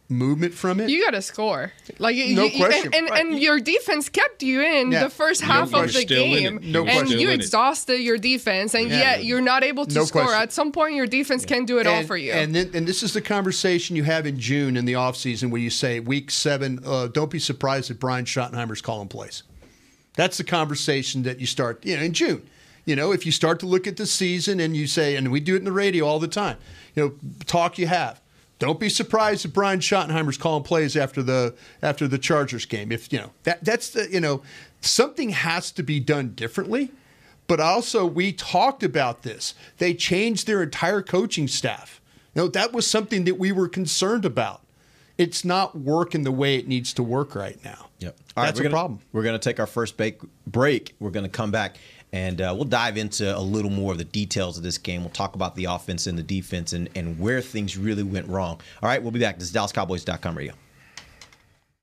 movement 0.10 0.54
from 0.54 0.82
it. 0.82 0.90
You 0.90 1.06
got 1.06 1.12
to 1.12 1.22
score. 1.22 1.72
Like 1.98 2.18
No 2.18 2.44
you- 2.44 2.58
question. 2.58 2.92
and, 2.94 3.08
and, 3.10 3.32
and 3.32 3.40
your 3.40 3.62
defense 3.62 4.10
kept 4.10 4.44
you 4.44 4.62
in 4.62 4.92
Yeah. 4.92 5.04
the 5.06 5.10
first 5.10 5.40
No 5.42 5.48
half 5.48 5.74
of 5.74 5.94
the 5.94 6.02
Still 6.02 6.26
game. 6.26 6.60
No 6.64 6.82
and 6.82 6.90
question. 6.90 7.08
you 7.08 7.18
Still 7.20 7.22
in 7.22 7.30
it. 7.30 7.34
exhausted 7.36 8.02
your 8.02 8.18
defense, 8.18 8.74
and 8.74 8.90
Yeah. 8.90 9.00
yet 9.00 9.24
you're 9.26 9.40
not 9.40 9.64
able 9.64 9.86
to 9.86 9.94
No 9.96 10.04
score. 10.04 10.24
question. 10.24 10.42
At 10.42 10.52
some 10.52 10.74
point, 10.74 10.96
your 10.96 11.08
defense 11.08 11.46
can 11.46 11.64
do 11.66 11.78
it 11.80 11.88
all 11.88 12.04
for 12.04 12.18
you. 12.18 12.34
And 12.34 12.54
then, 12.54 12.72
and 12.74 12.86
this 12.86 13.04
is 13.04 13.14
the 13.14 13.22
conversation 13.22 13.96
you 13.96 14.04
have 14.04 14.26
in 14.28 14.38
June 14.38 14.76
in 14.76 14.84
the 14.84 14.94
offseason 14.94 15.50
where 15.50 15.62
you 15.62 15.70
say 15.70 16.02
week 16.02 16.30
seven, 16.30 16.82
uh, 16.86 17.08
don't 17.08 17.32
be 17.32 17.40
surprised 17.40 17.90
if 17.90 17.98
Brian 17.98 18.26
Schottenheimer's 18.26 18.82
calling 18.82 19.08
plays. 19.08 19.44
That's 20.16 20.36
the 20.38 20.44
conversation 20.44 21.24
that 21.24 21.40
you 21.40 21.46
start, 21.48 21.86
you 21.86 21.96
know, 21.96 22.04
in 22.04 22.12
June. 22.12 22.42
You 22.86 22.96
know, 22.96 23.12
if 23.12 23.26
you 23.26 23.32
start 23.32 23.60
to 23.62 23.66
look 23.66 23.86
at 23.88 23.98
the 23.98 24.06
season 24.06 24.60
and 24.60 24.76
you 24.76 24.88
say, 24.88 25.16
and 25.16 25.32
we 25.32 25.40
do 25.40 25.56
it 25.56 25.60
in 25.60 25.66
the 25.66 25.72
radio 25.72 26.06
all 26.06 26.20
the 26.20 26.28
time, 26.28 26.58
you 26.96 27.04
know, 27.04 27.14
talk 27.46 27.78
you 27.78 27.88
have. 27.88 28.22
Don't 28.60 28.80
be 28.80 28.90
surprised 28.90 29.46
if 29.46 29.54
Brian 29.54 29.80
Schottenheimer's 29.80 30.38
calling 30.38 30.64
plays 30.64 30.96
after 30.96 31.24
the 31.24 31.56
after 31.82 32.08
the 32.08 32.20
Chargers 32.20 32.66
game. 32.66 32.92
If 32.92 33.12
you 33.12 33.20
know 33.20 33.32
that 33.44 33.64
that's 33.64 33.90
the 33.90 34.08
you 34.12 34.20
know 34.20 34.44
something 34.82 35.30
has 35.30 35.72
to 35.72 35.84
be 35.84 36.00
done 36.00 36.34
differently. 36.36 36.92
But 37.48 37.60
also, 37.60 38.06
we 38.06 38.32
talked 38.32 38.82
about 38.82 39.24
this. 39.24 39.56
They 39.78 39.94
changed 39.94 40.48
their 40.48 40.64
entire 40.64 41.02
coaching 41.02 41.50
staff. 41.50 42.00
You 42.34 42.44
know, 42.44 42.48
that 42.48 42.72
was 42.72 42.88
something 42.88 43.26
that 43.26 43.38
we 43.38 43.52
were 43.52 43.68
concerned 43.68 44.24
about. 44.24 44.62
It's 45.18 45.44
not 45.44 45.78
working 45.78 46.24
the 46.24 46.32
way 46.32 46.56
it 46.56 46.68
needs 46.68 46.94
to 46.94 47.04
work 47.04 47.36
right 47.36 47.62
now. 47.66 47.90
Yep. 48.00 48.18
That's 48.36 48.60
we're 48.60 48.62
a 48.62 48.70
gonna- 48.70 48.74
problem. 48.74 49.00
We're 49.12 49.24
going 49.24 49.38
to 49.38 49.44
take 49.50 49.60
our 49.60 49.68
first 49.68 50.00
break. 50.48 50.96
We're 51.00 51.10
going 51.10 51.26
to 51.26 51.30
come 51.30 51.52
back 51.52 51.76
and 52.14 52.42
uh, 52.42 52.54
we'll 52.56 52.66
dive 52.66 52.98
into 52.98 53.36
a 53.36 53.40
little 53.40 53.72
more 53.72 53.94
of 53.94 53.98
the 53.98 54.04
details 54.04 54.58
of 54.58 54.64
this 54.64 54.78
game. 54.78 55.02
We'll 55.02 55.12
talk 55.12 55.36
about 55.36 55.56
the 55.56 55.66
offense 55.66 56.08
and 56.08 56.18
the 56.18 56.24
defense 56.24 56.74
and, 56.74 56.90
and 56.96 57.20
where 57.20 57.42
things 57.42 57.78
really 57.78 58.04
went 58.04 58.28
wrong. 58.28 58.60
All 58.82 58.90
right, 58.90 59.02
we'll 59.02 59.12
be 59.12 59.20
back. 59.20 59.40
This 59.40 59.50
is 59.50 59.54
DallasCowboys.com 59.54 60.38
radio. 60.38 60.54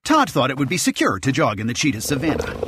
Todd 0.05 0.31
thought 0.31 0.51
it 0.51 0.57
would 0.57 0.69
be 0.69 0.79
secure 0.79 1.19
to 1.21 1.33
jog 1.33 1.61
in 1.61 1.67
the 1.67 1.75
cheetah 1.75 2.01
savannah. 2.01 2.67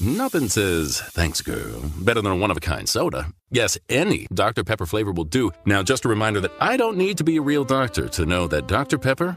Nothing 0.00 0.48
says, 0.48 0.98
thanks, 0.98 1.42
girl, 1.42 1.82
better 1.98 2.22
than 2.22 2.32
a 2.32 2.36
one 2.36 2.50
of 2.50 2.56
a 2.56 2.60
kind 2.60 2.88
soda. 2.88 3.34
Yes, 3.50 3.76
any 3.90 4.26
Dr. 4.32 4.64
Pepper 4.64 4.86
flavor 4.86 5.12
will 5.12 5.24
do. 5.24 5.50
Now, 5.66 5.82
just 5.82 6.06
a 6.06 6.08
reminder 6.08 6.40
that 6.40 6.52
I 6.58 6.78
don't 6.78 6.96
need 6.96 7.18
to 7.18 7.24
be 7.24 7.36
a 7.36 7.42
real 7.42 7.64
doctor 7.64 8.08
to 8.08 8.24
know 8.24 8.46
that 8.46 8.66
Dr. 8.66 8.96
Pepper 8.96 9.36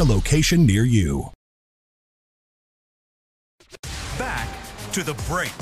a 0.00 0.04
location 0.04 0.66
near 0.66 0.84
you. 0.84 1.30
Back 4.18 4.48
to 4.92 5.02
the 5.02 5.14
break. 5.28 5.52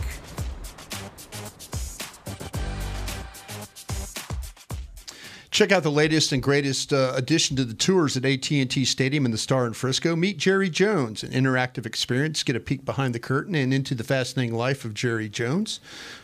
Check 5.53 5.71
out 5.71 5.83
the 5.83 5.90
latest 5.90 6.33
and 6.33 6.42
greatest 6.42 6.95
uh, 6.95 7.12
addition 7.14 7.57
to 7.57 7.64
the 7.66 7.75
tours 7.75 8.16
at 8.16 8.25
AT&T 8.25 8.87
Stadium 8.87 9.27
in 9.27 9.33
the 9.33 9.38
Star 9.38 9.66
in 9.66 9.75
Frisco. 9.75 10.16
Meet 10.16 10.38
Jerry 10.38 10.71
Jones, 10.71 11.23
an 11.23 11.31
interactive 11.31 11.85
experience. 11.85 12.42
Get 12.42 12.57
a 12.57 12.61
peek 12.61 12.87
behind 12.87 13.14
the 13.14 13.18
curtain 13.18 13.55
and 13.55 13.73
into 13.73 13.95
the 13.95 14.03
fascinating 14.03 14.55
life 14.55 14.87
of 14.87 14.95
Jerry 14.95 15.29
Jones. 15.29 15.79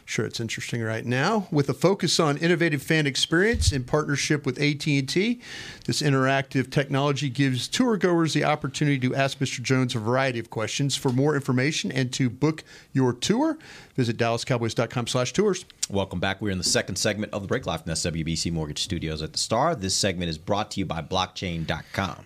I'm 0.08 0.12
sure 0.12 0.24
it's 0.24 0.40
interesting 0.40 0.82
right 0.82 1.04
now. 1.04 1.48
With 1.50 1.68
a 1.68 1.74
focus 1.74 2.18
on 2.18 2.38
innovative 2.38 2.82
fan 2.82 3.06
experience 3.06 3.72
in 3.72 3.84
partnership 3.84 4.46
with 4.46 4.58
AT&T, 4.58 5.38
this 5.84 6.00
interactive 6.00 6.70
technology 6.70 7.28
gives 7.28 7.68
tour 7.68 7.98
goers 7.98 8.32
the 8.32 8.42
opportunity 8.42 8.98
to 9.00 9.14
ask 9.14 9.38
Mr. 9.38 9.60
Jones 9.60 9.94
a 9.94 9.98
variety 9.98 10.38
of 10.38 10.48
questions. 10.48 10.96
For 10.96 11.12
more 11.12 11.34
information 11.34 11.92
and 11.92 12.10
to 12.14 12.30
book 12.30 12.64
your 12.94 13.12
tour, 13.12 13.58
visit 13.96 14.16
dallascowboys.com/tours. 14.16 15.66
Welcome 15.90 16.20
back. 16.20 16.40
We're 16.40 16.52
in 16.52 16.58
the 16.58 16.64
second 16.64 16.96
segment 16.96 17.34
of 17.34 17.42
the 17.42 17.48
Break 17.48 17.66
Live 17.66 17.82
from 17.82 17.92
SWBC 17.92 18.50
Mortgage 18.50 18.82
Studios 18.82 19.20
at 19.20 19.34
the 19.34 19.38
Star. 19.38 19.74
This 19.74 19.94
segment 19.94 20.30
is 20.30 20.38
brought 20.38 20.70
to 20.70 20.80
you 20.80 20.86
by 20.86 21.02
blockchain.com. 21.02 22.24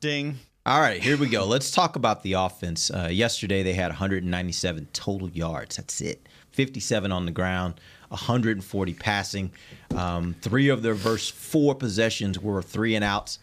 Ding. 0.00 0.40
All 0.66 0.80
right, 0.80 1.00
here 1.00 1.16
we 1.16 1.28
go. 1.28 1.46
Let's 1.46 1.70
talk 1.70 1.96
about 1.96 2.22
the 2.22 2.34
offense. 2.34 2.90
Uh, 2.90 3.08
yesterday, 3.10 3.62
they 3.62 3.72
had 3.72 3.92
197 3.92 4.88
total 4.92 5.30
yards. 5.30 5.76
That's 5.76 6.02
it. 6.02 6.28
57 6.56 7.12
on 7.12 7.26
the 7.26 7.32
ground, 7.32 7.74
140 8.08 8.94
passing. 8.94 9.52
Um, 9.94 10.34
three 10.40 10.68
of 10.70 10.82
their 10.82 10.94
first 10.94 11.32
four 11.34 11.74
possessions 11.74 12.38
were 12.38 12.62
three 12.62 12.94
and 12.94 13.04
outs. 13.04 13.38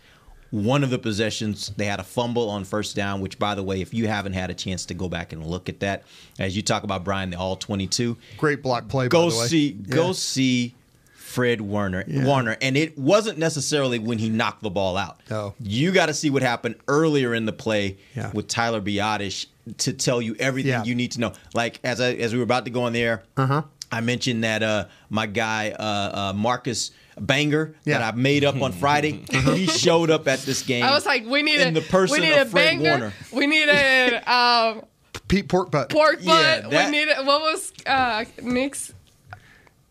One 0.50 0.84
of 0.84 0.90
the 0.90 1.00
possessions, 1.00 1.72
they 1.78 1.86
had 1.86 2.00
a 2.00 2.04
fumble 2.04 2.50
on 2.50 2.64
first 2.64 2.96
down, 2.96 3.22
which, 3.22 3.40
by 3.40 3.56
the 3.56 3.64
way, 3.64 3.82
if 3.82 3.94
you 3.94 4.08
haven't 4.08 4.34
had 4.34 4.50
a 4.52 4.54
chance 4.54 4.86
to 4.88 4.94
go 4.94 5.10
back 5.10 5.32
and 5.34 5.46
look 5.46 5.70
at 5.70 5.80
that, 5.80 6.04
as 6.40 6.56
you 6.56 6.62
talk 6.62 6.84
about 6.84 7.04
Brian, 7.04 7.30
the 7.32 7.38
all 7.40 7.56
22. 7.56 8.18
Great 8.38 8.62
block 8.62 8.88
play, 8.88 9.08
Go 9.08 9.30
by 9.30 9.34
the 9.34 9.40
way. 9.40 9.48
see, 9.48 9.68
Yeah. 9.88 9.96
go 9.96 10.12
see 10.14 10.76
Fred 11.16 11.62
Warner. 11.62 12.04
Yeah. 12.08 12.26
Warner, 12.26 12.56
and 12.62 12.78
it 12.78 12.96
wasn't 12.98 13.40
necessarily 13.40 13.98
when 13.98 14.20
he 14.20 14.30
knocked 14.30 14.62
the 14.62 14.70
ball 14.70 14.96
out. 14.98 15.20
No. 15.30 15.56
You 15.60 15.92
got 15.92 16.06
to 16.08 16.14
see 16.14 16.30
what 16.30 16.44
happened 16.44 16.76
earlier 16.88 17.34
in 17.34 17.46
the 17.48 17.54
play 17.54 17.98
Yeah. 18.16 18.30
with 18.34 18.48
Tyler 18.48 18.82
Biadasz 18.82 19.48
to 19.80 19.94
tell 19.94 20.22
you 20.22 20.36
everything 20.40 20.72
Yeah. 20.72 20.84
you 20.84 20.96
need 20.96 21.12
to 21.14 21.20
know. 21.20 21.34
Like 21.54 21.80
as 21.84 22.02
I, 22.02 22.14
as 22.14 22.34
we 22.34 22.40
were 22.40 22.44
about 22.44 22.66
to 22.66 22.72
go 22.72 22.84
on 22.84 22.94
there, 22.94 23.24
Uh-huh. 23.38 23.64
I 23.92 24.02
mentioned 24.02 24.44
that 24.44 24.64
uh, 24.64 24.86
my 25.10 25.28
guy 25.28 25.72
uh, 25.72 25.84
uh, 26.32 26.34
Marcus 26.34 26.92
Banger 27.20 27.76
that 27.86 28.02
I 28.02 28.16
made 28.18 28.44
up 28.44 28.60
on 28.62 28.72
Friday, 28.84 29.24
he 29.30 29.68
showed 29.68 30.10
up 30.10 30.28
at 30.28 30.40
this 30.40 30.64
game. 30.64 30.84
I 30.84 30.92
was 30.92 31.06
like, 31.06 31.26
we 31.28 31.44
need 31.44 31.62
in 31.62 31.78
a 31.78 31.80
the 31.80 31.86
person 31.88 32.20
we 32.20 32.26
need 32.28 32.34
of 32.36 32.48
a 32.48 32.50
Fred 32.50 32.80
banger. 32.80 32.90
Warner. 32.90 33.14
We 33.32 33.46
need 33.46 33.70
a 33.70 34.32
um, 34.34 34.86
Pete 35.28 35.48
Pork 35.48 35.70
Butt. 35.70 35.90
pork 35.90 36.18
Yeah, 36.22 36.62
butt. 36.62 36.72
that- 36.72 36.86
we 36.92 36.92
need 36.98 37.08
a, 37.08 37.24
what 37.24 37.42
was 37.42 37.72
uh, 37.86 38.26
Nick's? 38.42 38.94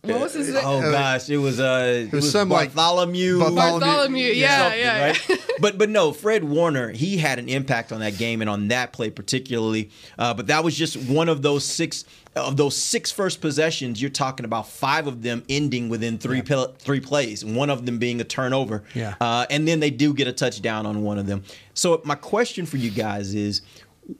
What 0.04 0.20
was 0.20 0.32
his 0.32 0.48
name? 0.48 0.64
Oh 0.64 0.80
gosh, 0.80 1.30
it 1.30 1.36
was 1.36 1.60
uh, 1.60 2.06
it, 2.08 2.12
was 2.12 2.28
some, 2.32 2.48
like, 2.48 2.74
Bartholomew. 2.74 3.38
Bartholomew- 3.38 3.80
Bartholomew. 3.86 4.26
Yeah, 4.32 4.74
yeah. 4.74 5.06
right? 5.06 5.44
but 5.60 5.78
but 5.78 5.90
no, 5.90 6.12
Fred 6.12 6.42
Warner, 6.42 6.90
he 6.90 7.18
had 7.18 7.38
an 7.38 7.48
impact 7.48 7.92
on 7.92 8.00
that 8.00 8.18
game 8.18 8.40
and 8.40 8.50
on 8.50 8.66
that 8.68 8.92
play 8.92 9.10
particularly. 9.10 9.90
Uh, 10.18 10.34
but 10.34 10.48
that 10.48 10.64
was 10.64 10.76
just 10.76 10.96
one 10.96 11.28
of 11.28 11.42
those 11.42 11.64
six 11.64 12.04
of 12.34 12.56
those 12.56 12.76
six 12.76 13.12
first 13.12 13.40
possessions. 13.40 14.02
You're 14.02 14.10
talking 14.10 14.44
about 14.44 14.66
five 14.66 15.06
of 15.06 15.22
them 15.22 15.44
ending 15.48 15.88
within 15.88 16.18
three 16.18 16.42
pil- 16.42 16.74
three 16.80 16.98
plays, 16.98 17.44
one 17.44 17.70
of 17.70 17.86
them 17.86 17.98
being 17.98 18.20
a 18.20 18.24
turnover. 18.24 18.82
Yeah. 18.94 19.14
Uh, 19.20 19.46
and 19.50 19.68
then 19.68 19.78
they 19.78 19.90
do 19.90 20.14
get 20.14 20.26
a 20.26 20.32
touchdown 20.32 20.84
on 20.84 21.04
one 21.04 21.18
of 21.20 21.26
them. 21.28 21.44
So 21.74 22.02
my 22.04 22.16
question 22.16 22.66
for 22.66 22.76
you 22.76 22.90
guys 22.90 23.36
is. 23.36 23.62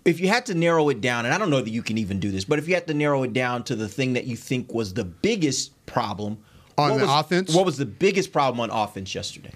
If 0.05 0.21
you 0.21 0.29
had 0.29 0.47
to 0.47 0.55
narrow 0.55 0.89
it 0.91 1.01
down, 1.01 1.25
and 1.27 1.35
I 1.35 1.39
don't 1.39 1.51
know 1.51 1.61
that 1.61 1.71
you 1.71 1.83
can 1.83 1.99
even 1.99 2.21
do 2.21 2.31
this, 2.31 2.45
but 2.45 2.59
if 2.59 2.69
you 2.69 2.75
had 2.75 2.87
to 2.87 2.95
narrow 2.95 3.23
it 3.25 3.33
down 3.33 3.65
to 3.65 3.75
the 3.77 3.89
thing 3.89 4.13
that 4.13 4.25
you 4.27 4.37
think 4.37 4.73
was 4.73 4.95
the 4.95 5.05
biggest 5.05 5.73
problem 5.87 6.39
On 6.79 6.99
the 6.99 7.07
was- 7.07 7.21
offense? 7.21 7.55
what 7.55 7.67
was 7.67 7.77
the 7.79 7.87
biggest 7.87 8.33
problem 8.33 8.61
on 8.61 8.71
offense 8.71 9.15
yesterday? 9.15 9.53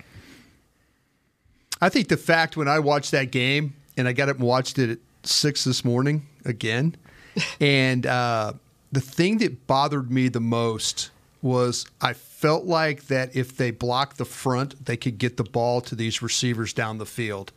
I 1.81 1.89
think 1.91 2.09
the 2.09 2.17
fact 2.17 2.57
when 2.57 2.69
I 2.69 2.79
watched 2.79 3.11
that 3.13 3.31
game 3.31 3.75
and 3.97 4.09
I 4.09 4.13
got 4.13 4.29
up 4.29 4.37
and 4.39 4.47
watched 4.47 4.79
it 4.79 4.91
at 4.91 4.99
six 5.25 5.65
this 5.65 5.85
morning 5.85 6.27
again, 6.45 6.97
and 7.61 8.07
uh, 8.07 8.55
the 8.93 9.01
thing 9.01 9.39
that 9.39 9.67
bothered 9.67 10.11
me 10.11 10.29
the 10.29 10.41
most 10.41 11.11
was 11.43 11.87
I 12.01 12.15
felt 12.15 12.65
like 12.65 13.07
that 13.07 13.37
if 13.37 13.57
they 13.57 13.71
blocked 13.71 14.17
the 14.19 14.25
front, 14.25 14.85
they 14.87 14.97
could 14.97 15.19
get 15.19 15.37
the 15.37 15.45
ball 15.45 15.81
to 15.83 15.95
these 15.95 16.23
receivers 16.23 16.73
down 16.73 16.99
the 16.99 17.07
field. 17.07 17.53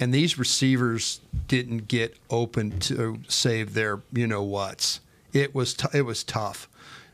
And 0.00 0.12
these 0.12 0.38
receivers 0.38 1.20
didn't 1.46 1.88
get 1.88 2.16
open 2.28 2.78
to 2.80 3.20
save 3.28 3.74
their 3.74 4.02
you 4.12 4.26
know 4.26 4.42
whats. 4.42 5.00
It 5.32 5.54
was 5.54 5.74
t- 5.74 5.88
it 5.92 6.02
was 6.02 6.24
tough. 6.24 6.68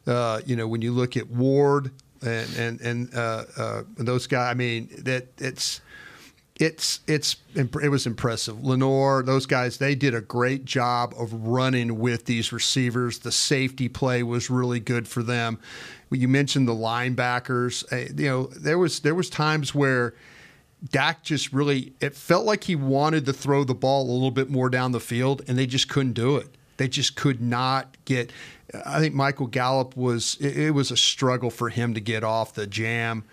Uh, 0.06 0.40
you 0.46 0.56
know 0.56 0.66
when 0.66 0.82
you 0.82 0.92
look 0.92 1.16
at 1.16 1.28
Ward 1.28 1.90
and 2.22 2.56
and 2.56 2.80
and 2.80 3.14
uh, 3.14 3.44
uh, 3.56 3.82
those 3.96 4.26
guys. 4.26 4.50
I 4.50 4.54
mean 4.54 4.88
that 4.98 5.28
it's 5.38 5.80
it's 6.60 7.00
it's 7.06 7.36
it 7.56 7.88
was 7.88 8.06
impressive. 8.06 8.62
Lenoir, 8.62 9.22
those 9.22 9.46
guys, 9.46 9.78
they 9.78 9.94
did 9.94 10.14
a 10.14 10.20
great 10.20 10.64
job 10.64 11.14
of 11.18 11.32
running 11.32 11.98
with 11.98 12.26
these 12.26 12.52
receivers. 12.52 13.20
The 13.20 13.32
safety 13.32 13.88
play 13.88 14.22
was 14.22 14.50
really 14.50 14.80
good 14.80 15.08
for 15.08 15.22
them. 15.22 15.58
You 16.10 16.28
mentioned 16.28 16.68
the 16.68 16.74
linebackers. 16.74 17.90
Uh, 17.90 18.12
you 18.14 18.28
know, 18.28 18.46
there 18.48 18.78
was 18.78 19.00
there 19.00 19.14
was 19.14 19.30
times 19.30 19.74
where 19.74 20.14
Dak 20.88 21.22
just 21.22 21.52
really 21.52 21.92
it 22.00 22.14
felt 22.14 22.46
like 22.46 22.64
he 22.64 22.74
wanted 22.76 23.26
to 23.26 23.32
throw 23.32 23.64
the 23.64 23.74
ball 23.74 24.02
a 24.02 24.12
little 24.12 24.30
bit 24.30 24.48
more 24.50 24.70
down 24.70 24.92
the 24.92 25.00
field, 25.00 25.42
and 25.46 25.58
they 25.58 25.66
just 25.66 25.88
couldn't 25.88 26.14
do 26.14 26.36
it. 26.36 26.48
They 26.78 26.88
just 26.88 27.16
could 27.16 27.40
not 27.40 27.96
get. 28.04 28.32
I 28.86 29.00
think 29.00 29.14
Michael 29.14 29.46
Gallup 29.46 29.96
was. 29.96 30.36
It, 30.40 30.56
it 30.56 30.70
was 30.70 30.90
a 30.90 30.96
struggle 30.96 31.50
for 31.50 31.68
him 31.68 31.94
to 31.94 32.00
get 32.00 32.24
off 32.24 32.54
the 32.54 32.66
jam. 32.66 33.24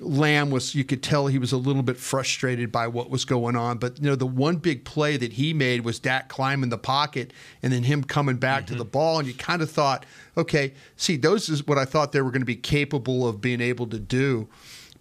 Lamb 0.00 0.50
was, 0.50 0.74
you 0.74 0.84
could 0.84 1.02
tell 1.02 1.26
he 1.26 1.38
was 1.38 1.52
a 1.52 1.56
little 1.56 1.82
bit 1.82 1.96
frustrated 1.96 2.70
by 2.70 2.86
what 2.86 3.08
was 3.08 3.24
going 3.24 3.56
on. 3.56 3.78
But, 3.78 3.98
you 3.98 4.04
know, 4.04 4.14
the 4.14 4.26
one 4.26 4.56
big 4.56 4.84
play 4.84 5.16
that 5.16 5.32
he 5.32 5.54
made 5.54 5.86
was 5.86 5.98
Dak 5.98 6.28
climbing 6.28 6.68
the 6.68 6.76
pocket 6.76 7.32
and 7.62 7.72
then 7.72 7.82
him 7.82 8.04
coming 8.04 8.36
back 8.36 8.64
Mm-hmm. 8.64 8.74
to 8.74 8.78
the 8.78 8.84
ball. 8.84 9.20
And 9.20 9.26
you 9.26 9.32
kind 9.32 9.62
of 9.62 9.70
thought, 9.70 10.04
okay, 10.36 10.74
see, 10.96 11.16
those 11.16 11.48
is 11.48 11.66
what 11.66 11.78
I 11.78 11.86
thought 11.86 12.12
they 12.12 12.20
were 12.20 12.30
going 12.30 12.42
to 12.42 12.46
be 12.46 12.56
capable 12.56 13.26
of 13.26 13.40
being 13.40 13.62
able 13.62 13.86
to 13.86 13.98
do. 13.98 14.48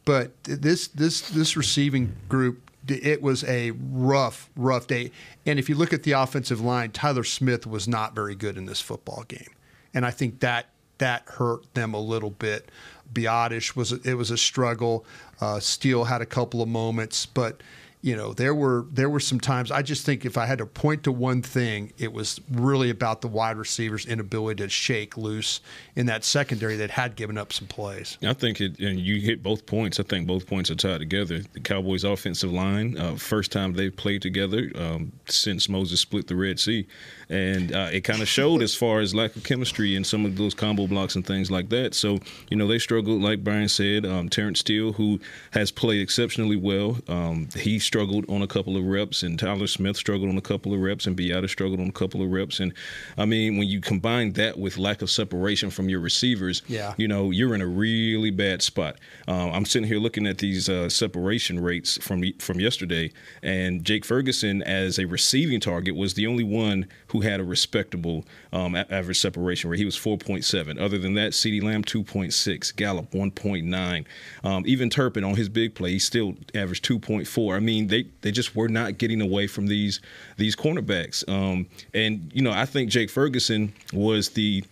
But 0.05 0.31
this, 0.43 0.87
this, 0.87 1.21
this 1.29 1.57
receiving 1.57 2.15
group, 2.29 2.71
it 2.87 3.21
was 3.21 3.43
a 3.45 3.71
rough, 3.71 4.49
rough 4.55 4.87
day. 4.87 5.11
And 5.45 5.57
if 5.57 5.67
you 5.67 5.75
look 5.75 5.91
at 5.91 6.03
the 6.03 6.11
offensive 6.11 6.61
line, 6.61 6.91
Tyler 6.91 7.23
Smith 7.23 7.65
was 7.65 7.87
not 7.87 8.13
very 8.13 8.35
good 8.35 8.57
in 8.57 8.65
this 8.67 8.79
football 8.79 9.23
game. 9.27 9.49
And 9.93 10.05
I 10.05 10.11
think 10.11 10.39
that 10.41 10.69
that 10.97 11.23
hurt 11.27 11.73
them 11.73 11.93
a 11.93 11.99
little 11.99 12.29
bit. 12.29 12.69
Biadasz 13.11 13.75
was 13.75 13.91
it 13.91 14.13
was 14.15 14.31
a 14.31 14.37
struggle. 14.37 15.05
Uh, 15.41 15.59
Steele 15.59 16.05
had 16.05 16.21
a 16.21 16.25
couple 16.25 16.61
of 16.61 16.69
moments, 16.69 17.25
but 17.25 17.61
you 18.05 18.15
know 18.15 18.33
there 18.33 18.53
were 18.53 18.85
there 18.91 19.09
were 19.09 19.19
some 19.19 19.39
times. 19.39 19.71
I 19.71 19.81
just 19.81 20.05
think 20.05 20.25
if 20.25 20.37
I 20.37 20.45
had 20.45 20.59
to 20.59 20.67
point 20.67 21.03
to 21.05 21.11
one 21.11 21.41
thing, 21.41 21.91
it 21.97 22.13
was 22.13 22.39
really 22.51 22.91
about 22.91 23.21
the 23.21 23.27
wide 23.27 23.57
receivers' 23.57 24.05
inability 24.05 24.61
to 24.61 24.69
shake 24.69 25.17
loose 25.17 25.59
in 25.95 26.05
that 26.05 26.23
secondary 26.23 26.75
that 26.75 26.91
had 26.91 27.15
given 27.15 27.35
up 27.35 27.51
some 27.51 27.65
plays. 27.65 28.19
I 28.23 28.33
think 28.33 28.61
it, 28.61 28.77
and 28.77 28.99
you 28.99 29.19
hit 29.19 29.41
both 29.41 29.65
points. 29.65 29.99
I 29.99 30.03
think 30.03 30.27
both 30.27 30.45
points 30.45 30.69
are 30.69 30.75
tied 30.75 30.99
together. 30.99 31.39
The 31.53 31.59
Cowboys' 31.59 32.03
offensive 32.03 32.51
line, 32.53 32.95
uh, 32.95 33.15
first 33.15 33.51
time 33.51 33.73
they've 33.73 33.95
played 33.95 34.21
together 34.21 34.71
um, 34.75 35.11
since 35.25 35.67
Moses 35.67 35.99
split 35.99 36.27
the 36.27 36.35
Red 36.35 36.59
Sea, 36.59 36.85
and 37.29 37.73
uh, 37.73 37.89
it 37.91 38.01
kind 38.01 38.21
of 38.21 38.27
showed 38.27 38.61
as 38.61 38.75
far 38.75 38.99
as 38.99 39.13
lack 39.15 39.35
of 39.35 39.43
chemistry 39.43 39.95
and 39.95 40.05
some 40.05 40.25
of 40.25 40.35
those 40.37 40.53
combo 40.53 40.87
blocks 40.87 41.15
and 41.15 41.25
things 41.25 41.49
like 41.51 41.69
that. 41.69 41.93
So 41.93 42.19
you 42.49 42.57
know 42.57 42.67
they 42.67 42.79
struggled, 42.79 43.21
like 43.21 43.43
Brian 43.43 43.69
said. 43.69 44.05
Um, 44.05 44.29
Terence 44.29 44.59
Steele, 44.59 44.93
who 44.93 45.19
has 45.51 45.71
played 45.71 46.01
exceptionally 46.01 46.55
well, 46.55 46.97
um, 47.07 47.47
he 47.55 47.79
struggled 47.79 48.29
on 48.29 48.41
a 48.41 48.47
couple 48.47 48.77
of 48.77 48.83
reps, 48.85 49.23
and 49.23 49.37
Tyler 49.39 49.67
Smith 49.67 49.97
struggled 49.97 50.29
on 50.29 50.37
a 50.37 50.41
couple 50.41 50.73
of 50.73 50.79
reps, 50.79 51.05
and 51.07 51.15
Beata 51.15 51.47
struggled 51.47 51.79
on 51.79 51.87
a 51.87 51.91
couple 51.91 52.21
of 52.21 52.31
reps. 52.31 52.59
And 52.59 52.73
I 53.17 53.25
mean, 53.25 53.57
when 53.57 53.67
you 53.67 53.81
combine 53.81 54.33
that 54.33 54.57
with 54.57 54.77
lack 54.77 55.01
of 55.01 55.09
separation 55.09 55.69
from 55.69 55.89
your 55.89 55.99
receivers, 55.99 56.61
Yeah. 56.67 56.93
you 56.97 57.07
know, 57.07 57.31
you're 57.31 57.55
in 57.55 57.61
a 57.61 57.67
really 57.67 58.31
bad 58.31 58.61
spot. 58.61 58.97
Um, 59.27 59.51
I'm 59.51 59.65
sitting 59.65 59.87
here 59.87 59.99
looking 59.99 60.27
at 60.27 60.37
these 60.39 60.69
uh, 60.69 60.89
separation 60.89 61.59
rates 61.59 61.97
from 62.01 62.23
from 62.39 62.59
yesterday, 62.59 63.11
and 63.43 63.83
Jake 63.83 64.05
Ferguson, 64.05 64.61
as 64.63 64.99
a 64.99 65.05
receiving 65.05 65.59
target, 65.59 65.95
was 65.95 66.13
the 66.15 66.27
only 66.27 66.43
one 66.43 66.87
who 67.07 67.14
had 67.21 67.39
a 67.39 67.43
respectable 67.43 68.25
um, 68.53 68.75
average 68.75 69.19
separation 69.19 69.69
rate. 69.69 69.79
He 69.79 69.85
was 69.85 69.97
4.7. 69.97 70.79
Other 70.79 70.97
than 70.97 71.13
that, 71.15 71.31
CeeDee 71.31 71.63
Lamb 71.63 71.83
2.6, 71.83 72.75
Gallup 72.75 73.11
1.9. 73.11 74.05
Um, 74.43 74.63
even 74.65 74.89
Turpin 74.89 75.23
on 75.23 75.35
his 75.35 75.49
big 75.49 75.75
play, 75.75 75.91
he 75.91 75.99
still 75.99 76.35
averaged 76.53 76.85
2.4. 76.85 77.55
I 77.55 77.59
mean, 77.59 77.87
they 77.87 78.05
they 78.21 78.31
just 78.31 78.55
were 78.55 78.67
not 78.67 78.97
getting 78.97 79.21
away 79.21 79.47
from 79.47 79.67
these 79.67 80.01
these 80.37 80.55
cornerbacks. 80.55 81.27
Um, 81.29 81.67
and 81.93 82.31
you 82.33 82.41
know, 82.41 82.51
I 82.51 82.65
think 82.65 82.89
Jake 82.89 83.09
Ferguson 83.09 83.73
was 83.93 84.29
the 84.29 84.63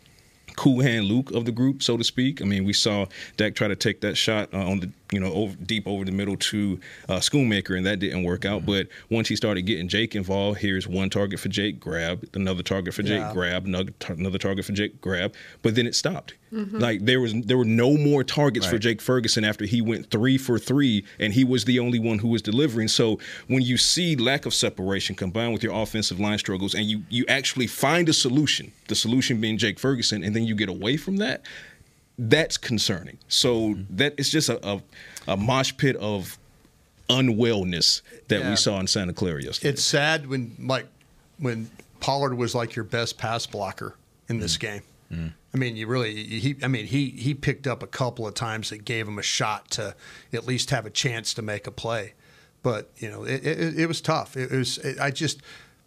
cool 0.55 0.81
hand 0.81 1.05
Luke 1.05 1.31
of 1.31 1.45
the 1.45 1.51
group, 1.51 1.81
so 1.83 1.97
to 1.97 2.03
speak. 2.03 2.41
I 2.41 2.45
mean, 2.45 2.63
we 2.63 2.73
saw 2.73 3.05
Dak 3.37 3.55
try 3.55 3.67
to 3.67 3.75
take 3.75 4.01
that 4.01 4.15
shot 4.15 4.53
uh, 4.53 4.69
on 4.69 4.79
the 4.79 4.91
you 5.13 5.19
know 5.19 5.31
over, 5.33 5.55
deep 5.57 5.87
over 5.87 6.03
the 6.03 6.11
middle 6.11 6.35
to 6.37 6.79
uh, 7.07 7.19
Schoonmaker, 7.19 7.77
and 7.77 7.85
that 7.85 7.99
didn't 7.99 8.23
work 8.23 8.45
out. 8.45 8.65
But 8.65 8.87
once 9.09 9.27
he 9.27 9.35
started 9.35 9.61
getting 9.63 9.87
Jake 9.87 10.15
involved, 10.15 10.59
here's 10.59 10.87
one 10.87 11.09
target 11.09 11.39
for 11.39 11.49
Jake, 11.49 11.79
grab 11.79 12.25
another 12.33 12.63
target 12.63 12.93
for 12.93 13.03
Jake, 13.03 13.19
Yeah. 13.19 13.33
grab 13.33 13.65
another, 13.65 13.91
tar- 13.99 14.15
another 14.15 14.37
target 14.39 14.65
for 14.65 14.71
Jake, 14.73 14.99
grab. 15.01 15.33
But 15.61 15.75
then 15.75 15.85
it 15.87 15.95
stopped. 15.95 16.33
Mhm. 16.53 16.79
Like 16.79 17.05
there 17.05 17.19
was 17.19 17.33
there 17.33 17.57
were 17.57 17.65
no 17.65 17.97
more 17.97 18.23
targets 18.23 18.65
for 18.67 18.77
Jake 18.77 19.01
Ferguson 19.01 19.43
after 19.43 19.65
he 19.65 19.81
went 19.81 20.11
three 20.11 20.37
for 20.37 20.59
three, 20.59 21.03
and 21.19 21.33
he 21.33 21.43
was 21.43 21.65
the 21.65 21.79
only 21.79 21.97
one 21.99 22.19
who 22.19 22.27
was 22.27 22.41
delivering. 22.43 22.87
So 22.89 23.19
when 23.47 23.63
you 23.63 23.75
see 23.77 24.15
lack 24.15 24.45
of 24.45 24.53
separation 24.53 25.15
combined 25.15 25.53
with 25.53 25.63
your 25.63 25.73
offensive 25.73 26.19
line 26.19 26.37
struggles, 26.37 26.75
and 26.75 26.85
you 26.85 27.03
you 27.09 27.25
actually 27.27 27.65
find 27.67 28.07
a 28.07 28.13
solution, 28.13 28.71
the 28.87 28.93
solution 28.95 29.41
being 29.41 29.57
Jake 29.57 29.79
Ferguson, 29.79 30.23
and 30.23 30.35
then 30.35 30.43
you 30.45 30.53
get 30.55 30.69
away 30.69 30.95
from 30.95 31.17
that, 31.17 31.41
that's 32.17 32.57
concerning. 32.57 33.17
So 33.27 33.69
mm-hmm. 33.69 33.97
that 33.97 34.15
it's 34.17 34.29
just 34.29 34.49
a, 34.49 34.65
a 34.67 34.81
a 35.27 35.37
mosh 35.37 35.73
pit 35.77 35.95
of 35.97 36.37
unwellness 37.09 38.01
that 38.27 38.41
Yeah. 38.41 38.49
we 38.51 38.55
saw 38.55 38.79
in 38.79 38.87
Santa 38.87 39.13
Clara 39.13 39.41
yesterday. 39.43 39.69
It's 39.69 39.83
sad 39.83 40.27
when 40.27 40.55
like 40.59 40.87
when 41.37 41.69
Pollard 41.99 42.35
was 42.35 42.53
like 42.53 42.75
your 42.75 42.85
best 42.85 43.17
pass 43.17 43.45
blocker 43.45 43.95
in 44.29 44.39
this 44.39 44.57
mm. 44.57 44.61
game. 44.61 44.81
Mm. 45.11 45.33
I 45.53 45.57
mean, 45.57 45.75
you 45.75 45.87
really 45.87 46.15
he. 46.15 46.55
I 46.63 46.67
mean, 46.67 46.85
he 46.85 47.09
he 47.09 47.33
picked 47.33 47.67
up 47.67 47.83
a 47.83 47.87
couple 47.87 48.25
of 48.27 48.33
times 48.33 48.69
that 48.71 48.85
gave 48.85 49.07
him 49.07 49.19
a 49.19 49.23
shot 49.23 49.69
to 49.71 49.95
at 50.33 50.47
least 50.47 50.71
have 50.71 50.85
a 50.85 50.89
chance 50.89 51.33
to 51.35 51.41
make 51.41 51.67
a 51.67 51.71
play. 51.71 52.13
But 52.63 52.89
you 52.97 53.09
know, 53.09 53.23
it 53.23 53.45
it, 53.45 53.79
it 53.81 53.87
was 53.87 54.01
tough. 54.01 54.35
It 54.35 54.51
was. 54.51 54.77
It, 54.79 54.99
I 54.99 55.11
just. 55.11 55.41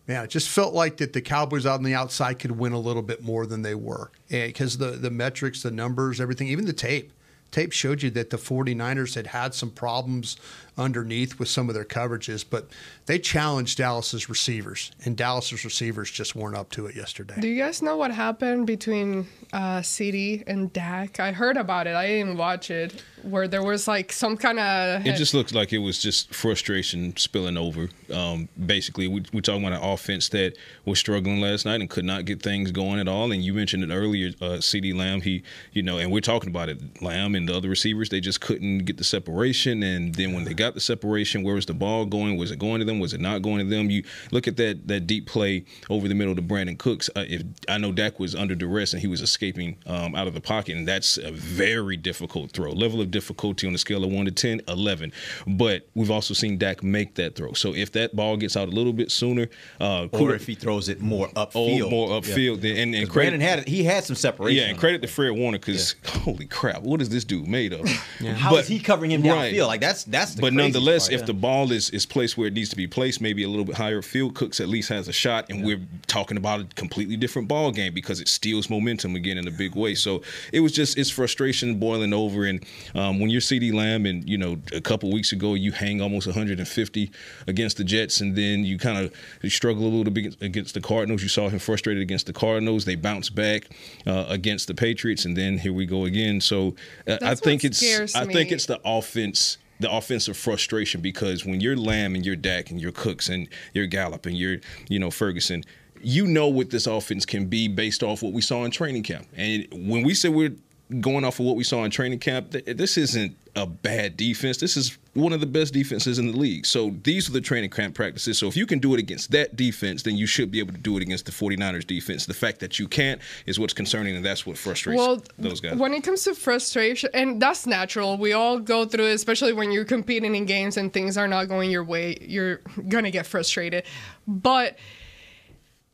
Man, 0.09 0.25
it 0.25 0.31
just 0.31 0.49
felt 0.49 0.73
like 0.73 0.99
that 0.99 1.13
the 1.13 1.21
Cowboys 1.21 1.67
out 1.67 1.79
on 1.79 1.83
the 1.83 1.95
outside 1.95 2.39
could 2.39 2.53
win 2.53 2.73
a 2.73 2.79
little 2.79 3.03
bit 3.03 3.23
more 3.23 3.45
than 3.45 3.63
they 3.63 3.75
were. 3.75 4.11
Because 4.29 4.79
the, 4.79 4.93
the 4.93 5.11
metrics, 5.11 5.63
the 5.63 5.71
numbers, 5.71 6.21
everything, 6.21 6.49
even 6.49 6.65
the 6.65 6.73
tape, 6.73 7.13
tape 7.51 7.73
showed 7.73 8.03
you 8.03 8.11
that 8.11 8.31
the 8.31 8.37
49ers 8.37 9.15
had 9.17 9.29
had 9.29 9.53
some 9.55 9.71
problems 9.71 10.37
underneath 10.79 11.39
with 11.39 11.49
some 11.49 11.69
of 11.69 11.75
their 11.75 11.85
coverages, 11.85 12.45
but 12.49 12.69
they 13.07 13.19
challenged 13.19 13.79
Dallas's 13.79 14.29
receivers, 14.29 14.91
and 15.05 15.17
Dallas's 15.17 15.65
receivers 15.65 16.11
just 16.11 16.35
weren't 16.35 16.57
up 16.57 16.71
to 16.73 16.87
it 16.87 16.95
yesterday. 16.95 17.35
Do 17.41 17.49
you 17.49 17.63
guys 17.63 17.83
know 17.83 17.97
what 17.97 18.11
happened 18.11 18.67
between 18.67 19.27
uh, 19.53 19.79
CeeDee 19.81 20.45
and 20.47 20.73
Dak? 20.73 21.21
I 21.21 21.33
heard 21.33 21.57
about 21.57 21.87
it. 21.87 21.95
I 21.95 22.07
didn't 22.07 22.37
watch 22.37 22.71
it. 22.71 23.03
Where 23.23 23.49
there 23.49 23.63
was 23.63 23.89
like 23.89 24.13
some 24.13 24.37
kind 24.37 24.61
of 24.61 25.05
It 25.05 25.17
just 25.17 25.35
looks 25.35 25.53
like 25.53 25.73
it 25.73 25.79
was 25.79 26.01
just 26.01 26.33
frustration 26.33 27.17
spilling 27.17 27.57
over. 27.57 27.89
Um, 28.13 28.49
basically, 28.67 29.09
we, 29.09 29.25
we're 29.33 29.41
talking 29.41 29.67
about 29.67 29.83
an 29.83 29.89
offense 29.89 30.29
that 30.29 30.57
was 30.85 31.01
struggling 31.01 31.41
last 31.41 31.67
night 31.67 31.81
and 31.81 31.91
could 31.91 32.05
not 32.05 32.25
get 32.25 32.41
things 32.43 32.71
going 32.71 33.01
at 33.01 33.09
all. 33.09 33.33
And 33.33 33.43
you 33.43 33.53
mentioned 33.53 33.83
it 33.83 33.93
earlier, 33.93 34.29
uh, 34.41 34.59
CeeDee 34.59 34.95
Lamb. 34.95 35.23
He, 35.23 35.43
you 35.73 35.83
know, 35.83 35.99
and 35.99 36.13
we're 36.13 36.21
talking 36.21 36.51
about 36.51 36.69
it. 36.69 37.03
Lamb 37.03 37.35
and 37.35 37.49
the 37.49 37.57
other 37.57 37.69
receivers, 37.69 38.11
they 38.11 38.21
just 38.21 38.41
couldn't 38.41 38.81
get 38.81 38.97
the 38.97 39.05
separation. 39.05 39.83
And 39.83 40.15
then 40.15 40.33
when 40.33 40.45
they 40.45 40.55
got 40.55 40.66
the 40.75 40.81
separation, 40.81 41.43
where 41.43 41.55
was 41.55 41.67
the 41.67 41.75
ball 41.75 42.05
going? 42.07 42.37
Was 42.37 42.51
it 42.51 42.59
going 42.59 42.79
to 42.81 42.85
them? 42.85 42.99
Was 43.01 43.13
it 43.13 43.21
not 43.21 43.43
going 43.43 43.59
to 43.59 43.65
them? 43.65 43.91
You 43.91 44.03
look 44.31 44.47
at 44.49 44.57
that 44.57 44.87
that 44.89 45.07
deep 45.07 45.27
play 45.27 45.65
over 45.91 46.09
the 46.09 46.15
middle 46.15 46.35
to 46.37 46.43
Brandin 46.43 46.79
Cooks. 46.79 47.09
Uh, 47.17 47.25
if 47.29 47.43
I 47.69 47.79
know 47.79 47.93
Dak 47.93 48.19
was 48.19 48.35
under 48.35 48.55
duress 48.55 48.93
and 48.93 49.01
he 49.01 49.07
was 49.09 49.21
escaping 49.21 49.77
um, 49.87 50.15
out 50.15 50.27
of 50.27 50.35
the 50.35 50.41
pocket, 50.41 50.77
and 50.77 50.87
that's 50.87 51.17
a 51.19 51.31
very 51.33 51.97
difficult 51.97 52.53
throw. 52.53 52.73
Level 52.73 53.01
of 53.01 53.11
difficulty 53.11 53.67
on 53.67 53.75
a 53.75 53.79
scale 53.79 54.05
of 54.05 54.11
one 54.11 54.25
to 54.27 54.31
10, 54.31 54.63
11. 54.69 55.13
But 55.47 55.89
we've 55.95 56.11
also 56.11 56.35
seen 56.35 56.59
Dak 56.59 56.83
make 56.83 57.15
that 57.17 57.35
throw. 57.37 57.53
So 57.53 57.75
if 57.75 57.93
that 57.93 58.15
ball 58.17 58.37
gets 58.37 58.57
out 58.57 58.69
a 58.69 58.71
little 58.73 58.93
bit 58.93 59.11
sooner, 59.11 59.49
uh, 59.81 60.09
Or 60.13 60.35
if 60.35 60.47
he 60.47 60.55
throws 60.55 60.89
it 60.89 61.01
more 61.01 61.29
upfield. 61.31 61.83
Oh, 61.83 61.91
more 61.91 62.09
upfield. 62.21 62.61
Then, 62.61 62.77
and, 62.77 62.95
and 62.95 63.09
'Cause 63.09 63.17
Brandin 63.17 63.41
had 63.41 63.67
he 63.69 63.85
had 63.85 64.05
some 64.05 64.17
separation. 64.17 64.63
Yeah, 64.63 64.69
and 64.71 64.79
credit 64.79 65.03
to 65.03 65.09
Fred 65.09 65.31
Warner 65.33 65.59
because 65.59 65.95
holy 66.07 66.47
crap, 66.47 66.83
what 66.83 67.01
is 67.01 67.09
this 67.09 67.25
dude 67.25 67.47
made 67.47 67.73
of? 67.73 67.87
How 67.89 68.57
is 68.57 68.67
he 68.69 68.79
covering 68.79 69.11
him 69.11 69.23
downfield? 69.23 69.67
Like 69.67 69.81
that's 69.81 70.05
that's 70.05 70.35
the 70.35 70.41
but 70.43 70.53
craziest 70.53 70.56
nonetheless, 70.57 71.05
part, 71.09 71.15
if 71.15 71.21
yeah. 71.21 71.27
the 71.27 71.35
ball 71.35 71.73
is, 71.73 71.91
is 71.91 72.07
placed 72.07 72.37
where 72.37 72.49
it 72.49 72.55
needs 72.55 72.71
to 72.71 72.77
be 72.77 72.87
placed, 72.87 73.21
maybe 73.21 73.43
a 73.43 73.49
little 73.49 73.65
bit 73.65 73.77
higher 73.77 74.03
field, 74.03 74.35
Cooks 74.35 74.61
at 74.61 74.69
least 74.69 74.89
has 74.89 75.09
a 75.09 75.13
shot, 75.13 75.51
and 75.51 75.65
we're 75.65 75.81
talking 76.07 76.37
about 76.37 76.61
a 76.61 76.65
completely 76.75 77.17
different 77.17 77.49
ball 77.49 77.71
game 77.71 77.95
because 77.95 78.21
it 78.21 78.29
steals 78.29 78.69
momentum 78.71 79.15
again 79.15 79.39
in 79.39 79.47
a 79.47 79.51
big 79.51 79.75
way. 79.75 79.95
So 79.95 80.23
it 80.53 80.61
was 80.61 80.73
just 80.73 80.99
it's 80.99 81.11
frustration 81.11 81.79
boiling 81.79 82.13
over, 82.13 82.45
and 82.45 82.65
um, 82.95 83.21
when 83.21 83.31
you're 83.31 83.41
CeeDee 83.41 83.73
Lamb, 83.73 84.07
and 84.07 84.29
you 84.29 84.39
know 84.39 84.59
a 84.73 84.81
couple 84.81 85.11
weeks 85.13 85.33
ago 85.33 85.55
you 85.55 85.73
hang 85.73 86.01
almost 86.01 86.27
150 86.27 87.11
against 87.47 87.77
the 87.77 87.85
Jets, 87.85 88.21
and 88.21 88.37
then 88.37 88.65
you 88.65 88.79
kind 88.79 88.99
of 88.99 89.53
struggle 89.53 89.87
a 89.87 89.89
little 89.89 90.13
bit 90.13 90.37
against 90.41 90.75
the 90.75 90.81
Cardinals. 90.81 91.23
You 91.23 91.29
saw 91.29 91.49
him 91.49 91.59
frustrated 91.59 92.03
against 92.03 92.27
the 92.27 92.33
Cardinals. 92.33 92.85
They 92.85 92.97
bounced 92.97 93.35
back 93.35 93.69
uh, 94.07 94.27
against 94.29 94.69
the 94.69 94.75
Patriots, 94.75 95.25
and 95.25 95.37
then 95.37 95.59
here 95.59 95.73
we 95.73 95.87
go 95.87 96.05
again. 96.05 96.41
So 96.41 96.75
uh, 97.07 97.19
I 97.23 97.35
think 97.35 97.65
it's 97.65 97.79
scares 97.79 98.15
I 98.15 98.25
think 98.27 98.53
it's 98.53 98.67
the 98.67 98.81
offense 98.85 99.59
the 99.81 99.91
offensive 99.91 100.37
frustration 100.37 101.01
because 101.01 101.45
when 101.45 101.61
you're 101.61 101.77
Lamb 101.77 102.15
and 102.15 102.25
you're 102.25 102.37
Dak 102.37 102.71
and 102.71 102.81
you're 102.81 102.93
Cooks 102.93 103.29
and 103.29 103.49
you're 103.75 103.87
Gallup 103.87 104.27
and 104.27 104.37
you're 104.37 104.59
you 104.89 104.99
know 104.99 105.11
Ferguson, 105.11 105.65
you 106.03 106.27
know 106.27 106.49
what 106.49 106.71
this 106.71 106.87
offense 106.87 107.27
can 107.27 107.47
be 107.47 107.69
based 107.69 108.03
off 108.03 108.23
what 108.23 108.33
we 108.33 108.41
saw 108.41 108.65
in 108.65 108.71
training 108.71 109.03
camp. 109.03 109.27
And 109.37 109.67
when 109.73 110.03
we 110.03 110.15
say 110.15 110.29
we're 110.29 110.55
going 111.01 111.25
off 111.25 111.41
of 111.41 111.47
what 111.47 111.57
we 111.57 111.65
saw 111.65 111.85
in 111.85 111.91
training 111.91 112.19
camp, 112.21 112.53
th- 112.53 112.65
this 112.65 112.97
isn't 112.97 113.37
a 113.57 113.67
bad 113.67 114.17
defense. 114.17 114.59
This 114.59 114.77
is 114.77 114.99
one 115.15 115.33
of 115.33 115.41
the 115.41 115.47
best 115.47 115.73
defenses 115.73 116.19
in 116.19 116.31
the 116.31 116.37
league. 116.37 116.67
So 116.67 116.95
these 117.03 117.29
are 117.29 117.33
the 117.33 117.41
training 117.41 117.71
camp 117.71 117.95
practices. 117.95 118.39
So 118.39 118.47
if 118.47 118.57
you 118.57 118.67
can 118.67 118.79
do 118.79 118.95
it 118.95 119.01
against 119.01 119.31
that 119.33 119.57
defense, 119.57 120.03
then 120.03 120.17
you 120.17 120.27
should 120.27 120.51
be 120.51 120.59
able 120.59 120.75
to 120.75 120.79
do 120.79 120.97
it 120.97 121.03
against 121.03 121.25
the 121.27 121.33
49ers 121.33 121.87
defense. 121.87 122.27
The 122.27 122.35
fact 122.35 122.61
that 122.61 122.79
you 122.79 122.87
can't 122.87 123.21
is 123.47 123.59
what's 123.59 123.73
concerning, 123.73 124.15
and 124.15 124.25
that's 124.25 124.47
what 124.47 124.59
frustrates 124.59 124.99
well, 124.99 125.23
those 125.39 125.61
guys. 125.61 125.77
when 125.77 125.95
it 125.95 126.03
comes 126.05 126.23
to 126.25 126.35
frustration, 126.35 127.11
and 127.15 127.41
that's 127.41 127.67
natural. 127.67 128.19
We 128.19 128.35
all 128.35 128.59
go 128.59 128.85
through 128.85 129.07
it, 129.07 129.15
especially 129.15 129.55
when 129.55 129.73
you're 129.73 129.85
competing 129.85 130.35
in 130.35 130.45
games 130.45 130.77
and 130.77 130.93
things 130.93 131.17
are 131.17 131.29
not 131.29 131.47
going 131.47 131.71
your 131.71 131.85
way. 131.85 132.19
You're 132.21 132.61
gonna 132.89 133.11
get 133.11 133.27
frustrated, 133.27 133.85
but 134.29 134.77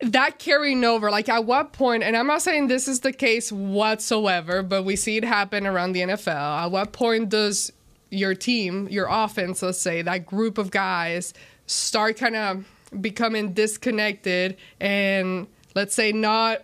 that 0.03 0.39
carrying 0.39 0.85
over, 0.85 1.11
like 1.11 1.29
at 1.29 1.45
what 1.45 1.73
point, 1.73 2.03
and 2.03 2.17
I'm 2.17 2.27
not 2.27 2.43
saying 2.43 2.67
this 2.67 2.89
is 2.89 3.01
the 3.01 3.13
case 3.13 3.53
whatsoever, 3.53 4.63
but 4.63 4.85
we 4.85 4.97
see 4.97 5.17
it 5.17 5.25
happen 5.25 5.67
around 5.67 5.93
the 5.93 6.01
NFL. 6.01 6.65
At 6.65 6.71
what 6.71 6.93
point 6.93 7.29
does 7.29 7.73
your 8.11 8.35
team, 8.35 8.89
your 8.89 9.07
offense, 9.09 9.63
let's 9.63 9.81
say, 9.81 10.03
that 10.03 10.27
group 10.27 10.59
of 10.59 10.71
guys 10.71 11.33
start 11.67 12.19
kind 12.19 12.37
of 12.37 12.67
becoming 13.01 13.53
disconnected 13.53 14.57
and 14.81 15.47
let's 15.75 15.95
say 15.95 16.13
not 16.13 16.63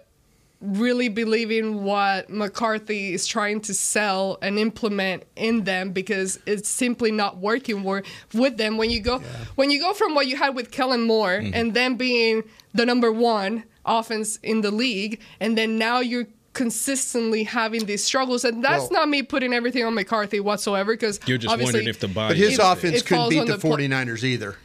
really 0.61 1.09
believing 1.09 1.85
what 1.85 2.29
McCarthy 2.29 3.13
is 3.15 3.27
trying 3.27 3.61
to 3.61 3.73
sell 3.75 4.39
and 4.43 4.59
implement 4.59 5.23
in 5.37 5.63
them 5.65 5.93
because 5.93 6.39
it's 6.47 6.69
simply 6.69 7.13
not 7.13 7.37
working 7.37 7.85
wor- 7.85 8.03
with 8.35 8.57
them 8.57 8.77
when 8.77 8.91
you 8.91 8.99
go 9.01 9.21
when 9.55 9.71
you 9.71 9.79
go 9.79 9.95
from 9.95 10.17
what 10.17 10.27
you 10.27 10.37
had 10.37 10.57
with 10.57 10.73
Kellen 10.73 11.03
Moore 11.03 11.39
Mhm. 11.41 11.53
and 11.55 11.75
then 11.75 11.95
being 11.95 12.43
the 12.75 12.85
number 12.85 13.13
one 13.13 13.63
offense 13.87 14.39
in 14.43 14.63
the 14.63 14.73
league 14.73 15.21
and 15.39 15.57
then 15.57 15.79
now 15.79 16.01
you're 16.01 16.27
consistently 16.55 17.45
having 17.45 17.87
these 17.87 18.03
struggles 18.03 18.45
and 18.45 18.65
that's 18.65 18.91
Well- 18.91 19.03
not 19.03 19.09
me 19.09 19.23
putting 19.23 19.53
everything 19.53 19.85
on 19.85 19.95
McCarthy 19.95 20.41
whatsoever 20.41 20.93
because 20.95 21.21
You're 21.27 21.39
just 21.39 21.53
obviously 21.53 21.75
wondering 21.75 21.89
if 21.89 22.01
the 22.01 22.09
buy 22.09 22.29
But 22.29 22.37
his 22.37 22.55
is 22.55 22.59
offense 22.59 22.97
it 23.03 23.07
couldn't 23.07 23.29
beat 23.31 23.47
the, 23.47 23.57
the 23.59 23.69
49ers 23.69 24.25
either. 24.25 24.57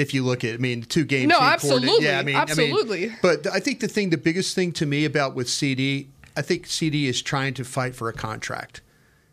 If 0.00 0.14
you 0.14 0.24
look 0.24 0.44
at, 0.44 0.54
I 0.54 0.56
mean, 0.56 0.82
two 0.82 1.04
games. 1.04 1.28
No, 1.28 1.38
absolutely, 1.38 2.06
Yeah, 2.06 2.18
I 2.18 2.22
mean, 2.22 2.36
I 2.36 2.44
mean, 2.44 2.50
absolutely. 2.50 3.12
but 3.20 3.46
I 3.46 3.60
think 3.60 3.80
the 3.80 3.88
thing, 3.88 4.10
the 4.10 4.16
biggest 4.16 4.54
thing 4.54 4.72
to 4.72 4.86
me 4.86 5.04
about 5.04 5.34
with 5.34 5.46
CeeDee, 5.46 6.06
I 6.36 6.42
think 6.42 6.66
CeeDee 6.66 7.04
is 7.06 7.20
trying 7.20 7.54
to 7.54 7.64
fight 7.64 7.94
for 7.94 8.08
a 8.08 8.12
contract. 8.12 8.80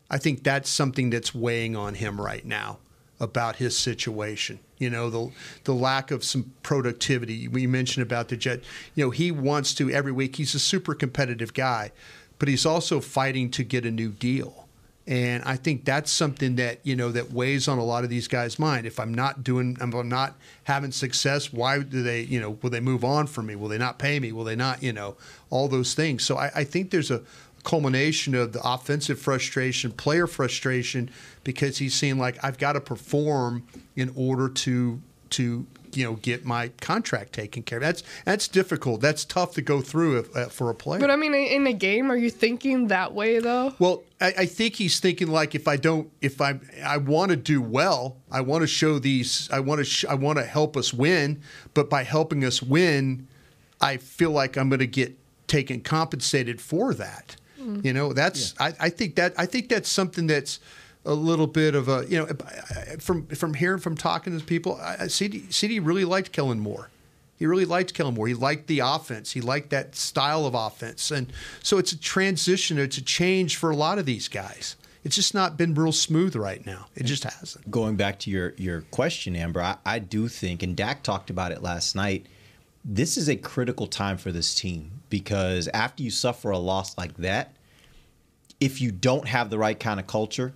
I 0.09 0.17
think 0.17 0.43
that's 0.43 0.69
something 0.69 1.09
that's 1.09 1.33
weighing 1.33 1.75
on 1.75 1.95
him 1.95 2.19
right 2.19 2.45
now 2.45 2.79
about 3.19 3.57
his 3.57 3.77
situation. 3.77 4.59
You 4.77 4.89
know, 4.89 5.09
the 5.09 5.31
the 5.63 5.73
lack 5.73 6.11
of 6.11 6.23
some 6.23 6.53
productivity. 6.63 7.47
We 7.47 7.65
mentioned 7.65 8.03
about 8.03 8.27
the 8.29 8.37
Jet. 8.37 8.61
You 8.93 9.05
know, 9.05 9.09
he 9.09 9.31
wants 9.31 9.73
to 9.75 9.89
every 9.89 10.11
week. 10.11 10.35
He's 10.35 10.53
a 10.53 10.59
super 10.59 10.93
competitive 10.93 11.53
guy, 11.53 11.91
but 12.39 12.47
he's 12.47 12.65
also 12.65 12.99
fighting 12.99 13.49
to 13.51 13.63
get 13.63 13.85
a 13.85 13.91
new 13.91 14.09
deal. 14.11 14.66
And 15.07 15.41
I 15.45 15.55
think 15.55 15.85
that's 15.85 16.11
something 16.11 16.57
that 16.57 16.79
you 16.83 16.95
know 16.95 17.11
that 17.11 17.31
weighs 17.31 17.69
on 17.69 17.77
a 17.77 17.83
lot 17.83 18.03
of 18.03 18.09
these 18.09 18.27
guys' 18.27 18.59
mind. 18.59 18.85
If 18.85 18.99
I'm 18.99 19.13
not 19.13 19.41
doing, 19.41 19.77
if 19.79 19.81
I'm 19.81 20.09
not 20.09 20.35
having 20.65 20.91
success, 20.91 21.53
why 21.53 21.79
do 21.79 22.03
they, 22.03 22.21
you 22.21 22.41
know, 22.41 22.57
will 22.61 22.69
they 22.69 22.81
move 22.81 23.05
on 23.05 23.25
from 23.25 23.45
me? 23.45 23.55
Will 23.55 23.69
they 23.69 23.77
not 23.77 23.99
pay 23.99 24.19
me? 24.19 24.33
Will 24.33 24.43
they 24.43 24.57
not, 24.57 24.83
you 24.83 24.91
know, 24.91 25.15
all 25.49 25.69
those 25.69 25.93
things. 25.93 26.25
So 26.25 26.37
I, 26.37 26.51
I 26.53 26.63
think 26.65 26.91
there's 26.91 27.09
a 27.09 27.21
culmination 27.63 28.35
of 28.35 28.53
the 28.53 28.61
offensive 28.63 29.19
frustration, 29.19 29.91
player 29.91 30.27
frustration, 30.27 31.09
because 31.43 31.77
he's 31.77 31.93
seeing 31.93 32.17
like 32.17 32.43
I've 32.43 32.57
got 32.57 32.73
to 32.73 32.81
perform 32.81 33.65
in 33.95 34.11
order 34.15 34.49
to 34.49 35.01
to 35.31 35.65
you 35.93 36.03
know 36.03 36.13
get 36.15 36.45
my 36.45 36.69
contract 36.81 37.33
taken 37.33 37.63
care 37.63 37.77
of. 37.77 37.83
That's 37.83 38.03
that's 38.25 38.47
difficult. 38.47 39.01
That's 39.01 39.25
tough 39.25 39.53
to 39.55 39.61
go 39.61 39.81
through 39.81 40.19
if, 40.19 40.35
uh, 40.35 40.47
for 40.47 40.69
a 40.69 40.75
player. 40.75 40.99
but 40.99 41.09
I 41.09 41.15
mean 41.15 41.33
in 41.33 41.65
a 41.67 41.73
game 41.73 42.11
are 42.11 42.17
you 42.17 42.29
thinking 42.29 42.87
that 42.87 43.13
way 43.13 43.39
though 43.39 43.73
Well, 43.79 44.03
I, 44.19 44.33
I 44.39 44.45
think 44.45 44.75
he's 44.75 44.99
thinking 44.99 45.27
like 45.27 45.55
if 45.55 45.67
I 45.67 45.77
don't, 45.77 46.09
if 46.21 46.41
I, 46.41 46.59
I 46.83 46.97
want 46.97 47.31
to 47.31 47.35
do 47.37 47.61
well, 47.61 48.17
I 48.31 48.41
want 48.41 48.61
to 48.61 48.67
show 48.67 48.99
these, 48.99 49.49
I 49.51 49.59
want 49.59 49.79
to, 49.79 49.85
sh- 49.85 50.05
I 50.05 50.15
want 50.15 50.39
to 50.39 50.45
help 50.45 50.75
us 50.75 50.93
win, 50.93 51.41
but 51.73 51.89
by 51.89 52.03
helping 52.03 52.43
us 52.43 52.61
win, 52.61 53.27
I 53.79 53.97
feel 53.97 54.31
like 54.31 54.57
I'm 54.57 54.69
going 54.69 54.79
to 54.79 54.87
get 54.87 55.15
taken 55.47 55.81
compensated 55.81 56.59
for 56.59 56.93
that. 56.95 57.35
Mm. 57.59 57.85
You 57.85 57.93
know, 57.93 58.13
that's, 58.13 58.55
I, 58.59 58.73
I 58.79 58.89
think 58.89 59.15
that, 59.15 59.33
I 59.37 59.45
think 59.45 59.69
that's 59.69 59.89
something 59.89 60.27
that's 60.27 60.59
a 61.07 61.13
little 61.13 61.47
bit 61.47 61.73
of 61.73 61.87
a, 61.87 62.05
you 62.07 62.19
know, 62.19 62.27
from 62.99 63.25
from 63.27 63.53
hearing 63.55 63.79
from 63.79 63.95
talking 63.95 64.37
to 64.37 64.45
people, 64.45 64.75
CeeDee, 64.75 65.47
CeeDee 65.47 65.83
really 65.83 66.05
liked 66.05 66.31
Kellen 66.31 66.59
Moore. 66.59 66.89
He 67.37 67.45
really 67.45 67.65
liked 67.65 67.93
Kellen 67.93 68.15
Moore. 68.15 68.27
He 68.27 68.33
liked 68.33 68.67
the 68.67 68.79
offense. 68.79 69.31
He 69.31 69.41
liked 69.41 69.69
that 69.69 69.95
style 69.95 70.45
of 70.45 70.53
offense. 70.53 71.11
And 71.11 71.31
so 71.63 71.77
it's 71.77 71.91
a 71.91 71.99
transition, 71.99 72.77
it's 72.77 72.97
a 72.97 73.01
change 73.01 73.55
for 73.55 73.69
a 73.69 73.75
lot 73.75 73.99
of 73.99 74.05
these 74.05 74.27
guys. 74.27 74.75
It's 75.03 75.15
just 75.15 75.33
not 75.33 75.55
been 75.55 75.73
real 75.73 75.93
smooth 75.93 76.35
right 76.35 76.65
now. 76.65 76.87
It 76.95 77.05
just 77.05 77.23
hasn't. 77.23 77.71
Going 77.71 77.95
back 77.95 78.19
to 78.19 78.29
your 78.29 78.53
your 78.57 78.81
question, 78.81 79.35
Amber, 79.35 79.61
I, 79.61 79.77
I 79.85 79.99
do 79.99 80.27
think, 80.27 80.63
and 80.63 80.75
Dak 80.75 81.03
talked 81.03 81.29
about 81.29 81.51
it 81.51 81.61
last 81.61 81.95
night. 81.95 82.25
This 82.83 83.17
is 83.17 83.29
a 83.29 83.35
critical 83.35 83.87
time 83.87 84.17
for 84.17 84.31
this 84.31 84.55
team 84.55 84.91
because 85.09 85.69
after 85.69 86.03
you 86.03 86.11
suffer 86.11 86.49
a 86.51 86.57
loss 86.57 86.97
like 86.97 87.15
that, 87.17 87.53
if 88.59 88.81
you 88.81 88.91
don't 88.91 89.27
have 89.27 89.49
the 89.49 89.57
right 89.57 89.79
kind 89.79 89.99
of 89.99 90.07
culture, 90.07 90.53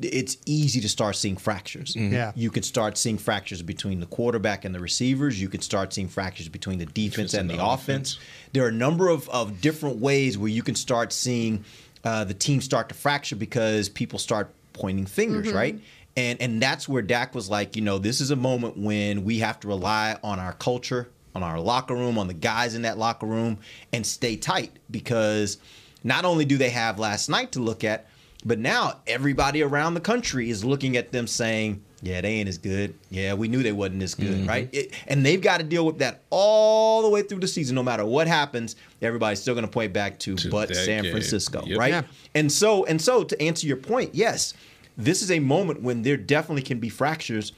it's 0.00 0.36
easy 0.46 0.80
to 0.80 0.88
start 0.88 1.16
seeing 1.16 1.36
fractures. 1.36 1.96
Yeah. 1.96 2.30
You 2.36 2.50
can 2.50 2.62
start 2.62 2.96
seeing 2.96 3.18
fractures 3.18 3.62
between 3.62 3.98
the 4.00 4.06
quarterback 4.06 4.64
and 4.64 4.74
the 4.74 4.78
receivers. 4.80 5.40
You 5.40 5.48
can 5.48 5.60
start 5.60 5.92
seeing 5.92 6.06
fractures 6.08 6.48
between 6.48 6.78
the 6.78 6.86
defense 6.86 7.34
and 7.34 7.50
the 7.50 7.62
offense. 7.64 8.18
There 8.52 8.64
are 8.64 8.68
a 8.68 8.72
number 8.72 9.08
of, 9.08 9.28
of 9.30 9.60
different 9.60 9.96
ways 9.96 10.38
where 10.38 10.50
you 10.50 10.62
can 10.62 10.76
start 10.76 11.12
seeing 11.12 11.64
uh, 12.04 12.22
the 12.24 12.34
team 12.34 12.60
start 12.60 12.88
to 12.90 12.94
fracture 12.94 13.34
because 13.34 13.88
people 13.88 14.20
start 14.20 14.54
pointing 14.72 15.06
fingers, 15.06 15.48
Mhm. 15.48 15.54
right? 15.54 15.80
And 16.16 16.40
and 16.40 16.62
that's 16.62 16.88
where 16.88 17.02
Dak 17.02 17.34
was 17.34 17.48
like, 17.48 17.74
you 17.76 17.82
know, 17.82 17.98
this 17.98 18.20
is 18.20 18.30
a 18.30 18.36
moment 18.36 18.76
when 18.76 19.24
we 19.24 19.38
have 19.40 19.58
to 19.60 19.68
rely 19.68 20.16
on 20.22 20.38
our 20.38 20.52
culture, 20.52 21.08
on 21.34 21.42
our 21.42 21.58
locker 21.60 21.94
room, 21.94 22.18
on 22.18 22.28
the 22.28 22.34
guys 22.34 22.74
in 22.74 22.82
that 22.82 22.98
locker 22.98 23.26
room, 23.26 23.58
and 23.92 24.06
stay 24.06 24.36
tight 24.36 24.72
because 24.90 25.58
not 26.04 26.24
only 26.24 26.44
do 26.44 26.56
they 26.56 26.70
have 26.70 26.98
last 27.00 27.28
night 27.28 27.50
to 27.52 27.60
look 27.60 27.82
at, 27.84 28.06
but 28.44 28.58
now 28.58 29.00
everybody 29.06 29.62
around 29.62 29.94
the 29.94 30.00
country 30.00 30.50
is 30.50 30.64
looking 30.64 30.96
at 30.96 31.12
them 31.12 31.26
saying, 31.26 31.82
yeah, 32.02 32.20
they 32.20 32.34
ain't 32.34 32.48
as 32.48 32.58
good. 32.58 32.94
Yeah, 33.10 33.34
we 33.34 33.48
knew 33.48 33.62
they 33.64 33.72
wasn't 33.72 34.02
as 34.04 34.14
good, 34.14 34.28
Mhm. 34.44 34.48
right? 34.48 34.68
It, 34.72 34.92
and 35.08 35.26
they've 35.26 35.40
got 35.40 35.58
to 35.58 35.64
deal 35.64 35.84
with 35.84 35.98
that 35.98 36.22
all 36.30 37.02
the 37.02 37.08
way 37.08 37.22
through 37.22 37.40
the 37.40 37.48
season. 37.48 37.74
No 37.74 37.82
matter 37.82 38.04
what 38.06 38.28
happens, 38.28 38.76
everybody's 39.02 39.40
still 39.40 39.54
going 39.54 39.66
to 39.66 39.70
point 39.70 39.92
back 39.92 40.18
to, 40.20 40.36
but 40.50 40.74
San 40.76 41.02
game. 41.02 41.10
Francisco, 41.12 41.64
Yep. 41.66 41.78
right? 41.78 41.90
Yeah. 41.90 42.02
And 42.36 42.52
so, 42.52 42.84
and 42.84 43.02
so, 43.02 43.24
to 43.24 43.42
answer 43.42 43.66
your 43.66 43.78
point, 43.78 44.14
yes, 44.14 44.54
this 44.96 45.22
is 45.22 45.30
a 45.32 45.40
moment 45.40 45.82
when 45.82 46.02
there 46.02 46.16
definitely 46.16 46.62
can 46.62 46.78
be 46.78 46.88
fractures, 46.88 47.52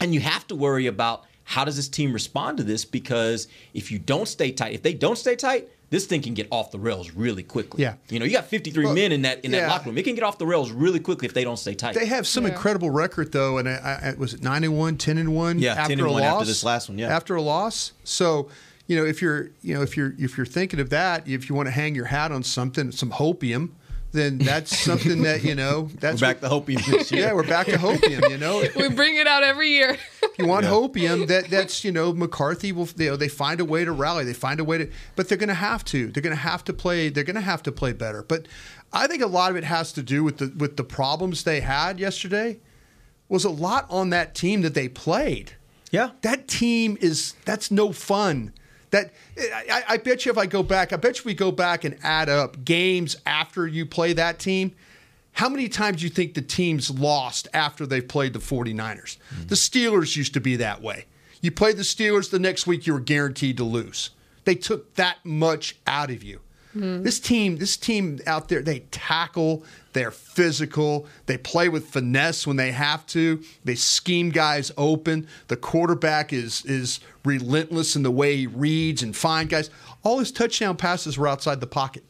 and 0.00 0.14
you 0.14 0.20
have 0.20 0.46
to 0.46 0.54
worry 0.54 0.86
about 0.86 1.24
how 1.44 1.64
does 1.64 1.76
this 1.76 1.88
team 1.88 2.12
respond 2.14 2.56
to 2.58 2.64
this 2.64 2.84
because 2.86 3.46
if 3.74 3.92
you 3.92 3.98
don't 3.98 4.26
stay 4.26 4.50
tight, 4.52 4.72
if 4.74 4.82
they 4.82 4.94
don't 4.94 5.16
stay 5.18 5.36
tight, 5.36 5.68
this 5.90 6.06
thing 6.06 6.20
can 6.20 6.34
get 6.34 6.48
off 6.50 6.70
the 6.72 6.78
rails 6.78 7.12
really 7.12 7.42
quickly. 7.42 7.82
Yeah. 7.82 7.94
you 8.08 8.18
know, 8.18 8.24
you 8.24 8.32
got 8.32 8.46
53 8.46 8.92
men 8.92 9.12
in 9.12 9.22
that 9.22 9.44
in 9.44 9.52
that 9.52 9.58
yeah. 9.58 9.68
locker 9.68 9.86
room. 9.86 9.98
It 9.98 10.02
can 10.04 10.14
get 10.14 10.24
off 10.24 10.38
the 10.38 10.46
rails 10.46 10.70
really 10.70 10.98
quickly 10.98 11.26
if 11.26 11.34
they 11.34 11.44
don't 11.44 11.56
stay 11.56 11.74
tight. 11.74 11.94
They 11.94 12.06
have 12.06 12.26
some 12.26 12.46
incredible 12.46 12.90
record 12.90 13.32
though, 13.32 13.58
and 13.58 13.68
I, 13.68 14.12
I, 14.14 14.14
was 14.18 14.34
it 14.34 14.42
nine 14.42 14.64
and 14.64 14.76
one, 14.76 14.96
10 14.96 15.18
and 15.18 15.34
one 15.34 15.58
Yeah, 15.58 15.72
after 15.72 15.90
10 15.94 15.98
and 16.00 16.08
a 16.08 16.12
one 16.12 16.22
loss. 16.22 16.32
after 16.34 16.46
this 16.46 16.64
last 16.64 16.88
one, 16.88 16.98
yeah. 16.98 17.14
after 17.14 17.36
a 17.36 17.42
loss. 17.42 17.92
So 18.04 18.48
you 18.86 18.96
know 18.96 19.04
if 19.04 19.22
you're 19.22 19.50
you 19.62 19.74
know 19.74 19.82
if 19.82 19.96
you're 19.96 20.14
if 20.18 20.36
you're 20.36 20.46
thinking 20.46 20.80
of 20.80 20.90
that, 20.90 21.28
if 21.28 21.48
you 21.48 21.54
want 21.54 21.66
to 21.66 21.72
hang 21.72 21.94
your 21.94 22.06
hat 22.06 22.32
on 22.32 22.42
something, 22.42 22.90
some 22.92 23.12
hopium. 23.12 23.70
Then 24.16 24.38
that's 24.38 24.74
something 24.76 25.22
that 25.24 25.44
you 25.44 25.54
know. 25.54 25.90
That's 26.00 26.22
We're 26.22 26.28
back 26.28 26.40
to 26.40 26.48
hopium 26.48 26.84
this 26.86 27.12
year. 27.12 27.26
Yeah, 27.26 27.32
we're 27.34 27.46
back 27.46 27.66
to 27.66 27.76
hopium. 27.76 28.30
You 28.30 28.38
know, 28.38 28.64
we 28.76 28.88
bring 28.88 29.16
it 29.16 29.26
out 29.26 29.42
every 29.42 29.68
year. 29.68 29.98
You 30.38 30.46
want 30.46 30.64
hopium 30.64 31.26
that 31.26 31.50
that's 31.50 31.84
you 31.84 31.92
know 31.92 32.14
McCarthy 32.14 32.72
will 32.72 32.88
you 32.96 33.10
know 33.10 33.16
they 33.16 33.28
find 33.28 33.60
a 33.60 33.64
way 33.64 33.84
to 33.84 33.92
rally. 33.92 34.24
They 34.24 34.32
find 34.32 34.58
a 34.58 34.64
way 34.64 34.78
to 34.78 34.90
but 35.16 35.28
they're 35.28 35.36
going 35.36 35.48
to 35.48 35.54
have 35.54 35.84
to. 35.86 36.10
They're 36.10 36.22
going 36.22 36.34
to 36.34 36.42
have 36.42 36.64
to 36.64 36.72
play 36.72 37.10
they're 37.10 37.24
going 37.24 37.36
to 37.36 37.42
have 37.42 37.62
to 37.64 37.72
play 37.72 37.92
better. 37.92 38.22
But 38.22 38.46
I 38.90 39.06
think 39.06 39.22
a 39.22 39.26
lot 39.26 39.50
of 39.50 39.56
it 39.58 39.64
has 39.64 39.92
to 39.92 40.02
do 40.02 40.24
with 40.24 40.38
the 40.38 40.52
with 40.56 40.78
the 40.78 40.84
problems 40.84 41.44
they 41.44 41.60
had 41.60 42.00
yesterday 42.00 42.60
was 43.28 43.44
a 43.44 43.50
lot 43.50 43.86
on 43.90 44.08
that 44.10 44.34
team 44.34 44.62
that 44.62 44.72
they 44.72 44.88
played. 44.88 45.52
Yeah. 45.90 46.10
That 46.22 46.48
team 46.48 46.96
is 47.02 47.34
that's 47.44 47.70
no 47.70 47.92
fun 47.92 48.52
that 48.90 49.12
I, 49.38 49.84
I 49.88 49.96
bet 49.98 50.24
you 50.24 50.32
if 50.32 50.38
I 50.38 50.46
go 50.46 50.62
back 50.62 50.92
I 50.92 50.96
bet 50.96 51.18
you 51.18 51.22
we 51.26 51.34
go 51.34 51.50
back 51.50 51.84
and 51.84 51.96
add 52.02 52.28
up 52.28 52.64
games 52.64 53.16
after 53.26 53.66
you 53.66 53.86
play 53.86 54.12
that 54.12 54.38
team 54.38 54.74
how 55.36 55.50
many 55.50 55.68
times 55.68 55.98
do 55.98 56.04
you 56.04 56.10
think 56.10 56.32
the 56.32 56.40
teams 56.40 56.90
lost 56.90 57.46
after 57.52 57.84
they've 57.84 58.08
played 58.08 58.32
the 58.32 58.38
49ers? 58.38 59.18
Hmm. 59.28 59.46
The 59.48 59.54
Steelers 59.54 60.16
used 60.16 60.32
to 60.32 60.40
be 60.40 60.56
that 60.56 60.80
way. 60.80 61.04
You 61.42 61.50
played 61.50 61.76
the 61.76 61.82
Steelers, 61.82 62.30
the 62.30 62.38
next 62.38 62.66
week 62.66 62.86
you 62.86 62.94
were 62.94 63.00
guaranteed 63.00 63.58
to 63.58 63.64
lose. 63.64 64.10
They 64.44 64.54
took 64.54 64.94
that 64.94 65.18
much 65.24 65.76
out 65.86 66.10
of 66.10 66.22
you. 66.22 66.40
Mm-hmm. 66.76 67.02
This 67.04 67.18
team, 67.18 67.56
this 67.56 67.76
team 67.76 68.20
out 68.26 68.48
there, 68.48 68.60
they 68.60 68.80
tackle, 68.90 69.64
they're 69.94 70.10
physical, 70.10 71.06
they 71.24 71.38
play 71.38 71.68
with 71.68 71.86
finesse 71.86 72.46
when 72.46 72.56
they 72.56 72.72
have 72.72 73.06
to. 73.08 73.42
They 73.64 73.74
scheme 73.74 74.30
guys 74.30 74.70
open. 74.76 75.26
The 75.48 75.56
quarterback 75.56 76.32
is 76.32 76.64
is 76.66 77.00
relentless 77.24 77.96
in 77.96 78.02
the 78.02 78.10
way 78.10 78.36
he 78.36 78.46
reads 78.46 79.02
and 79.02 79.16
find 79.16 79.48
guys. 79.48 79.70
All 80.02 80.18
his 80.18 80.30
touchdown 80.30 80.76
passes 80.76 81.16
were 81.16 81.28
outside 81.28 81.60
the 81.60 81.66
pocket. 81.66 82.04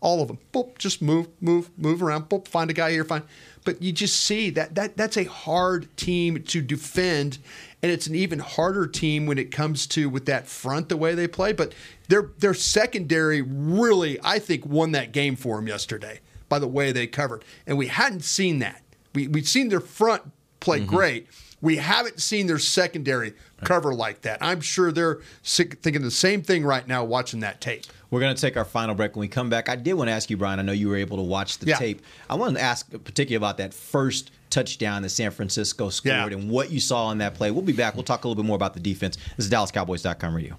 All 0.00 0.22
of 0.22 0.28
them. 0.28 0.38
Boop, 0.52 0.78
just 0.78 1.02
move, 1.02 1.28
move, 1.40 1.70
move 1.76 2.02
around. 2.02 2.28
Boop, 2.28 2.46
find 2.46 2.70
a 2.70 2.74
guy 2.74 2.90
here, 2.90 3.04
find. 3.04 3.24
But 3.64 3.82
you 3.82 3.92
just 3.92 4.20
see 4.20 4.50
that 4.50 4.74
that 4.74 4.96
that's 4.96 5.16
a 5.16 5.24
hard 5.24 5.94
team 5.96 6.42
to 6.44 6.62
defend, 6.62 7.38
and 7.82 7.92
it's 7.92 8.06
an 8.06 8.14
even 8.14 8.38
harder 8.38 8.86
team 8.86 9.26
when 9.26 9.38
it 9.38 9.50
comes 9.50 9.86
to 9.88 10.08
with 10.08 10.26
that 10.26 10.46
front 10.46 10.88
the 10.88 10.96
way 10.96 11.14
they 11.14 11.28
play. 11.28 11.52
But 11.52 11.74
their 12.08 12.30
their 12.38 12.54
secondary 12.54 13.42
really, 13.42 14.18
I 14.24 14.38
think, 14.38 14.64
won 14.64 14.92
that 14.92 15.12
game 15.12 15.36
for 15.36 15.56
them 15.56 15.68
yesterday 15.68 16.20
by 16.48 16.58
the 16.58 16.66
way 16.68 16.90
they 16.90 17.06
covered, 17.06 17.44
and 17.66 17.76
we 17.76 17.88
hadn't 17.88 18.24
seen 18.24 18.60
that. 18.60 18.82
We 19.14 19.28
we'd 19.28 19.46
seen 19.46 19.68
their 19.68 19.80
front 19.80 20.22
play 20.60 20.80
mm-hmm. 20.80 20.94
great. 20.94 21.26
We 21.62 21.76
haven't 21.76 22.20
seen 22.20 22.46
their 22.46 22.58
secondary 22.58 23.34
cover 23.64 23.94
like 23.94 24.22
that. 24.22 24.38
I'm 24.40 24.62
sure 24.62 24.90
they're 24.90 25.20
sick, 25.42 25.82
thinking 25.82 26.00
the 26.00 26.10
same 26.10 26.40
thing 26.42 26.64
right 26.64 26.88
now 26.88 27.04
watching 27.04 27.40
that 27.40 27.60
tape. 27.60 27.84
We're 28.10 28.20
going 28.20 28.34
to 28.34 28.40
take 28.40 28.56
our 28.56 28.64
final 28.64 28.94
break. 28.94 29.14
When 29.14 29.20
we 29.20 29.28
come 29.28 29.48
back, 29.50 29.68
I 29.68 29.76
did 29.76 29.94
want 29.94 30.08
to 30.08 30.12
ask 30.12 30.30
you, 30.30 30.36
Bryan. 30.36 30.58
I 30.58 30.62
know 30.62 30.72
you 30.72 30.88
were 30.88 30.96
able 30.96 31.16
to 31.18 31.22
watch 31.22 31.58
the 31.58 31.66
Yeah. 31.66 31.76
tape. 31.76 32.02
I 32.28 32.34
wanted 32.34 32.54
to 32.54 32.60
ask 32.62 32.90
particularly 32.90 33.36
about 33.36 33.56
that 33.58 33.72
first 33.72 34.30
touchdown 34.50 35.02
that 35.02 35.10
San 35.10 35.30
Francisco 35.30 35.90
scored 35.90 36.32
and 36.32 36.50
what 36.50 36.70
you 36.72 36.80
saw 36.80 37.06
on 37.06 37.18
that 37.18 37.34
play. 37.34 37.50
We'll 37.52 37.62
be 37.62 37.72
back. 37.72 37.94
We'll 37.94 38.02
talk 38.02 38.24
a 38.24 38.28
little 38.28 38.42
bit 38.42 38.46
more 38.46 38.56
about 38.56 38.74
the 38.74 38.80
defense. 38.80 39.16
This 39.36 39.46
is 39.46 39.50
DallasCowboys.com 39.52 40.34
radio. 40.34 40.58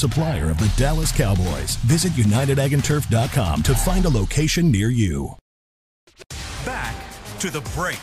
supplier 0.01 0.49
of 0.49 0.57
the 0.57 0.71
Dallas 0.75 1.11
Cowboys. 1.11 1.75
Visit 1.85 2.11
UnitedAgAndTurf.com 2.13 3.63
to 3.63 3.75
find 3.75 4.05
a 4.05 4.09
location 4.09 4.71
near 4.71 4.89
you. 4.89 5.37
Back 6.65 6.95
to 7.39 7.49
the 7.49 7.61
break. 7.75 7.99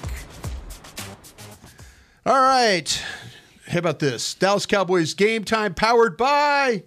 All 2.25 2.41
right. 2.41 3.05
How 3.67 3.81
about 3.81 3.99
this? 3.99 4.35
Dallas 4.35 4.65
Cowboys 4.65 5.15
game 5.15 5.45
time 5.45 5.75
powered 5.75 6.17
by 6.17 6.85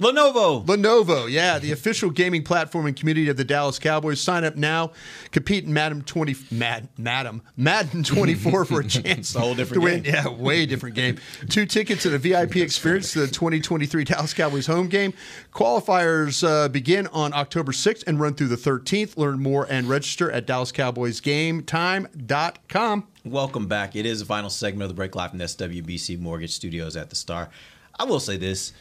Lenovo. 0.00 0.64
Lenovo, 0.66 1.30
yeah, 1.30 1.60
the 1.60 1.70
official 1.70 2.10
gaming 2.10 2.42
platform 2.42 2.86
and 2.86 2.96
community 2.96 3.28
of 3.28 3.36
the 3.36 3.44
Dallas 3.44 3.78
Cowboys. 3.78 4.20
Sign 4.20 4.42
up 4.42 4.56
now. 4.56 4.90
Compete 5.30 5.62
in 5.64 5.72
Madden 5.72 6.02
20 6.02 6.34
Mad 6.50 6.88
Madam 6.98 7.40
Madden 7.56 8.02
24 8.04 8.64
for 8.64 8.80
a 8.80 8.84
chance 8.84 9.36
a 9.36 9.40
whole 9.40 9.54
different 9.54 9.80
to 9.80 9.84
win. 9.84 10.02
game. 10.02 10.12
Yeah, 10.14 10.28
way 10.28 10.66
different 10.66 10.96
game. 10.96 11.18
Two 11.48 11.66
tickets 11.66 12.04
and 12.04 12.16
a 12.16 12.18
VIP 12.18 12.56
experience 12.56 13.12
to 13.12 13.20
the 13.20 13.28
2023 13.28 14.02
Dallas 14.02 14.34
Cowboys 14.34 14.66
home 14.66 14.88
game. 14.88 15.12
Qualifiers 15.52 16.42
uh, 16.46 16.66
begin 16.68 17.06
on 17.08 17.32
October 17.32 17.70
6th 17.70 18.02
and 18.08 18.18
run 18.18 18.34
through 18.34 18.48
the 18.48 18.56
13th. 18.56 19.16
Learn 19.16 19.40
more 19.40 19.68
and 19.70 19.88
register 19.88 20.32
at 20.32 20.48
DallasCowboysGameTime.com. 20.48 23.06
Welcome 23.24 23.68
back. 23.68 23.94
It 23.94 24.04
is 24.04 24.18
the 24.18 24.26
final 24.26 24.50
segment 24.50 24.82
of 24.82 24.88
the 24.88 24.94
Break 24.94 25.14
Live 25.14 25.30
from 25.30 25.38
SWBC 25.38 26.18
Mortgage 26.18 26.50
Studios 26.50 26.96
at 26.96 27.08
the 27.08 27.14
Star. 27.16 27.50
I 27.98 28.04
will 28.04 28.20
say 28.20 28.36
this. 28.36 28.72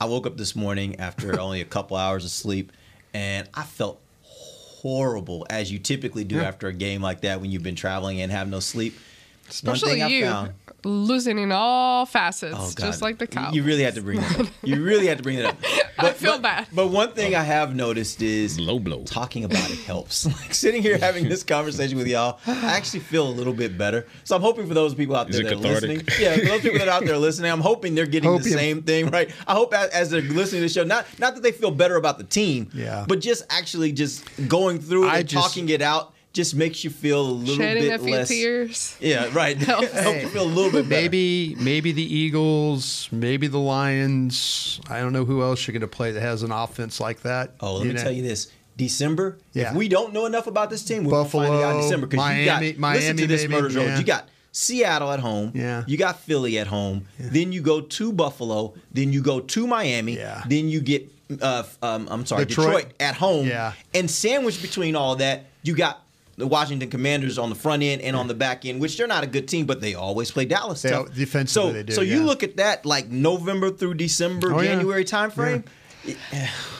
I 0.00 0.04
woke 0.06 0.26
up 0.26 0.36
this 0.36 0.54
morning 0.56 0.96
after 1.00 1.38
only 1.40 1.60
a 1.60 1.64
couple 1.64 1.96
hours 1.96 2.24
of 2.24 2.30
sleep, 2.30 2.72
and 3.14 3.48
I 3.54 3.62
felt 3.64 4.00
horrible, 4.22 5.46
as 5.50 5.70
you 5.72 5.78
typically 5.78 6.24
do 6.24 6.36
Yeah. 6.36 6.42
after 6.42 6.68
a 6.68 6.72
game 6.72 7.02
like 7.02 7.22
that 7.22 7.40
when 7.40 7.50
you've 7.50 7.62
been 7.62 7.74
traveling 7.74 8.20
and 8.20 8.30
have 8.30 8.48
no 8.48 8.60
sleep. 8.60 8.94
One 8.94 9.50
Especially 9.50 9.92
thing 9.94 10.02
I 10.02 10.06
you, 10.08 10.24
found- 10.26 10.52
losing 10.84 11.38
in 11.38 11.50
all 11.52 12.06
facets, 12.06 12.54
Oh, 12.56 12.70
just 12.78 13.02
like 13.02 13.18
the 13.18 13.26
cow. 13.26 13.50
You 13.50 13.62
really 13.64 13.82
had 13.82 13.94
to 13.96 14.00
bring 14.02 14.20
that 14.20 14.40
up. 14.40 14.46
You 14.62 14.82
really 14.84 15.06
had 15.08 15.18
to 15.18 15.22
bring 15.24 15.38
that 15.38 15.46
up. 15.46 15.56
I 15.98 16.12
feel 16.12 16.38
bad. 16.38 16.68
But 16.72 16.88
one 16.88 17.12
thing 17.12 17.34
I 17.34 17.42
have 17.42 17.74
noticed 17.74 18.22
is 18.22 18.60
low 18.60 18.78
blow. 18.78 19.02
Talking 19.02 19.44
about 19.44 19.70
it 19.70 19.78
helps. 19.80 20.26
Like 20.38 20.54
sitting 20.54 20.82
here 20.82 20.96
having 20.98 21.28
this 21.28 21.42
conversation 21.56 21.98
with 21.98 22.06
y'all, 22.06 22.38
I 22.46 22.76
actually 22.76 23.00
feel 23.00 23.26
a 23.26 23.30
little 23.30 23.52
bit 23.52 23.76
better. 23.76 24.06
So 24.24 24.36
I'm 24.36 24.42
hoping 24.42 24.68
for 24.68 24.74
those 24.74 24.94
people 24.94 25.16
out 25.16 25.28
Is 25.30 25.36
there 25.36 25.46
it 25.46 25.50
that 25.50 25.56
are 25.56 25.72
listening. 25.72 26.02
Yeah, 26.18 26.36
for 26.36 26.44
those 26.46 26.60
people 26.60 26.78
that 26.78 26.88
are 26.88 26.92
out 26.92 27.04
there 27.04 27.18
listening, 27.18 27.50
I'm 27.50 27.60
hoping 27.60 27.94
they're 27.96 28.06
getting 28.06 28.30
the 28.32 28.38
Hopium. 28.38 28.52
same 28.52 28.82
thing, 28.82 29.06
right? 29.10 29.30
I 29.48 29.54
hope 29.54 29.74
as, 29.74 29.90
as 29.90 30.10
they're 30.10 30.20
listening 30.22 30.60
to 30.60 30.66
the 30.66 30.72
show, 30.72 30.84
not 30.84 31.06
not 31.18 31.34
that 31.34 31.42
they 31.42 31.52
feel 31.52 31.70
better 31.72 31.96
about 31.96 32.18
the 32.18 32.24
team, 32.24 32.70
Yeah. 32.72 33.04
but 33.08 33.20
just 33.20 33.42
actually 33.50 33.90
just 33.92 34.24
going 34.48 34.78
through 34.78 35.06
it 35.06 35.08
I 35.12 35.18
and 35.18 35.28
just- 35.28 35.44
talking 35.48 35.68
it 35.70 35.82
out 35.82 36.14
just 36.32 36.54
makes 36.54 36.84
you 36.84 36.90
feel 36.90 37.20
a 37.20 37.30
little 37.32 37.56
Shedding 37.56 37.84
bit 37.84 38.00
a 38.00 38.04
few 38.04 38.12
less. 38.14 38.28
tears. 38.28 38.96
Yeah, 39.00 39.28
right. 39.32 39.56
Helps. 39.58 39.92
Helps 39.92 40.22
you 40.22 40.28
feel 40.28 40.44
a 40.44 40.44
little 40.44 40.70
bit 40.70 40.88
better. 40.88 41.02
Maybe, 41.02 41.56
maybe 41.58 41.92
the 41.92 42.02
Eagles, 42.02 43.08
maybe 43.10 43.46
the 43.46 43.58
Lions. 43.58 44.80
I 44.88 45.00
don't 45.00 45.12
know 45.12 45.24
who 45.24 45.42
else 45.42 45.66
you're 45.66 45.72
going 45.72 45.80
to 45.80 45.86
play 45.88 46.12
that 46.12 46.20
has 46.20 46.42
an 46.42 46.52
offense 46.52 47.00
like 47.00 47.22
that. 47.22 47.54
Oh, 47.60 47.76
let 47.76 47.86
me 47.86 47.92
know? 47.94 48.02
tell 48.02 48.12
you 48.12 48.22
this. 48.22 48.50
December, 48.76 49.38
Yeah. 49.54 49.70
if 49.70 49.76
we 49.76 49.88
don't 49.88 50.12
know 50.12 50.26
enough 50.26 50.46
about 50.46 50.70
this 50.70 50.84
team, 50.84 51.02
we're 51.04 51.10
Buffalo, 51.10 51.44
going 51.46 51.52
to 51.52 51.58
find 51.58 51.64
out 51.72 51.76
in 51.76 51.82
December. 51.82 52.06
Because 52.06 52.36
you 52.38 52.44
got, 52.44 52.62
Miami- 52.78 52.98
listen 53.00 53.16
to 53.16 53.26
this, 53.26 53.42
maybe, 53.42 53.52
Murder 53.54 53.68
Jones. 53.74 53.88
yeah. 53.88 53.98
You 53.98 54.04
got 54.04 54.28
Seattle 54.52 55.10
at 55.10 55.18
home. 55.20 55.50
Yeah. 55.54 55.82
You 55.88 55.96
got 55.96 56.20
Philly 56.20 56.58
at 56.58 56.68
home. 56.68 57.06
Then 57.18 57.50
you 57.52 57.60
go 57.60 57.80
to 57.80 58.12
Buffalo. 58.12 58.74
Then 58.92 59.12
you 59.12 59.20
go 59.22 59.40
to 59.40 59.66
Miami. 59.66 60.16
Yeah. 60.16 60.44
Then 60.46 60.68
you 60.68 60.80
get, 60.80 61.10
uh, 61.40 61.64
um, 61.82 62.06
I'm 62.08 62.24
sorry, 62.24 62.44
Detroit. 62.44 62.66
Detroit. 62.66 62.92
at 63.00 63.16
home. 63.16 63.48
Yeah. 63.48 63.72
And 63.94 64.08
sandwiched 64.08 64.62
between 64.62 64.94
all 64.94 65.16
that, 65.16 65.46
you 65.64 65.74
got 65.74 66.00
the 66.38 66.46
Washington 66.46 66.88
Commanders 66.88 67.36
on 67.36 67.50
the 67.50 67.54
front 67.56 67.82
end 67.82 68.00
and 68.00 68.16
on 68.16 68.28
the 68.28 68.34
back 68.34 68.64
end, 68.64 68.80
which 68.80 68.96
they're 68.96 69.06
not 69.06 69.24
a 69.24 69.26
good 69.26 69.46
team, 69.48 69.66
but 69.66 69.80
they 69.80 69.94
always 69.94 70.30
play 70.30 70.44
Dallas. 70.46 70.80
They- 70.82 70.90
tough. 70.90 71.12
defensively 71.14 71.70
so, 71.70 71.72
they 71.74 71.82
do, 71.82 71.92
So 71.92 72.00
you 72.00 72.24
look 72.24 72.42
at 72.42 72.56
that 72.56 72.86
like 72.86 73.08
November 73.10 73.70
through 73.70 73.94
December, 73.94 74.54
Oh, 74.54 74.60
yeah. 74.60 74.76
January 74.76 75.04
timeframe. 75.04 75.64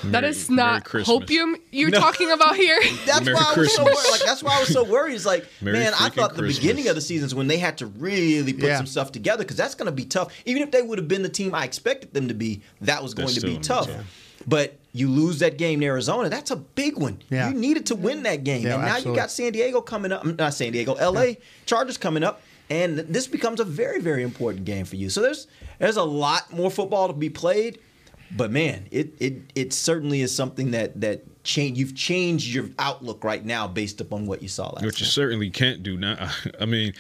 That 0.05 0.25
is 0.25 0.49
not 0.49 0.85
hopium 0.85 1.57
you're 1.71 1.91
No. 1.91 1.99
talking 2.01 2.31
about 2.31 2.57
here. 2.57 2.79
That's 3.07 3.25
Merry 3.25 3.35
why 3.35 3.53
I 3.55 3.59
was 3.59 3.75
so 3.75 3.85
worried. 3.85 3.97
Like 4.11 4.21
that's 4.25 4.43
why 4.43 4.57
I 4.57 4.61
was 4.61 4.73
so 4.73 4.85
worried. 4.85 5.15
It's 5.15 5.27
like, 5.27 5.45
Merry 5.61 5.81
man, 5.81 5.93
I 5.99 6.09
thought 6.09 6.35
the 6.35 6.43
Christmas. 6.43 6.59
beginning 6.61 6.89
of 6.89 6.95
the 6.95 7.01
seasons 7.01 7.35
when 7.35 7.47
they 7.49 7.59
had 7.59 7.77
to 7.79 7.87
really 7.87 8.53
put 8.55 8.65
Yeah. 8.65 8.77
some 8.79 8.87
stuff 8.87 9.13
together 9.13 9.43
because 9.45 9.57
that's 9.57 9.75
going 9.75 9.87
to 9.87 9.93
be 9.93 10.05
tough. 10.05 10.33
Even 10.47 10.63
if 10.63 10.71
they 10.71 10.81
would 10.83 10.99
have 10.99 11.09
been 11.09 11.23
the 11.23 11.29
team 11.29 11.55
I 11.55 11.65
expected 11.65 12.15
them 12.15 12.29
to 12.29 12.35
be, 12.35 12.63
that 12.81 13.03
was 13.03 13.13
going 13.13 13.27
That's 13.27 13.41
to 13.41 13.47
be 13.47 13.61
still 13.63 13.85
tough. 13.85 13.91
But 14.49 14.79
you 14.93 15.09
lose 15.09 15.41
that 15.41 15.59
game 15.59 15.83
in 15.83 15.89
Arizona. 15.89 16.29
That's 16.29 16.51
a 16.51 16.57
big 16.57 16.97
one. 16.97 17.19
Yeah. 17.31 17.51
You 17.51 17.55
needed 17.55 17.87
to 17.87 17.95
win 17.95 18.23
that 18.23 18.43
game, 18.45 18.63
Yeah, 18.65 18.75
and 18.75 18.83
now 18.83 18.89
absolutely. 18.89 19.13
you 19.13 19.17
got 19.17 19.31
San 19.31 19.53
Diego 19.53 19.81
coming 19.81 20.13
up. 20.13 20.25
Not 20.25 20.55
San 20.55 20.73
Diego, 20.73 20.95
L.A. 20.95 21.39
Chargers 21.67 21.99
coming 21.99 22.23
up. 22.25 22.41
And 22.71 22.99
this 22.99 23.27
becomes 23.27 23.61
a 23.61 23.65
very, 23.65 24.01
very 24.01 24.23
important 24.23 24.65
game 24.65 24.85
for 24.85 24.97
you. 24.97 25.09
So 25.11 25.23
there's 25.23 25.47
there's 25.79 25.97
a 25.97 26.03
lot 26.05 26.53
more 26.53 26.71
football 26.71 27.09
to 27.09 27.15
be 27.15 27.31
played, 27.31 27.79
but 28.37 28.51
man, 28.51 28.87
it 28.91 29.15
it 29.19 29.35
it 29.55 29.73
certainly 29.73 30.21
is 30.21 30.35
something 30.35 30.73
that 30.73 31.01
that 31.01 31.25
changed. 31.49 31.81
You've 31.81 31.95
changed 31.97 32.47
your 32.55 32.67
outlook 32.79 33.25
right 33.25 33.45
now 33.45 33.67
based 33.67 34.01
upon 34.01 34.27
what 34.27 34.43
you 34.43 34.49
saw 34.49 34.69
last. 34.71 34.85
Which 34.85 35.01
you 35.01 35.07
certainly 35.07 35.49
can't 35.51 35.83
do 35.83 35.97
now. 35.97 36.31
I 36.61 36.67
mean, 36.67 36.93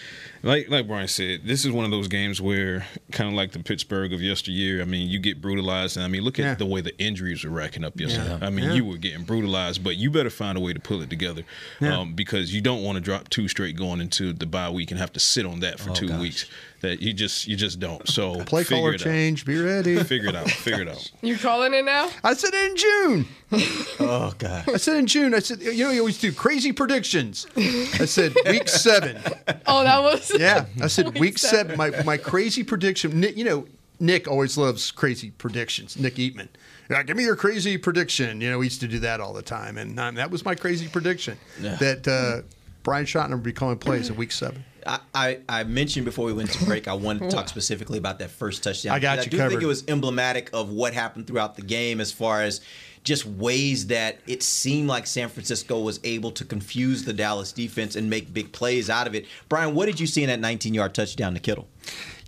like 0.42 0.68
like 0.70 0.86
Bryan 0.88 1.06
said, 1.08 1.42
this 1.44 1.64
is 1.64 1.70
one 1.70 1.84
of 1.84 1.90
those 1.90 2.08
games 2.08 2.40
where 2.40 2.86
kind 3.12 3.28
of 3.28 3.34
like 3.34 3.52
the 3.52 3.58
Pittsburgh 3.58 4.12
of 4.12 4.22
yesteryear. 4.22 4.80
I 4.80 4.84
mean, 4.86 5.08
you 5.10 5.18
get 5.18 5.40
brutalized, 5.42 5.96
and 5.96 6.04
I 6.04 6.08
mean, 6.08 6.22
look 6.22 6.38
at 6.38 6.44
Yeah. 6.44 6.54
the 6.54 6.66
way 6.66 6.80
the 6.80 6.96
injuries 6.98 7.44
were 7.44 7.50
racking 7.50 7.84
up 7.84 8.00
yesterday. 8.00 8.38
Yeah. 8.40 8.46
I 8.46 8.50
mean, 8.50 8.64
Yeah. 8.66 8.72
you 8.74 8.84
were 8.86 8.96
getting 8.96 9.24
brutalized, 9.24 9.84
but 9.84 9.96
you 9.96 10.10
better 10.10 10.30
find 10.30 10.56
a 10.56 10.60
way 10.60 10.72
to 10.72 10.80
pull 10.80 11.02
it 11.02 11.10
together 11.10 11.42
Yeah. 11.80 11.98
um, 11.98 12.14
because 12.14 12.54
you 12.54 12.60
don't 12.62 12.82
want 12.82 12.96
to 12.96 13.00
drop 13.00 13.28
two 13.28 13.48
straight 13.48 13.76
going 13.76 14.00
into 14.00 14.32
the 14.32 14.46
bye 14.46 14.70
week 14.70 14.90
and 14.90 14.98
have 14.98 15.12
to 15.12 15.20
sit 15.20 15.44
on 15.44 15.60
that 15.60 15.78
for 15.78 15.90
Oh, 15.90 15.94
two 15.94 16.08
gosh. 16.08 16.20
weeks. 16.20 16.46
That 16.80 17.02
you 17.02 17.12
just 17.12 17.48
you 17.48 17.56
just 17.56 17.80
don't. 17.80 18.08
So 18.08 18.44
Play 18.44 18.62
figure 18.62 18.76
caller 18.82 18.92
out. 18.94 19.00
change. 19.00 19.44
Be 19.44 19.58
ready. 19.60 19.96
Figure 20.04 20.28
it 20.28 20.36
out. 20.36 20.48
Figure 20.48 20.82
it 20.82 20.88
out. 20.88 21.10
You 21.22 21.36
calling 21.36 21.74
it 21.74 21.84
now? 21.84 22.08
I 22.22 22.34
said 22.34 22.54
in 22.54 22.76
June. 22.76 23.26
Oh 24.00 24.32
god. 24.38 24.68
I 24.68 24.76
said 24.76 24.96
in 24.96 25.06
June. 25.06 25.34
I 25.34 25.40
said 25.40 25.60
you 25.60 25.84
know 25.84 25.90
you 25.90 26.00
always 26.00 26.18
do 26.18 26.32
crazy 26.32 26.72
predictions. 26.72 27.46
I 27.56 28.04
said 28.06 28.34
week 28.46 28.68
seven. 28.68 29.18
Oh, 29.66 29.82
that 29.82 30.02
was. 30.02 30.30
Yeah, 30.38 30.66
I 30.82 30.86
said 30.86 31.06
Week 31.06 31.20
week, 31.20 31.38
seven. 31.38 31.76
seven. 31.76 31.76
My 31.76 32.02
my 32.04 32.16
crazy 32.16 32.62
prediction. 32.62 33.18
Nick, 33.20 33.36
you 33.36 33.44
know, 33.44 33.66
Nick 34.00 34.28
always 34.28 34.56
loves 34.56 34.90
crazy 34.90 35.30
predictions. 35.32 35.98
Nick 35.98 36.14
Eatman. 36.16 36.48
Yeah, 36.90 37.02
give 37.02 37.16
me 37.16 37.24
your 37.24 37.36
crazy 37.36 37.76
prediction. 37.76 38.40
You 38.40 38.50
know, 38.50 38.58
we 38.58 38.66
used 38.66 38.80
to 38.80 38.88
do 38.88 38.98
that 39.00 39.20
all 39.20 39.32
the 39.32 39.42
time, 39.42 39.76
and 39.78 39.98
um, 40.00 40.14
that 40.14 40.30
was 40.30 40.44
my 40.44 40.54
crazy 40.54 40.88
prediction 40.88 41.36
Yeah. 41.60 41.76
that 41.76 42.08
uh, 42.08 42.42
Brian 42.82 43.04
Schottenheimer 43.04 43.32
would 43.32 43.42
be 43.42 43.52
calling 43.52 43.76
plays 43.78 44.08
in 44.08 44.16
week 44.16 44.32
seven. 44.32 44.64
I, 44.86 45.00
I, 45.14 45.38
I 45.50 45.64
mentioned 45.64 46.06
before 46.06 46.24
we 46.24 46.32
went 46.32 46.50
to 46.52 46.64
break, 46.64 46.88
I 46.88 46.94
wanted 46.94 47.28
to 47.28 47.36
talk 47.36 47.48
specifically 47.50 47.98
about 47.98 48.20
that 48.20 48.30
first 48.30 48.62
touchdown. 48.62 48.94
I 48.94 49.00
got 49.00 49.18
because 49.18 49.32
you 49.34 49.40
I 49.40 49.44
do 49.44 49.50
think 49.50 49.62
it 49.62 49.66
was 49.66 49.84
emblematic 49.86 50.48
of 50.54 50.70
what 50.70 50.94
happened 50.94 51.26
throughout 51.26 51.56
the 51.56 51.62
game 51.62 52.00
as 52.00 52.10
far 52.10 52.40
as 52.42 52.62
just 53.04 53.26
ways 53.26 53.86
that 53.88 54.18
it 54.26 54.42
seemed 54.42 54.88
like 54.88 55.06
San 55.06 55.28
Francisco 55.28 55.80
was 55.80 56.00
able 56.04 56.30
to 56.32 56.44
confuse 56.44 57.04
the 57.04 57.12
Dallas 57.12 57.52
defense 57.52 57.96
and 57.96 58.08
make 58.08 58.32
big 58.32 58.52
plays 58.52 58.90
out 58.90 59.06
of 59.06 59.14
it. 59.14 59.26
Bryan, 59.48 59.74
what 59.74 59.86
did 59.86 59.98
you 60.00 60.06
see 60.06 60.22
in 60.22 60.28
that 60.28 60.40
19 60.40 60.74
yard 60.74 60.94
touchdown 60.94 61.34
to 61.34 61.40
Kittle? 61.40 61.68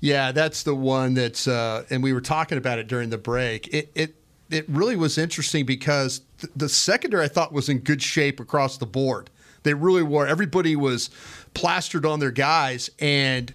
Yeah, 0.00 0.32
that's 0.32 0.62
the 0.62 0.74
one 0.74 1.14
that's, 1.14 1.46
uh, 1.46 1.84
and 1.90 2.02
we 2.02 2.12
were 2.12 2.22
talking 2.22 2.58
about 2.58 2.78
it 2.78 2.88
during 2.88 3.10
the 3.10 3.18
break. 3.18 3.68
It 3.72 3.90
it 3.94 4.14
it 4.50 4.68
really 4.68 4.96
was 4.96 5.18
interesting 5.18 5.64
because 5.64 6.22
th- 6.40 6.52
the 6.56 6.68
secondary 6.68 7.24
I 7.24 7.28
thought 7.28 7.52
was 7.52 7.68
in 7.68 7.78
good 7.78 8.02
shape 8.02 8.40
across 8.40 8.78
the 8.78 8.86
board. 8.86 9.30
They 9.62 9.74
really 9.74 10.02
were. 10.02 10.26
Everybody 10.26 10.74
was 10.74 11.10
plastered 11.54 12.06
on 12.06 12.18
their 12.20 12.30
guys, 12.30 12.90
and 12.98 13.52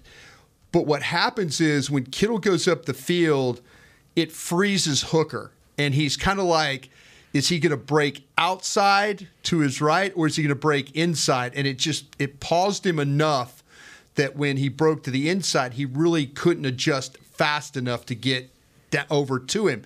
but 0.72 0.86
what 0.86 1.02
happens 1.02 1.60
is 1.60 1.90
when 1.90 2.04
Kittle 2.04 2.38
goes 2.38 2.68
up 2.68 2.86
the 2.86 2.94
field, 2.94 3.60
it 4.14 4.30
freezes 4.30 5.02
Hooker, 5.08 5.50
and 5.76 5.94
he's 5.94 6.16
kind 6.16 6.38
of 6.38 6.46
like. 6.46 6.90
Is 7.36 7.48
he 7.48 7.58
going 7.58 7.70
to 7.70 7.76
break 7.76 8.26
outside 8.38 9.28
to 9.44 9.58
his 9.58 9.80
right, 9.80 10.12
or 10.16 10.26
is 10.26 10.36
he 10.36 10.42
going 10.42 10.48
to 10.48 10.54
break 10.54 10.96
inside? 10.96 11.52
And 11.54 11.66
it 11.66 11.78
just 11.78 12.06
it 12.18 12.40
paused 12.40 12.86
him 12.86 12.98
enough 12.98 13.62
that 14.14 14.36
when 14.36 14.56
he 14.56 14.70
broke 14.70 15.02
to 15.02 15.10
the 15.10 15.28
inside, 15.28 15.74
he 15.74 15.84
really 15.84 16.26
couldn't 16.26 16.64
adjust 16.64 17.18
fast 17.18 17.76
enough 17.76 18.06
to 18.06 18.14
get 18.14 18.50
da- 18.90 19.04
over 19.10 19.38
to 19.38 19.66
him. 19.66 19.84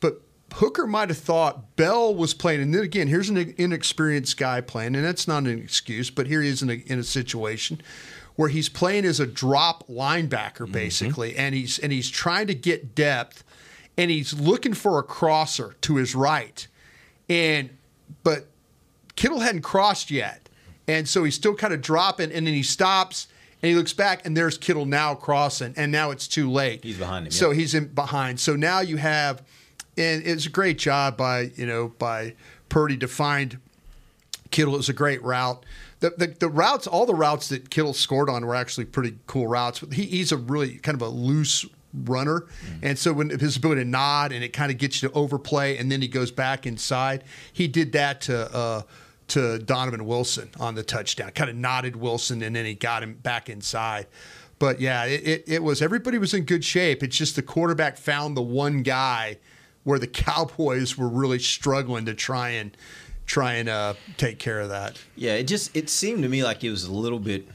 But 0.00 0.22
Hooker 0.54 0.86
might 0.86 1.10
have 1.10 1.18
thought 1.18 1.76
Bell 1.76 2.14
was 2.14 2.32
playing, 2.32 2.62
and 2.62 2.74
then 2.74 2.82
again, 2.82 3.08
here's 3.08 3.28
an 3.28 3.54
inexperienced 3.58 4.38
guy 4.38 4.62
playing, 4.62 4.96
and 4.96 5.04
that's 5.04 5.28
not 5.28 5.42
an 5.42 5.58
excuse, 5.58 6.08
but 6.08 6.26
here 6.26 6.40
he 6.40 6.48
is 6.48 6.62
in 6.62 6.70
a, 6.70 6.82
in 6.86 6.98
a 6.98 7.04
situation 7.04 7.82
where 8.36 8.48
he's 8.48 8.70
playing 8.70 9.04
as 9.04 9.20
a 9.20 9.26
drop 9.26 9.86
linebacker 9.86 10.62
mm-hmm. 10.62 10.72
basically, 10.72 11.36
and 11.36 11.54
he's 11.54 11.78
and 11.78 11.92
he's 11.92 12.08
trying 12.08 12.46
to 12.46 12.54
get 12.54 12.94
depth, 12.94 13.44
and 13.98 14.10
he's 14.10 14.32
looking 14.32 14.72
for 14.72 14.98
a 14.98 15.02
crosser 15.02 15.76
to 15.82 15.96
his 15.96 16.14
right, 16.14 16.66
and 17.30 17.70
but 18.22 18.48
Kittle 19.16 19.40
hadn't 19.40 19.62
crossed 19.62 20.10
yet. 20.10 20.48
And 20.86 21.08
so 21.08 21.24
he's 21.24 21.36
still 21.36 21.54
kind 21.54 21.72
of 21.72 21.80
dropping, 21.80 22.32
and 22.32 22.46
then 22.46 22.52
he 22.52 22.64
stops 22.64 23.28
and 23.62 23.68
he 23.68 23.76
looks 23.76 23.92
back, 23.92 24.24
and 24.26 24.36
there's 24.36 24.56
Kittle 24.56 24.86
now 24.86 25.14
crossing, 25.14 25.74
and 25.76 25.92
now 25.92 26.10
it's 26.10 26.26
too 26.26 26.50
late. 26.50 26.82
He's 26.82 26.98
behind 26.98 27.26
him, 27.26 27.30
So 27.30 27.50
yeah. 27.50 27.58
he's 27.58 27.74
in 27.74 27.88
behind. 27.88 28.40
So 28.40 28.56
now 28.56 28.80
you 28.80 28.96
have, 28.96 29.42
and 29.98 30.26
it's 30.26 30.46
a 30.46 30.50
great 30.50 30.78
job 30.78 31.16
by 31.16 31.52
you 31.56 31.66
know 31.66 31.88
by 31.98 32.34
Purdy 32.68 32.96
to 32.98 33.08
find 33.08 33.58
Kittle. 34.50 34.74
It 34.74 34.78
was 34.78 34.88
a 34.88 34.94
great 34.94 35.22
route. 35.22 35.64
The, 36.00 36.14
the, 36.16 36.26
the 36.28 36.48
routes, 36.48 36.86
all 36.86 37.04
the 37.04 37.14
routes 37.14 37.50
that 37.50 37.68
Kittle 37.68 37.92
scored 37.92 38.30
on 38.30 38.46
were 38.46 38.54
actually 38.54 38.86
pretty 38.86 39.18
cool 39.26 39.46
routes. 39.46 39.84
He, 39.92 40.06
he's 40.06 40.32
a 40.32 40.38
really 40.38 40.78
kind 40.78 40.94
of 40.94 41.02
a 41.02 41.10
loose 41.10 41.66
runner, 41.92 42.46
and 42.82 42.98
so 42.98 43.12
when 43.12 43.30
his 43.30 43.56
ability 43.56 43.82
to 43.82 43.88
nod 43.88 44.32
and 44.32 44.44
it 44.44 44.52
kind 44.52 44.70
of 44.70 44.78
gets 44.78 45.02
you 45.02 45.08
to 45.08 45.14
overplay, 45.14 45.76
and 45.76 45.90
then 45.90 46.02
he 46.02 46.08
goes 46.08 46.30
back 46.30 46.66
inside. 46.66 47.24
He 47.52 47.68
did 47.68 47.92
that 47.92 48.20
to 48.22 48.54
uh, 48.54 48.82
to 49.28 49.58
Donovan 49.58 50.06
Wilson 50.06 50.50
on 50.58 50.74
the 50.74 50.82
touchdown. 50.82 51.30
Kind 51.30 51.50
of 51.50 51.56
nodded 51.56 51.96
Wilson, 51.96 52.42
and 52.42 52.54
then 52.54 52.64
he 52.64 52.74
got 52.74 53.02
him 53.02 53.14
back 53.14 53.48
inside. 53.48 54.06
But 54.58 54.80
yeah, 54.80 55.04
it, 55.04 55.26
it, 55.26 55.44
it 55.46 55.62
was 55.62 55.80
everybody 55.80 56.18
was 56.18 56.34
in 56.34 56.44
good 56.44 56.64
shape. 56.64 57.02
It's 57.02 57.16
just 57.16 57.36
the 57.36 57.42
quarterback 57.42 57.96
found 57.96 58.36
the 58.36 58.42
one 58.42 58.82
guy 58.82 59.38
where 59.84 59.98
the 59.98 60.06
Cowboys 60.06 60.98
were 60.98 61.08
really 61.08 61.38
struggling 61.38 62.04
to 62.04 62.14
try 62.14 62.50
and 62.50 62.76
try 63.26 63.54
and 63.54 63.68
uh, 63.68 63.94
take 64.16 64.38
care 64.38 64.60
of 64.60 64.68
that. 64.68 65.00
Yeah, 65.16 65.34
it 65.34 65.44
just 65.44 65.74
it 65.76 65.88
seemed 65.88 66.22
to 66.22 66.28
me 66.28 66.44
like 66.44 66.62
it 66.62 66.70
was 66.70 66.84
a 66.84 66.92
little 66.92 67.18
bit. 67.18 67.48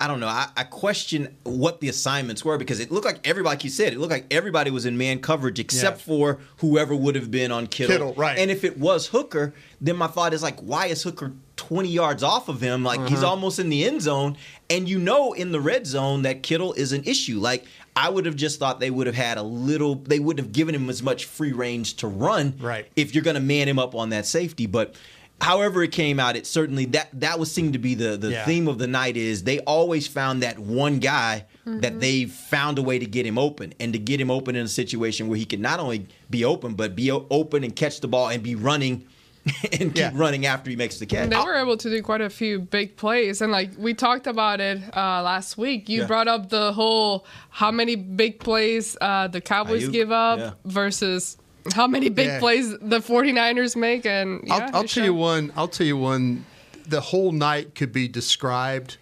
I 0.00 0.08
don't 0.08 0.18
know. 0.18 0.26
I, 0.26 0.48
I 0.56 0.64
question 0.64 1.36
what 1.44 1.80
the 1.80 1.88
assignments 1.88 2.44
were 2.44 2.58
because 2.58 2.80
it 2.80 2.90
looked 2.90 3.06
like 3.06 3.24
everybody, 3.26 3.54
like 3.54 3.64
you 3.64 3.70
said, 3.70 3.92
it 3.92 3.98
looked 4.00 4.10
like 4.10 4.26
everybody 4.30 4.70
was 4.72 4.86
in 4.86 4.98
man 4.98 5.20
coverage 5.20 5.60
except 5.60 5.98
Yeah. 5.98 6.04
for 6.04 6.38
whoever 6.58 6.96
would 6.96 7.14
have 7.14 7.30
been 7.30 7.52
on 7.52 7.68
Kittle. 7.68 7.92
Kittle, 7.94 8.14
right. 8.14 8.36
And 8.36 8.50
if 8.50 8.64
it 8.64 8.76
was 8.76 9.06
Hooker, 9.08 9.54
then 9.80 9.96
my 9.96 10.08
thought 10.08 10.34
is 10.34 10.42
like, 10.42 10.58
why 10.60 10.86
is 10.86 11.04
Hooker 11.04 11.32
20 11.56 11.88
yards 11.88 12.24
off 12.24 12.48
of 12.48 12.60
him? 12.60 12.82
Like 12.82 13.08
he's 13.08 13.18
Uh-huh. 13.18 13.28
almost 13.30 13.60
in 13.60 13.68
the 13.68 13.84
end 13.84 14.02
zone. 14.02 14.36
And 14.68 14.88
you 14.88 14.98
know 14.98 15.32
in 15.32 15.52
the 15.52 15.60
red 15.60 15.86
zone 15.86 16.22
that 16.22 16.42
Kittle 16.42 16.72
is 16.72 16.92
an 16.92 17.04
issue. 17.04 17.38
Like 17.38 17.64
I 17.94 18.08
would 18.08 18.26
have 18.26 18.34
just 18.34 18.58
thought 18.58 18.80
they 18.80 18.90
would 18.90 19.06
have 19.06 19.14
had 19.14 19.38
a 19.38 19.42
little, 19.44 19.94
they 19.94 20.18
wouldn't 20.18 20.44
have 20.44 20.52
given 20.52 20.74
him 20.74 20.90
as 20.90 21.04
much 21.04 21.26
free 21.26 21.52
range 21.52 21.94
to 21.98 22.08
run 22.08 22.54
Right. 22.58 22.86
if 22.96 23.14
you're 23.14 23.22
going 23.22 23.34
to 23.36 23.40
man 23.40 23.68
him 23.68 23.78
up 23.78 23.94
on 23.94 24.08
that 24.10 24.26
safety. 24.26 24.66
But 24.66 24.96
however 25.40 25.82
it 25.82 25.92
came 25.92 26.18
out, 26.20 26.36
it 26.36 26.46
certainly 26.46 26.84
that 26.86 27.08
that 27.20 27.38
was 27.38 27.50
seemed 27.52 27.72
to 27.74 27.78
be 27.78 27.94
the 27.94 28.16
the 28.16 28.30
Yeah. 28.30 28.44
theme 28.44 28.68
of 28.68 28.78
the 28.78 28.86
night 28.86 29.16
is 29.16 29.42
they 29.44 29.58
always 29.60 30.06
found 30.06 30.42
that 30.42 30.58
one 30.58 30.98
guy 30.98 31.46
that 31.66 31.98
they 32.00 32.26
found 32.26 32.78
a 32.78 32.82
way 32.82 32.98
to 32.98 33.06
get 33.06 33.24
him 33.24 33.38
open 33.38 33.72
and 33.80 33.92
to 33.94 33.98
get 33.98 34.20
him 34.20 34.30
open 34.30 34.54
in 34.54 34.64
a 34.64 34.68
situation 34.68 35.28
where 35.28 35.38
he 35.38 35.46
could 35.46 35.60
not 35.60 35.80
only 35.80 36.06
be 36.28 36.44
open 36.44 36.74
but 36.74 36.94
be 36.94 37.10
open 37.10 37.64
and 37.64 37.74
catch 37.74 38.00
the 38.00 38.08
ball 38.08 38.28
and 38.28 38.42
be 38.42 38.54
running 38.54 39.06
and 39.78 39.94
keep 39.94 40.10
running 40.14 40.46
after 40.46 40.70
he 40.70 40.76
makes 40.76 40.98
the 40.98 41.04
catch. 41.06 41.24
And 41.24 41.32
they 41.32 41.36
were 41.36 41.56
able 41.56 41.76
to 41.76 41.90
do 41.90 42.02
quite 42.02 42.22
a 42.22 42.30
few 42.30 42.60
big 42.60 42.96
plays. 42.96 43.42
And 43.42 43.52
like 43.52 43.72
we 43.76 43.92
talked 43.92 44.26
about 44.26 44.58
it 44.60 44.80
uh, 44.96 45.22
last 45.22 45.58
week, 45.58 45.88
you 45.90 46.00
Yeah. 46.00 46.06
brought 46.06 46.28
up 46.28 46.48
the 46.48 46.72
whole 46.72 47.26
how 47.50 47.70
many 47.70 47.94
big 47.96 48.40
plays 48.40 48.96
uh, 49.02 49.28
the 49.28 49.42
Cowboys 49.42 49.84
Ayuk, 49.84 49.92
give 49.92 50.10
up 50.12 50.38
yeah. 50.38 50.50
versus 50.64 51.36
how 51.72 51.86
many 51.86 52.08
big 52.08 52.26
Yeah. 52.26 52.38
plays 52.40 52.70
the 52.78 53.00
49ers 53.00 53.76
make. 53.76 54.04
And 54.06 54.42
yeah, 54.44 54.54
I'll, 54.54 54.62
I'll 54.62 54.70
tell 54.70 54.86
showed. 54.86 55.04
you 55.04 55.14
one. 55.14 55.52
I'll 55.56 55.68
tell 55.68 55.86
you 55.86 55.96
one. 55.96 56.44
The 56.86 57.00
whole 57.00 57.32
night 57.32 57.74
could 57.74 57.92
be 57.92 58.08
described 58.08 58.98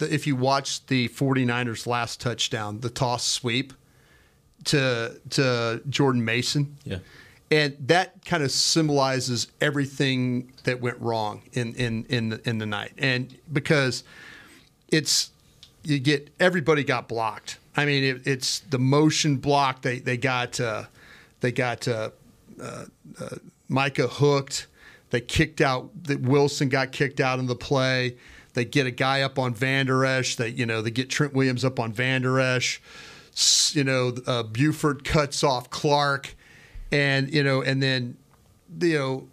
if 0.00 0.26
you 0.26 0.36
watch 0.36 0.86
the 0.86 1.08
49ers 1.08 1.86
last 1.86 2.20
touchdown, 2.20 2.80
the 2.80 2.90
toss 2.90 3.26
sweep 3.26 3.72
to 4.64 5.18
to 5.30 5.82
Jordan 5.88 6.24
Mason. 6.24 6.76
Yeah. 6.84 6.98
And 7.50 7.76
that 7.86 8.24
kind 8.26 8.42
of 8.42 8.50
symbolizes 8.50 9.48
everything 9.60 10.52
that 10.64 10.80
went 10.80 11.00
wrong 11.00 11.42
in 11.52 11.74
in 11.74 12.04
in 12.08 12.28
the, 12.30 12.48
in 12.48 12.58
the 12.58 12.66
night. 12.66 12.92
And 12.98 13.36
because 13.52 14.04
it's 14.92 15.30
you 15.82 15.98
get 15.98 16.28
everybody 16.38 16.84
got 16.84 17.08
blocked. 17.08 17.58
I 17.76 17.86
mean, 17.86 18.04
it, 18.04 18.26
it's 18.26 18.60
the 18.60 18.78
motion 18.78 19.36
block. 19.36 19.82
They 19.82 19.98
they 20.00 20.16
got 20.16 20.60
uh, 20.60 20.84
they 21.40 21.52
got 21.52 21.86
uh, 21.86 22.10
uh, 22.60 22.84
uh, 23.20 23.36
Micah 23.68 24.08
hooked. 24.08 24.66
They 25.10 25.20
kicked 25.20 25.60
out. 25.60 25.90
That 26.04 26.20
Wilson 26.20 26.68
got 26.68 26.92
kicked 26.92 27.20
out 27.20 27.38
in 27.38 27.46
the 27.46 27.56
play. 27.56 28.16
They 28.54 28.64
get 28.64 28.86
a 28.86 28.90
guy 28.90 29.22
up 29.22 29.38
on 29.38 29.54
Van 29.54 29.86
Der 29.86 30.04
Esch. 30.04 30.36
They 30.36 30.48
you 30.48 30.66
know 30.66 30.82
they 30.82 30.90
get 30.90 31.10
Trent 31.10 31.34
Williams 31.34 31.64
up 31.64 31.78
on 31.78 31.92
Van 31.92 32.22
Der 32.22 32.38
Esch. 32.38 32.80
You 33.72 33.84
know 33.84 34.14
uh, 34.26 34.42
Burford 34.42 35.04
cuts 35.04 35.44
off 35.44 35.70
Clark, 35.70 36.34
and 36.90 37.32
you 37.32 37.42
know 37.42 37.62
and 37.62 37.82
then 37.82 38.16
you 38.80 38.98
know 38.98 39.28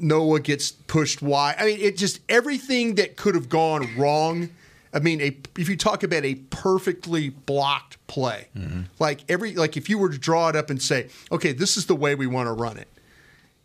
Noah 0.00 0.40
gets 0.40 0.70
pushed 0.70 1.22
wide. 1.22 1.56
I 1.58 1.66
mean, 1.66 1.80
it 1.80 1.96
just 1.96 2.20
everything 2.28 2.96
that 2.96 3.16
could 3.16 3.34
have 3.34 3.48
gone 3.48 3.88
wrong. 3.96 4.50
I 4.94 5.00
mean, 5.00 5.20
a, 5.20 5.36
if 5.58 5.68
you 5.68 5.76
talk 5.76 6.04
about 6.04 6.24
a 6.24 6.36
perfectly 6.36 7.30
blocked 7.30 8.04
play, 8.06 8.48
mm-hmm. 8.56 8.82
like 9.00 9.24
every 9.28 9.54
like 9.54 9.76
if 9.76 9.88
you 9.88 9.98
were 9.98 10.08
to 10.08 10.18
draw 10.18 10.48
it 10.48 10.56
up 10.56 10.70
and 10.70 10.80
say, 10.80 11.08
okay, 11.32 11.52
this 11.52 11.76
is 11.76 11.86
the 11.86 11.96
way 11.96 12.14
we 12.14 12.28
want 12.28 12.46
to 12.46 12.52
run 12.52 12.78
it. 12.78 12.88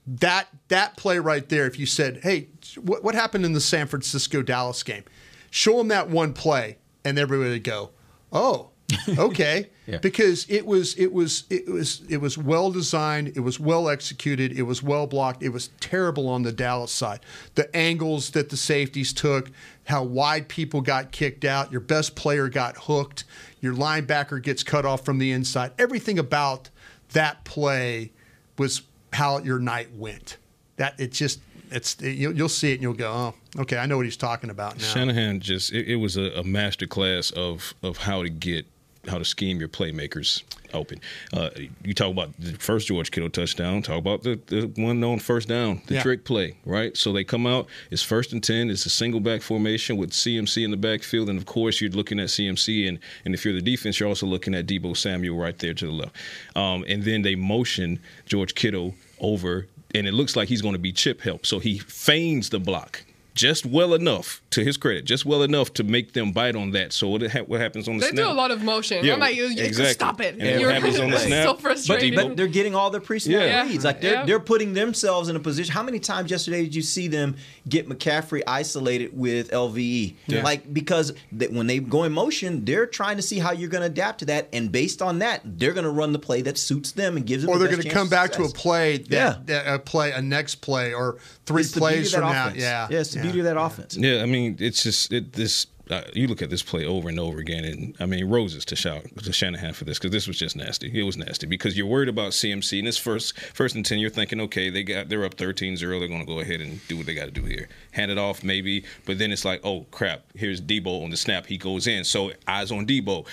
That 0.07 0.47
that 0.69 0.97
play 0.97 1.19
right 1.19 1.47
there. 1.47 1.67
If 1.67 1.77
you 1.77 1.85
said, 1.85 2.21
hey, 2.23 2.47
what, 2.81 3.03
what 3.03 3.13
happened 3.13 3.45
in 3.45 3.53
the 3.53 3.61
San 3.61 3.85
Francisco 3.85 4.41
Dallas 4.41 4.81
game? 4.81 5.03
Show 5.51 5.77
them 5.77 5.89
that 5.89 6.09
one 6.09 6.33
play, 6.33 6.77
and 7.05 7.19
everybody 7.19 7.51
would 7.51 7.63
go, 7.63 7.91
oh, 8.33 8.71
okay, 9.17 9.69
Yeah. 9.87 9.97
because 9.99 10.45
it 10.49 10.65
was 10.65 10.95
it 10.95 11.11
was 11.13 11.43
it 11.49 11.67
was 11.67 12.01
it 12.09 12.17
was 12.17 12.37
well 12.37 12.71
designed, 12.71 13.29
it 13.35 13.41
was 13.41 13.59
well 13.59 13.89
executed, 13.89 14.51
it 14.57 14.63
was 14.63 14.81
well 14.81 15.05
blocked. 15.07 15.43
It 15.43 15.49
was 15.49 15.69
terrible 15.79 16.27
on 16.27 16.43
the 16.43 16.51
Dallas 16.51 16.91
side. 16.91 17.19
The 17.55 17.73
angles 17.75 18.31
that 18.31 18.49
the 18.49 18.57
safeties 18.57 19.13
took, 19.13 19.51
how 19.85 20.03
wide 20.03 20.47
people 20.47 20.81
got 20.81 21.11
kicked 21.11 21.45
out, 21.45 21.71
your 21.71 21.81
best 21.81 22.15
player 22.15 22.49
got 22.49 22.77
hooked, 22.77 23.25
your 23.61 23.73
linebacker 23.73 24.41
gets 24.41 24.63
cut 24.63 24.85
off 24.85 25.05
from 25.05 25.17
the 25.19 25.31
inside. 25.31 25.71
Everything 25.77 26.17
about 26.17 26.69
that 27.13 27.43
play 27.43 28.11
was 28.57 28.81
how 29.13 29.39
your 29.39 29.59
night 29.59 29.93
went. 29.95 30.37
That 30.77 30.99
it 30.99 31.11
just 31.11 31.39
it's 31.71 31.97
you'll, 32.01 32.33
you'll 32.35 32.49
see 32.49 32.71
it 32.71 32.75
and 32.75 32.81
you'll 32.81 32.93
go, 32.93 33.11
oh, 33.11 33.61
okay, 33.61 33.77
I 33.77 33.85
know 33.85 33.97
what 33.97 34.05
he's 34.05 34.17
talking 34.17 34.49
about 34.49 34.77
now. 34.77 34.83
Shanahan 34.85 35.39
just 35.39 35.71
it, 35.71 35.87
it 35.87 35.95
was 35.97 36.17
a, 36.17 36.31
a 36.39 36.43
master 36.43 36.87
class 36.87 37.29
of 37.31 37.73
of 37.83 37.97
how 37.97 38.23
to 38.23 38.29
get 38.29 38.65
how 39.07 39.17
to 39.17 39.25
scheme 39.25 39.59
your 39.59 39.69
playmakers 39.69 40.43
open. 40.73 40.99
Uh, 41.33 41.49
you 41.83 41.93
talk 41.93 42.11
about 42.11 42.29
the 42.37 42.51
first 42.59 42.87
George 42.87 43.11
Kittle 43.11 43.29
touchdown. 43.29 43.81
Talk 43.81 43.97
about 43.97 44.23
the, 44.23 44.39
the 44.47 44.67
one 44.81 44.99
known 44.99 45.19
first 45.19 45.47
down, 45.47 45.81
the 45.87 45.95
Yeah. 45.95 46.03
trick 46.03 46.25
play, 46.25 46.57
right? 46.65 46.95
So 46.95 47.11
they 47.13 47.23
come 47.23 47.47
out. 47.47 47.67
It's 47.91 48.03
first 48.03 48.33
and 48.33 48.43
ten. 48.43 48.69
It's 48.69 48.85
a 48.85 48.89
single 48.89 49.19
back 49.19 49.41
formation 49.41 49.97
with 49.97 50.11
CMC 50.11 50.63
in 50.63 50.71
the 50.71 50.77
backfield, 50.77 51.29
and 51.29 51.39
of 51.39 51.45
course 51.45 51.81
you're 51.81 51.89
looking 51.91 52.19
at 52.19 52.27
CMC, 52.27 52.87
and 52.87 52.99
and 53.25 53.33
if 53.33 53.45
you're 53.45 53.53
the 53.53 53.61
defense, 53.61 53.99
you're 53.99 54.09
also 54.09 54.25
looking 54.27 54.53
at 54.53 54.67
Deebo 54.67 54.95
Samuel 54.95 55.37
right 55.37 55.57
there 55.57 55.73
to 55.73 55.85
the 55.85 55.91
left. 55.91 56.15
Um, 56.55 56.83
and 56.87 57.03
then 57.03 57.21
they 57.21 57.35
motion 57.35 57.99
George 58.25 58.53
Kittle 58.53 58.93
over, 59.19 59.65
and 59.95 60.07
it 60.07 60.13
looks 60.13 60.35
like 60.35 60.49
he's 60.49 60.61
going 60.61 60.73
to 60.75 60.79
be 60.79 60.91
chip 60.91 61.21
help. 61.21 61.45
So 61.45 61.59
he 61.59 61.79
feigns 61.79 62.49
the 62.49 62.59
block. 62.59 63.03
Just 63.39 63.65
well 63.65 63.93
enough, 63.93 64.41
to 64.49 64.65
his 64.65 64.75
credit, 64.75 65.05
just 65.05 65.25
well 65.25 65.43
enough 65.43 65.71
to 65.75 65.83
make 65.85 66.11
them 66.11 66.33
bite 66.33 66.57
on 66.57 66.71
that. 66.71 66.91
So 66.91 67.07
what, 67.07 67.21
ha- 67.31 67.43
what 67.47 67.61
happens 67.61 67.87
on 67.87 67.95
the 67.95 68.01
They 68.01 68.07
snap? 68.09 68.15
They 68.17 68.23
do 68.23 68.29
a 68.29 68.33
lot 68.33 68.51
of 68.51 68.61
motion. 68.63 69.05
Yeah, 69.05 69.13
I'm 69.13 69.19
like, 69.19 69.35
you, 69.37 69.45
you 69.45 69.63
exactly. 69.63 69.93
stop 69.93 70.19
it. 70.19 70.33
And 70.37 70.41
what 70.43 70.59
You're 70.59 70.71
happens 70.71 70.99
on 70.99 71.09
the 71.09 71.19
snap? 71.29 71.45
so 71.45 71.53
frustrating. 71.55 72.15
but 72.15 72.35
they're 72.35 72.47
getting 72.47 72.75
all 72.75 72.89
their 72.89 72.99
pre-snap 72.99 73.41
Yeah. 73.41 73.63
reads. 73.63 73.85
Like 73.85 74.01
they're 74.01 74.13
Yeah. 74.13 74.25
they're 74.25 74.39
putting 74.41 74.73
themselves 74.73 75.29
in 75.29 75.37
a 75.37 75.39
position. 75.39 75.73
How 75.73 75.83
many 75.83 75.99
times 75.99 76.29
yesterday 76.31 76.63
did 76.63 76.75
you 76.75 76.81
see 76.81 77.07
them 77.07 77.37
get 77.69 77.87
McCaffrey 77.87 78.41
isolated 78.45 79.17
with 79.17 79.51
LVE? 79.51 80.15
Yeah. 80.27 80.43
Like 80.43 80.73
because 80.73 81.13
they, 81.31 81.47
when 81.47 81.67
they 81.67 81.79
go 81.79 82.03
in 82.03 82.11
motion, 82.11 82.65
they're 82.65 82.87
trying 82.87 83.15
to 83.15 83.23
see 83.23 83.39
how 83.39 83.53
you're 83.53 83.69
going 83.69 83.83
to 83.83 83.87
adapt 83.87 84.19
to 84.19 84.25
that, 84.25 84.49
and 84.51 84.69
based 84.69 85.01
on 85.01 85.19
that, 85.19 85.41
they're 85.45 85.73
going 85.73 85.85
to 85.85 85.89
run 85.91 86.11
the 86.11 86.19
play 86.19 86.41
that 86.41 86.57
suits 86.57 86.91
them 86.91 87.15
and 87.15 87.25
gives 87.25 87.43
them. 87.43 87.51
or 87.51 87.57
the 87.57 87.65
they're 87.67 87.71
going 87.77 87.83
to 87.83 87.89
come 87.89 88.07
of 88.07 88.11
back 88.11 88.31
to 88.33 88.43
a 88.43 88.49
play 88.49 88.97
that, 88.97 89.09
Yeah. 89.11 89.35
that 89.45 89.73
a 89.75 89.79
play 89.79 90.11
a 90.11 90.21
next 90.21 90.55
play 90.55 90.93
or 90.93 91.17
three 91.45 91.61
It's 91.61 91.71
plays 91.77 92.13
of 92.13 92.19
that 92.21 92.25
from 92.27 92.33
now. 92.33 92.47
offense. 92.47 92.61
Yeah, 92.61 92.87
yeah, 92.89 93.03
the 93.33 93.39
of 93.39 93.45
that 93.45 93.57
offense. 93.57 93.97
Yeah, 93.97 94.21
I 94.21 94.25
mean, 94.25 94.57
it's 94.59 94.83
just 94.83 95.11
it, 95.11 95.33
this. 95.33 95.67
Uh, 95.89 96.03
you 96.13 96.27
look 96.27 96.43
at 96.43 96.51
this 96.51 96.61
play 96.61 96.85
over 96.85 97.09
and 97.09 97.19
over 97.19 97.39
again, 97.39 97.65
and 97.65 97.95
I 97.99 98.05
mean, 98.05 98.29
roses 98.29 98.63
to 98.65 98.75
shout 98.75 99.05
to 99.23 99.33
Shanahan 99.33 99.73
for 99.73 99.85
this 99.85 99.97
because 99.97 100.11
this 100.11 100.27
was 100.27 100.37
just 100.37 100.55
nasty. 100.55 100.91
It 100.93 101.01
was 101.01 101.17
nasty 101.17 101.47
because 101.47 101.75
you're 101.75 101.87
worried 101.87 102.09
about 102.09 102.33
CMC 102.33 102.77
in 102.77 102.85
this 102.85 102.99
first 102.99 103.39
first 103.39 103.73
and 103.73 103.83
ten. 103.83 103.97
You're 103.97 104.11
thinking, 104.11 104.39
okay, 104.41 104.69
they 104.69 104.83
got 104.83 105.09
they're 105.09 105.25
up 105.25 105.35
13-0. 105.35 105.79
They're 105.79 106.07
going 106.07 106.19
to 106.19 106.27
go 106.27 106.41
ahead 106.41 106.61
and 106.61 106.79
do 106.87 106.97
what 106.97 107.07
they 107.07 107.15
got 107.15 107.25
to 107.25 107.31
do 107.31 107.43
here, 107.43 107.69
hand 107.91 108.11
it 108.11 108.19
off 108.19 108.43
maybe. 108.43 108.83
But 109.05 109.17
then 109.17 109.31
it's 109.31 109.45
like, 109.45 109.61
oh 109.63 109.87
crap, 109.89 110.21
here's 110.35 110.61
Deebo 110.61 111.03
on 111.03 111.09
the 111.09 111.17
snap. 111.17 111.47
He 111.47 111.57
goes 111.57 111.87
in, 111.87 112.03
so 112.03 112.33
eyes 112.47 112.71
on 112.71 112.85
Deebo. 112.85 113.25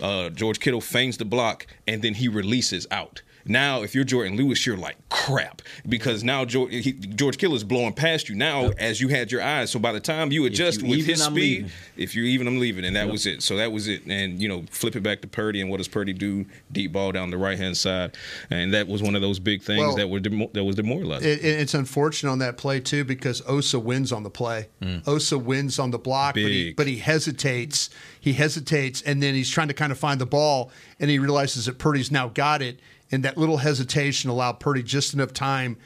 Uh, 0.00 0.28
George 0.28 0.60
Kittle 0.60 0.80
feigns 0.80 1.16
the 1.16 1.24
block, 1.24 1.66
and 1.88 2.02
then 2.02 2.14
he 2.14 2.28
releases 2.28 2.86
out. 2.90 3.22
Now, 3.48 3.82
if 3.82 3.94
you're 3.94 4.04
Jourdan 4.04 4.36
Lewis, 4.36 4.66
you're 4.66 4.76
like 4.76 4.96
crap 5.08 5.62
because 5.88 6.22
now 6.24 6.44
George, 6.44 6.72
he, 6.72 6.92
George 6.92 7.38
Kittle 7.38 7.56
is 7.56 7.64
blowing 7.64 7.92
past 7.92 8.28
you 8.28 8.34
now 8.34 8.70
as 8.78 9.00
you 9.00 9.08
had 9.08 9.30
your 9.32 9.42
eyes. 9.42 9.70
So 9.70 9.78
by 9.78 9.92
the 9.92 10.00
time 10.00 10.32
you 10.32 10.44
adjust 10.46 10.82
you 10.82 10.88
with 10.88 10.98
even, 11.00 11.10
his 11.10 11.20
I'm 11.26 11.32
speed, 11.32 11.56
leaving. 11.64 11.70
if 11.96 12.14
you're 12.14 12.24
even, 12.26 12.46
I'm 12.48 12.58
leaving, 12.58 12.84
and 12.84 12.94
that 12.96 13.04
Yep. 13.04 13.12
was 13.12 13.26
it. 13.26 13.42
So 13.42 13.56
that 13.56 13.70
was 13.72 13.88
it. 13.88 14.02
And 14.06 14.40
you 14.40 14.48
know, 14.48 14.64
flip 14.70 14.96
it 14.96 15.02
back 15.02 15.20
to 15.22 15.28
Purdy, 15.28 15.60
and 15.60 15.70
what 15.70 15.78
does 15.78 15.88
Purdy 15.88 16.12
do? 16.12 16.44
Deep 16.72 16.92
ball 16.92 17.12
down 17.12 17.30
the 17.30 17.38
right 17.38 17.56
hand 17.58 17.76
side, 17.76 18.16
and 18.50 18.74
that 18.74 18.88
was 18.88 19.02
one 19.02 19.14
of 19.14 19.22
those 19.22 19.38
big 19.38 19.62
things 19.62 19.78
Well, 19.80 19.96
that 19.96 20.08
were 20.10 20.20
demo- 20.20 20.50
that 20.52 20.64
was 20.64 20.76
demoralizing. 20.76 21.28
It, 21.28 21.44
it- 21.44 21.60
it's 21.60 21.74
unfortunate 21.74 22.30
on 22.30 22.38
that 22.40 22.56
play 22.56 22.80
too 22.80 23.04
because 23.04 23.42
Osa 23.46 23.78
wins 23.78 24.12
on 24.12 24.22
the 24.22 24.30
play. 24.30 24.68
Mm. 24.82 25.06
Osa 25.06 25.38
wins 25.38 25.78
on 25.78 25.90
the 25.90 25.98
block, 25.98 26.34
but 26.34 26.42
he, 26.42 26.72
but 26.72 26.86
he 26.86 26.98
hesitates. 26.98 27.90
He 28.20 28.32
hesitates, 28.32 29.02
and 29.02 29.22
then 29.22 29.34
he's 29.34 29.48
trying 29.50 29.68
to 29.68 29.74
kind 29.74 29.92
of 29.92 29.98
find 29.98 30.20
the 30.20 30.26
ball, 30.26 30.70
and 30.98 31.08
he 31.10 31.18
realizes 31.18 31.66
that 31.66 31.78
Purdy's 31.78 32.10
now 32.10 32.28
got 32.28 32.60
it, 32.62 32.80
and 33.10 33.22
that 33.24 33.36
little 33.36 33.58
hesitation 33.58 34.30
allowed 34.30 34.60
Purdy 34.60 34.82
just 34.82 35.14
enough 35.14 35.32
time 35.32 35.76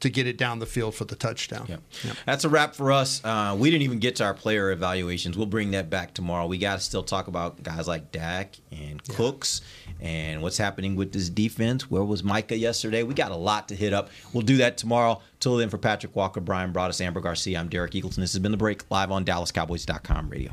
to 0.00 0.08
get 0.08 0.26
it 0.26 0.38
down 0.38 0.60
the 0.60 0.66
field 0.66 0.94
for 0.94 1.04
the 1.04 1.16
touchdown. 1.16 1.66
Yeah, 1.68 2.12
That's 2.24 2.44
a 2.44 2.48
wrap 2.48 2.74
for 2.74 2.92
us. 2.92 3.20
Uh, 3.24 3.56
we 3.58 3.70
didn't 3.70 3.82
even 3.82 3.98
get 3.98 4.16
to 4.16 4.24
our 4.24 4.34
player 4.34 4.70
evaluations. 4.70 5.36
We'll 5.36 5.46
bring 5.46 5.72
that 5.72 5.90
back 5.90 6.14
tomorrow. 6.14 6.46
We 6.46 6.58
got 6.58 6.76
to 6.76 6.80
still 6.80 7.02
talk 7.02 7.26
about 7.26 7.62
guys 7.62 7.88
like 7.88 8.12
Dak 8.12 8.56
and 8.70 9.02
Cooks 9.02 9.60
and 10.00 10.40
what's 10.40 10.56
happening 10.58 10.94
with 10.94 11.12
this 11.12 11.28
defense. 11.28 11.90
Where 11.90 12.04
was 12.04 12.22
Micah 12.22 12.56
yesterday? 12.56 13.02
We 13.02 13.14
got 13.14 13.32
a 13.32 13.36
lot 13.36 13.68
to 13.68 13.74
hit 13.74 13.92
up. 13.92 14.10
We'll 14.32 14.44
do 14.44 14.58
that 14.58 14.78
tomorrow. 14.78 15.20
Till 15.40 15.56
then, 15.56 15.68
for 15.68 15.78
Patrick 15.78 16.14
Walker, 16.14 16.40
Bryan 16.40 16.72
Broaddus, 16.72 17.00
Amber 17.00 17.20
Garcia, 17.20 17.58
I'm 17.58 17.68
Derek 17.68 17.92
Eagleton. 17.92 18.16
This 18.16 18.32
has 18.32 18.38
been 18.38 18.52
The 18.52 18.58
Break 18.58 18.88
live 18.90 19.10
on 19.10 19.24
DallasCowboys.com 19.24 20.30
radio. 20.30 20.52